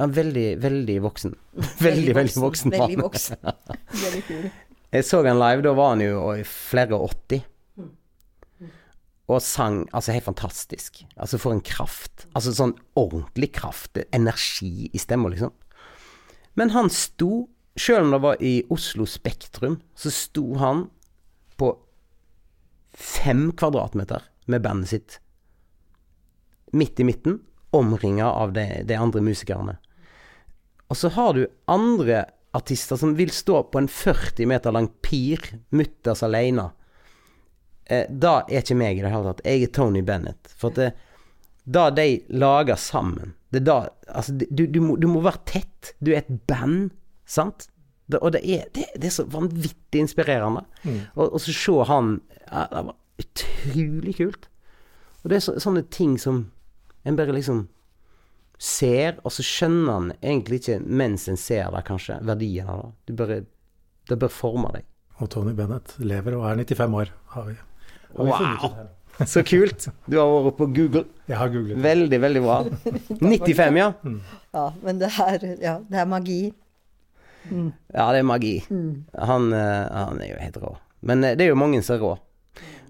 Ja, 0.01 0.07
veldig, 0.09 0.47
veldig 0.63 0.97
voksen. 1.05 1.35
Veldig, 1.87 2.15
veldig 2.17 2.41
voksen. 2.41 2.73
Veldig 2.73 3.03
voksen. 3.03 3.41
veldig 4.05 4.23
kul. 4.25 4.47
Jeg 4.91 5.05
så 5.07 5.21
han 5.27 5.39
live, 5.39 5.63
da 5.67 5.75
var 5.77 5.93
han 5.93 6.03
jo 6.03 6.23
i 6.33 6.45
flere 6.49 6.97
80. 6.97 7.43
Og 9.31 9.43
sang 9.45 9.83
altså 9.95 10.15
helt 10.17 10.27
fantastisk. 10.27 11.03
Altså 11.21 11.39
for 11.39 11.55
en 11.55 11.61
kraft. 11.63 12.25
Altså 12.33 12.55
sånn 12.57 12.73
ordentlig 12.99 13.53
kraft. 13.61 14.01
Energi 14.17 14.89
i 14.89 15.03
stemma, 15.03 15.31
liksom. 15.31 15.53
Men 16.59 16.73
han 16.75 16.89
sto, 16.91 17.45
sjøl 17.79 18.09
om 18.09 18.17
det 18.17 18.23
var 18.25 18.41
i 18.43 18.55
Oslo 18.73 19.05
Spektrum, 19.07 19.79
så 19.95 20.11
sto 20.11 20.47
han 20.59 20.87
på 21.61 21.75
fem 22.97 23.51
kvadratmeter 23.53 24.25
med 24.51 24.65
bandet 24.65 24.95
sitt. 24.97 25.21
Midt 26.73 26.99
i 26.99 27.07
midten, 27.07 27.39
omringa 27.77 28.33
av 28.33 28.57
de, 28.57 28.67
de 28.89 28.99
andre 28.99 29.23
musikerne. 29.23 29.77
Og 30.91 30.99
så 30.99 31.11
har 31.15 31.35
du 31.37 31.45
andre 31.71 32.25
artister 32.57 32.99
som 32.99 33.15
vil 33.19 33.31
stå 33.31 33.63
på 33.71 33.79
en 33.79 33.89
40 33.89 34.49
meter 34.51 34.75
lang 34.75 34.89
pir 35.07 35.43
mutters 35.71 36.25
aleine. 36.27 36.71
Eh, 37.87 38.09
da 38.11 38.41
er 38.49 38.65
ikke 38.65 38.79
meg 38.79 38.99
i 38.99 39.05
det 39.05 39.13
hele 39.13 39.31
tatt. 39.31 39.45
Jeg 39.47 39.67
er 39.67 39.75
Tony 39.75 40.03
Bennett. 40.07 40.51
For 40.59 40.75
det, 40.75 40.93
da 41.65 41.89
de 41.95 42.09
lager 42.35 42.81
sammen 42.81 43.37
det 43.51 43.65
da, 43.67 43.89
altså, 44.07 44.33
du, 44.51 44.67
du, 44.67 44.79
må, 44.83 44.97
du, 44.97 45.09
må, 45.11 45.23
være 45.25 45.43
tett. 45.49 45.93
Du 45.99 46.13
er 46.13 46.23
et 46.23 46.31
band, 46.47 46.93
sant? 47.27 47.67
Det, 48.07 48.21
og 48.23 48.35
det 48.35 48.45
er, 48.47 48.69
det, 48.75 48.87
det 48.95 49.09
er, 49.09 49.15
så 49.15 49.27
vanvittig 49.31 50.05
inspirerende. 50.05 50.63
Mm. 50.85 51.01
Og, 51.17 51.25
og, 51.33 51.41
så 51.43 51.55
se 51.55 51.75
han 51.91 52.13
ja, 52.45 52.67
Det 52.71 52.85
var 52.87 52.97
utrolig 53.25 54.17
kult. 54.21 54.49
Og 55.23 55.33
det 55.33 55.39
er 55.39 55.45
så, 55.45 55.57
sånne 55.63 55.83
ting 55.91 56.15
som 56.19 56.45
en 57.07 57.19
bare 57.19 57.35
liksom 57.35 57.67
ser, 58.61 59.17
og 59.25 59.33
så 59.33 59.45
skjønner 59.47 59.93
han 59.95 60.13
egentlig 60.21 60.61
ikke 60.61 60.79
mens 60.85 61.27
en 61.33 61.41
ser 61.41 61.71
det, 61.73 61.83
kanskje, 61.89 62.21
verdien 62.29 62.69
av 62.69 62.83
det. 62.83 62.93
Du 63.09 63.17
bare, 63.17 63.43
det 64.11 64.21
bør 64.21 64.33
forme 64.35 64.73
deg. 64.77 64.87
Og 65.21 65.29
Tony 65.33 65.53
Bennett 65.57 65.97
lever 66.01 66.37
og 66.37 66.47
er 66.49 66.61
95 66.61 66.97
år, 67.03 67.13
har 67.35 67.47
vi, 67.49 67.59
har 68.17 68.25
vi 68.25 68.33
wow! 68.33 68.89
Så 69.29 69.43
kult. 69.45 69.89
Du 70.09 70.17
har 70.17 70.31
vært 70.47 70.57
på 70.57 70.67
Google. 70.73 71.05
Jeg 71.29 71.37
har 71.37 71.51
googlet. 71.53 71.77
Veldig, 71.85 72.21
veldig 72.23 72.43
bra. 72.45 72.57
95, 73.21 73.77
ja. 73.77 73.91
Mm. 74.01 74.21
Ja, 74.57 74.63
men 74.85 75.01
det 75.03 75.11
er, 75.13 75.45
ja, 75.61 75.75
det 75.91 76.01
er 76.01 76.09
magi. 76.09 76.39
Mm. 77.51 77.67
Ja, 77.93 78.07
det 78.15 78.23
er 78.23 78.27
magi. 78.29 78.55
Mm. 78.71 79.05
Han, 79.29 79.53
eh, 79.53 79.85
han, 79.93 80.23
er 80.25 80.33
jo 80.33 80.41
helt 80.41 80.57
rå. 80.63 80.73
Men 81.05 81.25
eh, 81.25 81.37
det 81.37 81.45
er 81.45 81.53
jo 81.53 81.61
mange 81.61 81.83
som 81.85 81.99
er 81.99 82.05
rå. 82.07 82.15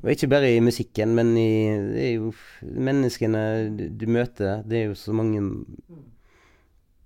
Og 0.00 0.14
ikke 0.14 0.30
bare 0.32 0.48
i 0.54 0.62
musikken, 0.64 1.12
men 1.16 1.34
i 1.36 1.50
det 1.92 2.04
er 2.06 2.12
jo 2.14 2.32
menneskene 2.62 3.42
du, 3.76 3.84
du 4.00 4.06
møter. 4.08 4.64
Det 4.64 4.78
er 4.78 4.86
jo 4.88 4.96
så 4.96 5.12
mange 5.16 5.42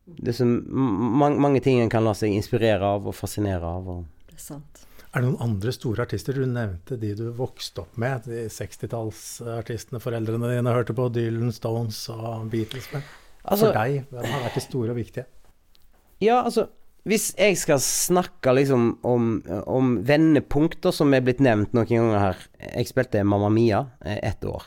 Det 0.06 0.30
er 0.30 0.36
så 0.38 0.46
mange, 0.46 1.40
mange 1.40 1.62
ting 1.64 1.80
en 1.82 1.90
kan 1.90 2.04
la 2.06 2.14
seg 2.14 2.34
inspirere 2.36 2.86
av 2.96 3.08
og 3.10 3.16
fascinere 3.16 3.66
av. 3.66 3.88
Og. 3.96 4.28
Det 4.30 4.38
er 4.38 4.44
sant. 4.44 4.84
Er 5.14 5.22
det 5.22 5.30
noen 5.30 5.42
andre 5.42 5.72
store 5.74 6.06
artister? 6.06 6.34
Du 6.34 6.46
nevnte 6.50 6.98
de 6.98 7.12
du 7.18 7.28
vokste 7.34 7.84
opp 7.84 7.98
med. 8.02 8.26
De 8.26 8.46
60-tallsartistene 8.50 10.02
foreldrene 10.02 10.50
dine 10.50 10.74
hørte 10.74 10.94
på. 10.94 11.06
Dylan, 11.14 11.52
Stones 11.54 12.00
og 12.14 12.48
Beatles. 12.50 12.88
Men 12.92 13.04
altså, 13.42 13.68
for 13.68 13.78
deg, 13.78 14.08
hvem 14.10 14.30
har 14.32 14.46
vært 14.48 14.58
de 14.58 14.64
store 14.64 14.94
og 14.94 14.98
viktige? 14.98 15.26
Ja, 16.22 16.40
altså 16.42 16.68
hvis 17.04 17.34
jeg 17.36 17.58
skal 17.60 17.80
snakke 17.84 18.54
liksom 18.56 18.94
om, 19.04 19.36
om 19.68 19.98
vendepunkter 20.08 20.94
som 20.94 21.12
er 21.12 21.24
blitt 21.24 21.42
nevnt 21.44 21.74
noen 21.76 21.88
ganger 21.90 22.20
her 22.22 22.38
Jeg 22.62 22.88
spilte 22.88 23.24
Mamma 23.28 23.50
Mia 23.52 23.82
eh, 24.00 24.22
ett 24.24 24.44
år 24.48 24.64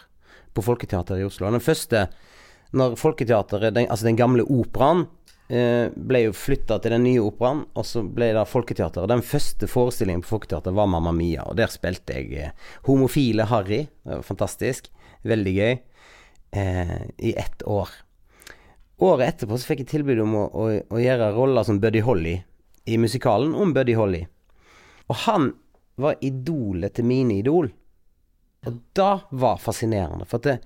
på 0.53 0.61
Folketeatret 0.65 1.21
i 1.21 1.25
Oslo. 1.25 1.49
Den 1.53 1.61
første 1.61 2.07
Når 2.77 2.95
Folketeatret, 2.97 3.71
den, 3.73 3.89
altså 3.89 4.09
den 4.09 4.19
gamle 4.19 4.45
operaen, 4.45 5.05
eh, 5.49 5.89
ble 5.89 6.27
jo 6.27 6.37
flytta 6.37 6.77
til 6.83 6.93
den 6.93 7.05
nye 7.07 7.25
operaen, 7.25 7.63
og 7.73 7.85
så 7.87 8.03
ble 8.03 8.31
det 8.35 8.45
Folketeatret. 8.49 9.09
Den 9.09 9.25
første 9.25 9.69
forestillingen 9.71 10.25
på 10.25 10.35
Folketeatret 10.35 10.77
var 10.77 10.89
Mamma 10.91 11.13
Mia, 11.15 11.45
og 11.47 11.57
der 11.57 11.71
spilte 11.73 12.19
jeg 12.19 12.33
eh, 12.37 12.73
homofile 12.89 13.47
Harry. 13.49 13.85
Det 14.03 14.19
var 14.19 14.25
fantastisk. 14.27 14.91
Veldig 15.25 15.55
gøy. 15.57 15.79
I 16.57 17.33
ett 17.37 17.63
år. 17.67 17.89
Året 18.97 19.27
etterpå 19.27 19.57
så 19.57 19.69
fikk 19.69 19.83
jeg 19.83 19.91
tilbud 19.91 20.19
om 20.23 20.35
å, 20.39 20.43
å, 20.49 20.67
å 20.89 21.01
gjøre 21.01 21.33
roller 21.35 21.65
som 21.67 21.77
Buddy 21.81 22.01
Holly 22.01 22.33
i 22.89 22.97
musikalen 22.97 23.53
om 23.53 23.73
Buddy 23.75 23.93
Holly. 23.97 24.23
Og 25.07 25.19
han 25.27 25.51
var 26.01 26.17
idolet 26.25 26.95
til 26.97 27.05
mine 27.05 27.37
idol. 27.37 27.69
Og 28.65 28.81
det 28.97 29.13
var 29.29 29.61
fascinerende, 29.61 30.25
for 30.25 30.41
det, 30.43 30.57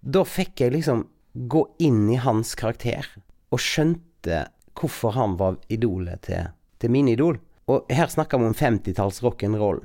da 0.00 0.22
fikk 0.26 0.62
jeg 0.62 0.76
liksom 0.76 1.04
gå 1.32 1.62
inn 1.82 2.06
i 2.12 2.20
hans 2.22 2.54
karakter 2.58 3.06
og 3.52 3.60
skjønte 3.62 4.44
hvorfor 4.78 5.14
han 5.16 5.36
var 5.40 5.58
idolet 5.72 6.22
til, 6.28 6.52
til 6.78 6.92
mine 6.94 7.16
idol. 7.16 7.38
Og 7.70 7.90
her 7.92 8.10
snakker 8.10 8.40
vi 8.40 8.50
om 8.50 8.56
50-talls 8.58 9.22
rock'n'roll. 9.24 9.82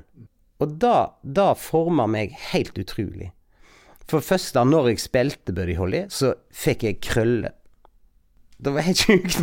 Og 0.62 0.78
da, 0.82 1.14
da 1.22 1.52
forma 1.58 2.08
meg 2.10 2.34
helt 2.52 2.78
utrolig. 2.78 3.32
For 4.08 4.22
det 4.22 4.30
første, 4.30 4.64
når 4.64 4.93
jeg 4.93 5.04
spilte 5.04 5.54
Buddy 5.54 5.76
Holly, 5.78 6.06
så 6.14 6.34
fikk 6.56 6.86
jeg 6.88 7.02
krøller 7.04 7.58
det 8.58 8.74
var 8.74 8.86
helt 8.88 8.97
sjukt. 8.97 9.41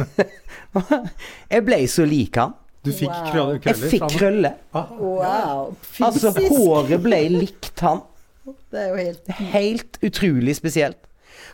jeg 1.54 1.64
ble 1.66 1.80
så 1.90 2.06
lik 2.08 2.38
han. 2.40 2.56
Du 2.84 2.90
fikk 2.92 3.08
wow. 3.08 3.28
krøller? 3.30 3.60
Jeg 3.64 3.90
fikk 3.94 4.08
krøller. 4.18 4.58
Ah. 4.76 4.90
Wow. 4.98 5.70
Fysisk. 5.80 6.26
Altså, 6.26 6.32
håret 6.50 7.04
ble 7.04 7.20
likt 7.32 7.80
han. 7.84 8.02
Det 8.44 8.82
er 8.82 8.90
jo 8.90 8.98
helt 8.98 9.30
Helt 9.54 9.98
utrolig 10.04 10.56
spesielt. 10.58 11.00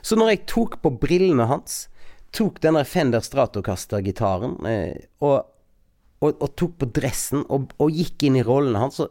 Så 0.03 0.17
når 0.19 0.33
jeg 0.33 0.43
tok 0.51 0.81
på 0.83 0.91
brillene 1.03 1.47
hans, 1.47 1.85
tok 2.35 2.59
denne 2.65 2.83
Fender 2.89 3.23
Stratocaster-gitaren 3.23 4.57
eh, 4.67 5.07
og, 5.23 5.45
og, 6.23 6.33
og, 6.33 6.49
tok 6.59 6.77
på 6.81 6.89
dressen 6.97 7.45
og, 7.53 7.75
og 7.83 7.95
gikk 7.95 8.27
inn 8.27 8.39
i 8.41 8.45
rollene 8.47 8.83
hans, 8.83 8.99
så, 8.99 9.09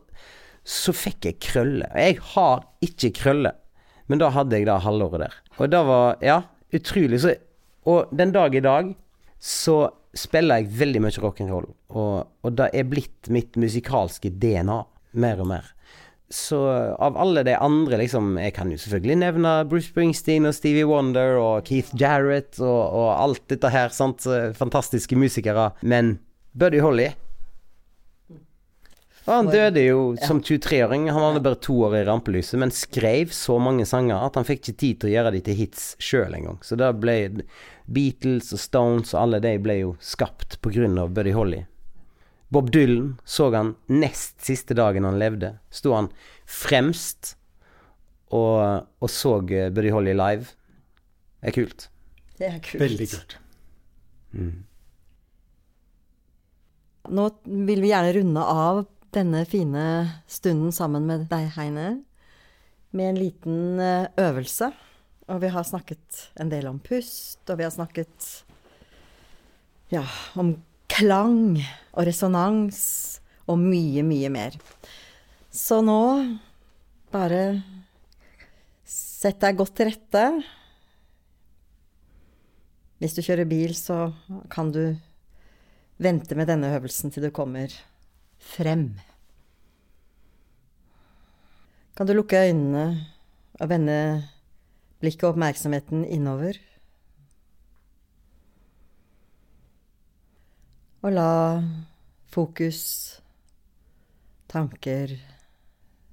så 0.63 0.95
fikk 0.95 1.29
jeg 1.29 1.39
krøller. 1.45 1.91
Jeg 1.95 2.17
har 2.33 2.65
ikke 2.83 3.13
krøller, 3.21 3.55
men 4.11 4.23
da 4.23 4.31
hadde 4.33 4.57
jeg 4.57 4.67
det 4.67 4.79
halvåret 4.83 5.27
der. 5.27 5.37
Og 5.59 5.71
det 5.71 5.83
var, 5.87 6.17
ja, 6.25 6.41
utrolig. 6.75 7.21
Så 7.21 7.35
og 7.89 8.13
den 8.15 8.33
dag 8.35 8.55
i 8.55 8.63
dag 8.63 8.93
så 9.39 9.81
spiller 10.17 10.61
jeg 10.61 10.73
veldig 10.79 11.01
mye 11.05 11.23
rock'n'roll, 11.23 11.67
og, 11.95 12.15
og 12.43 12.55
det 12.57 12.69
er 12.75 12.87
blitt 12.89 13.29
mitt 13.33 13.59
musikalske 13.59 14.31
DNA 14.41 14.79
mer 15.19 15.43
og 15.43 15.51
mer. 15.53 15.67
Så 16.29 16.59
av 17.01 17.15
alle 17.17 17.41
de 17.41 17.55
andre, 17.57 17.97
liksom 18.03 18.35
Jeg 18.37 18.53
kan 18.53 18.69
jo 18.69 18.77
selvfølgelig 18.77 19.15
nevne 19.17 19.53
Bruce 19.65 19.89
Springsteen 19.89 20.45
og 20.45 20.53
Stevie 20.53 20.85
Wonder 20.85 21.39
og 21.41 21.63
Keith 21.65 21.89
Jarrett 21.97 22.59
og, 22.61 22.81
og 22.99 23.07
alt 23.15 23.47
dette 23.49 23.71
her, 23.73 23.89
sant. 23.89 24.27
Fantastiske 24.53 25.17
musikere. 25.17 25.71
Men 25.81 26.19
Buddy 26.53 26.83
Holly 26.85 27.07
og 29.29 29.35
han 29.35 29.49
døde 29.53 29.81
jo 29.83 29.99
som 30.25 30.39
23-åring. 30.41 31.03
Han 31.13 31.21
hadde 31.21 31.43
bare 31.45 31.59
to 31.61 31.75
år 31.85 31.99
i 31.99 32.05
rampelyset, 32.07 32.57
men 32.61 32.73
skrev 32.73 33.29
så 33.35 33.59
mange 33.61 33.85
sanger 33.85 34.17
at 34.25 34.39
han 34.39 34.47
fikk 34.47 34.63
ikke 34.63 34.79
tid 34.81 35.01
til 35.01 35.11
å 35.11 35.13
gjøre 35.13 35.33
de 35.35 35.41
til 35.45 35.59
hits 35.59 35.83
sjøl 36.01 36.33
engang. 36.33 36.57
Så 36.65 36.79
da 36.79 36.89
ble 36.97 37.17
Beatles 37.89 38.53
og 38.53 38.61
Stones 38.61 39.13
og 39.15 39.23
alle 39.23 39.41
de 39.43 39.55
ble 39.61 39.79
jo 39.81 39.95
skapt 40.03 40.59
av 40.61 41.11
Buddy 41.15 41.33
Holly. 41.33 41.65
Bob 42.49 42.71
Dylan 42.73 43.19
så 43.25 43.51
han 43.53 43.75
nest 43.87 44.41
siste 44.41 44.73
dagen 44.73 45.05
han 45.05 45.19
levde. 45.21 45.59
Sto 45.69 45.93
han 45.93 46.09
fremst 46.45 47.35
og, 48.29 48.87
og 49.01 49.09
så 49.09 49.37
eh, 49.49 49.69
Buddy 49.73 49.91
Holly 49.93 50.13
live. 50.13 50.49
Det 51.41 51.49
er 51.49 51.55
kult. 51.55 51.89
Det 52.37 52.47
er 52.47 52.59
kult. 52.63 52.81
Veldig 52.81 53.07
kult. 53.13 53.37
Mm. 54.33 54.57
Nå 57.09 57.25
vil 57.69 57.81
vi 57.81 57.89
gjerne 57.89 58.13
runde 58.19 58.43
av 58.43 58.83
denne 59.15 59.41
fine 59.49 59.85
stunden 60.29 60.73
sammen 60.75 61.07
med 61.09 61.25
deg, 61.31 61.47
Heine, 61.55 61.87
med 62.93 63.13
en 63.13 63.19
liten 63.19 63.81
eh, 63.81 64.09
øvelse. 64.21 64.71
Og 65.29 65.41
vi 65.43 65.49
har 65.53 65.65
snakket 65.67 66.21
en 66.41 66.49
del 66.49 66.65
om 66.69 66.79
pust, 66.81 67.43
og 67.45 67.59
vi 67.59 67.65
har 67.67 67.73
snakket 67.73 68.29
ja, 69.93 70.03
om 70.33 70.55
klang 70.89 71.59
og 71.93 72.07
resonans 72.07 72.79
og 73.49 73.59
mye, 73.61 74.01
mye 74.05 74.31
mer. 74.33 74.57
Så 75.53 75.79
nå 75.85 76.01
bare 77.13 77.43
sett 78.89 79.39
deg 79.41 79.57
godt 79.59 79.75
til 79.77 79.89
rette. 79.89 80.23
Hvis 82.99 83.15
du 83.15 83.21
kjører 83.21 83.49
bil, 83.49 83.75
så 83.77 84.09
kan 84.49 84.73
du 84.73 84.83
vente 86.01 86.35
med 86.37 86.49
denne 86.49 86.73
øvelsen 86.77 87.13
til 87.13 87.27
du 87.27 87.31
kommer 87.35 87.73
frem. 88.39 88.91
Kan 91.93 92.07
du 92.07 92.15
lukke 92.15 92.47
øynene 92.47 92.85
og 93.59 93.69
vende 93.69 93.99
blikket 94.99 95.25
og 95.27 95.35
oppmerksomheten 95.35 96.03
innover? 96.07 96.59
Og 100.99 101.13
la 101.15 101.31
fokus, 102.27 102.81
tanker, 104.51 105.13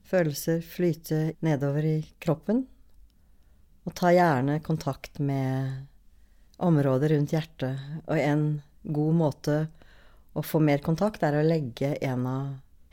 følelser 0.07 0.63
flyte 0.63 1.21
nedover 1.43 1.89
i 1.89 1.97
kroppen. 2.23 2.63
Og 3.87 3.95
ta 3.99 4.13
gjerne 4.15 4.61
kontakt 4.67 5.19
med 5.19 5.87
området 6.63 7.11
rundt 7.13 7.35
hjertet. 7.35 7.83
Og 8.07 8.19
en 8.19 8.47
god 8.87 9.19
måte 9.19 9.59
å 10.37 10.45
få 10.45 10.61
mer 10.63 10.83
kontakt 10.85 11.25
er 11.27 11.39
å 11.39 11.47
legge 11.47 11.95
en 12.05 12.27
av 12.31 12.47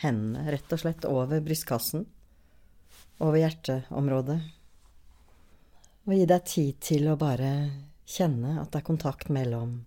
hendene 0.04 0.50
rett 0.52 0.74
og 0.74 0.82
slett 0.82 1.06
over 1.06 1.44
brystkassen. 1.46 2.08
Over 3.22 3.42
hjerteområdet. 3.44 4.42
Og 6.04 6.18
gi 6.18 6.26
deg 6.28 6.44
tid 6.44 6.80
til 6.84 7.06
å 7.08 7.16
bare 7.16 7.52
kjenne 8.04 8.58
at 8.60 8.74
det 8.74 8.82
er 8.82 8.88
kontakt 8.90 9.30
mellom 9.32 9.78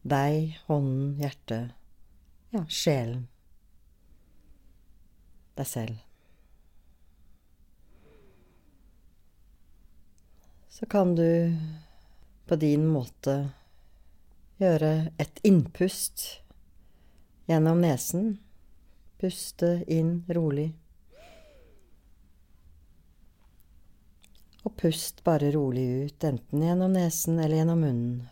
deg, 0.00 0.54
hånden, 0.64 1.18
hjertet, 1.20 1.74
ja, 2.54 2.62
sjelen. 2.64 3.26
Deg 5.58 5.68
selv. 5.68 5.98
Så 10.72 10.88
kan 10.88 11.12
du 11.14 11.52
på 12.48 12.56
din 12.56 12.86
måte 12.88 13.34
gjøre 14.62 15.10
et 15.20 15.42
innpust 15.44 16.24
gjennom 17.50 17.84
nesen. 17.84 18.38
Puste 19.20 19.82
inn 19.92 20.22
rolig. 20.32 20.70
Og 24.60 24.74
pust 24.76 25.22
bare 25.24 25.52
rolig 25.54 25.86
ut, 26.04 26.24
enten 26.24 26.64
gjennom 26.66 26.92
nesen 26.92 27.38
eller 27.40 27.62
gjennom 27.62 27.80
munnen. 27.80 28.28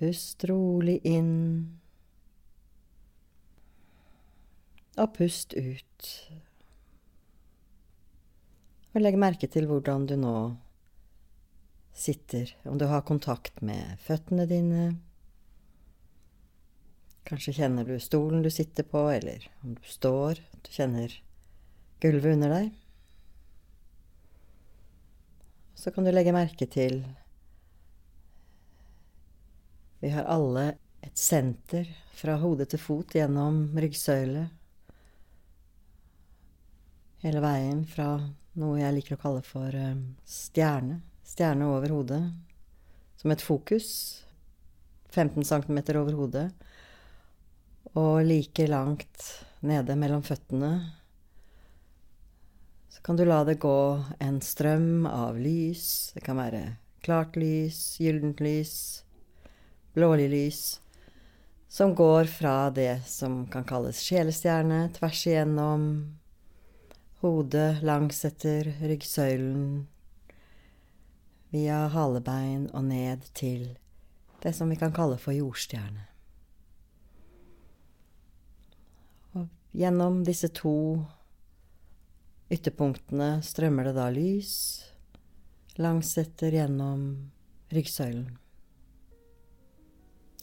Pust 0.00 0.44
rolig 0.48 0.98
inn. 1.08 1.34
Og 5.00 5.14
pust 5.16 5.56
ut. 5.56 6.10
Og 8.90 9.00
legg 9.00 9.16
merke 9.20 9.48
til 9.48 9.68
hvordan 9.70 10.04
du 10.10 10.16
nå 10.20 10.34
sitter, 11.96 12.52
om 12.64 12.78
du 12.80 12.86
har 12.90 13.04
kontakt 13.08 13.60
med 13.64 14.00
føttene 14.04 14.44
dine. 14.50 14.84
Kanskje 17.28 17.54
kjenner 17.60 17.86
du 17.86 17.96
stolen 18.02 18.44
du 18.44 18.50
sitter 18.52 18.88
på, 18.88 19.06
eller 19.12 19.44
om 19.62 19.76
du 19.76 19.84
står, 19.88 20.40
du 20.64 20.72
kjenner 20.74 21.12
gulvet 22.00 22.34
under 22.34 22.56
deg. 22.56 22.72
Så 25.80 25.90
kan 25.90 26.04
du 26.04 26.12
legge 26.12 26.32
merke 26.36 26.66
til 26.68 27.00
Vi 30.00 30.10
har 30.12 30.28
alle 30.28 30.66
et 31.00 31.16
senter 31.16 31.88
fra 32.16 32.36
hode 32.40 32.66
til 32.68 32.80
fot 32.80 33.16
gjennom 33.16 33.62
ryggsøyle. 33.80 34.42
Hele 37.24 37.40
veien 37.44 37.86
fra 37.88 38.10
noe 38.60 38.80
jeg 38.80 38.96
liker 38.96 39.16
å 39.16 39.22
kalle 39.22 39.44
for 39.44 39.76
stjerne 40.28 41.00
stjerne 41.30 41.68
over 41.70 41.92
hodet 41.94 42.22
som 43.20 43.32
et 43.32 43.44
fokus. 43.44 43.88
15 45.10 45.44
cm 45.44 45.80
over 45.98 46.16
hodet. 46.18 46.46
Og 47.98 48.20
like 48.24 48.66
langt 48.70 49.30
nede 49.66 49.96
mellom 49.98 50.22
føttene 50.22 50.99
så 53.00 53.04
kan 53.04 53.16
du 53.16 53.24
la 53.24 53.44
det 53.44 53.54
gå 53.54 54.04
en 54.18 54.40
strøm 54.44 55.06
av 55.06 55.38
lys. 55.40 56.12
Det 56.12 56.20
kan 56.20 56.36
være 56.36 56.76
klart 57.00 57.36
lys, 57.40 57.96
gyllent 57.96 58.40
lys, 58.44 59.04
blålig 59.96 60.26
lys. 60.28 60.80
Som 61.68 61.94
går 61.94 62.28
fra 62.28 62.68
det 62.70 63.00
som 63.08 63.46
kan 63.48 63.64
kalles 63.64 64.02
sjelestjerne, 64.04 64.90
tvers 64.92 65.22
igjennom 65.26 65.86
hodet 67.22 67.80
langs 67.80 68.20
etter 68.28 68.68
ryggsøylen, 68.82 69.86
via 71.56 71.78
halebein 71.94 72.66
og 72.74 72.84
ned 72.84 73.24
til 73.32 73.78
det 74.44 74.52
som 74.52 74.68
vi 74.68 74.76
kan 74.76 74.92
kalle 74.92 75.16
for 75.16 75.32
jordstjerne. 75.32 76.04
Og 79.40 79.48
gjennom 79.72 80.20
disse 80.28 80.52
to 80.52 80.76
ytterpunktene 82.50 83.38
strømmer 83.46 83.86
det 83.86 83.94
da 83.94 84.08
lys 84.10 84.52
langsetter 85.80 86.52
gjennom 86.58 87.04
ryggsøylen 87.70 88.26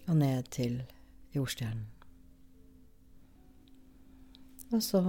og 0.08 0.16
ned 0.16 0.47
til 0.55 0.80
jordstjernen. 1.36 1.86
Og 4.72 4.84
så 4.84 5.01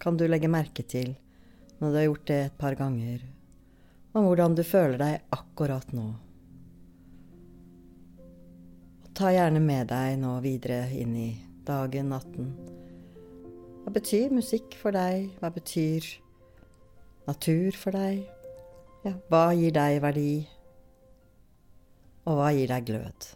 kan 0.00 0.16
du 0.16 0.26
legge 0.28 0.48
merke 0.48 0.84
til, 0.84 1.14
når 1.78 1.90
du 1.92 1.98
har 1.98 2.06
gjort 2.08 2.26
det 2.28 2.40
et 2.46 2.58
par 2.58 2.76
ganger, 2.76 3.20
om 4.16 4.24
hvordan 4.24 4.56
du 4.56 4.64
føler 4.64 4.96
deg 5.00 5.36
akkurat 5.36 5.92
nå. 5.96 6.06
Og 9.04 9.10
ta 9.16 9.32
gjerne 9.32 9.60
med 9.60 9.92
deg 9.92 10.16
nå 10.20 10.38
videre 10.44 10.86
inn 10.96 11.16
i 11.20 11.30
dagen, 11.68 12.12
natten. 12.12 12.52
Hva 13.84 13.92
betyr 13.92 14.32
musikk 14.32 14.76
for 14.80 14.96
deg? 14.96 15.30
Hva 15.40 15.52
betyr 15.52 16.04
natur 17.26 17.76
for 17.78 17.96
deg? 17.96 18.22
Ja, 19.06 19.14
hva 19.30 19.50
gir 19.54 19.74
deg 19.74 19.98
verdi? 20.02 20.30
Og 22.26 22.38
hva 22.38 22.52
gir 22.54 22.70
deg 22.70 22.86
glød? 22.88 23.28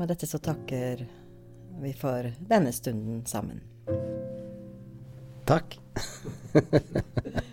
Med 0.00 0.12
dette 0.12 0.28
så 0.28 0.40
takker 0.40 1.04
vi 1.80 1.92
for 1.96 2.30
denne 2.48 2.72
stunden 2.72 3.24
sammen. 3.28 3.60
Takk. 5.48 5.76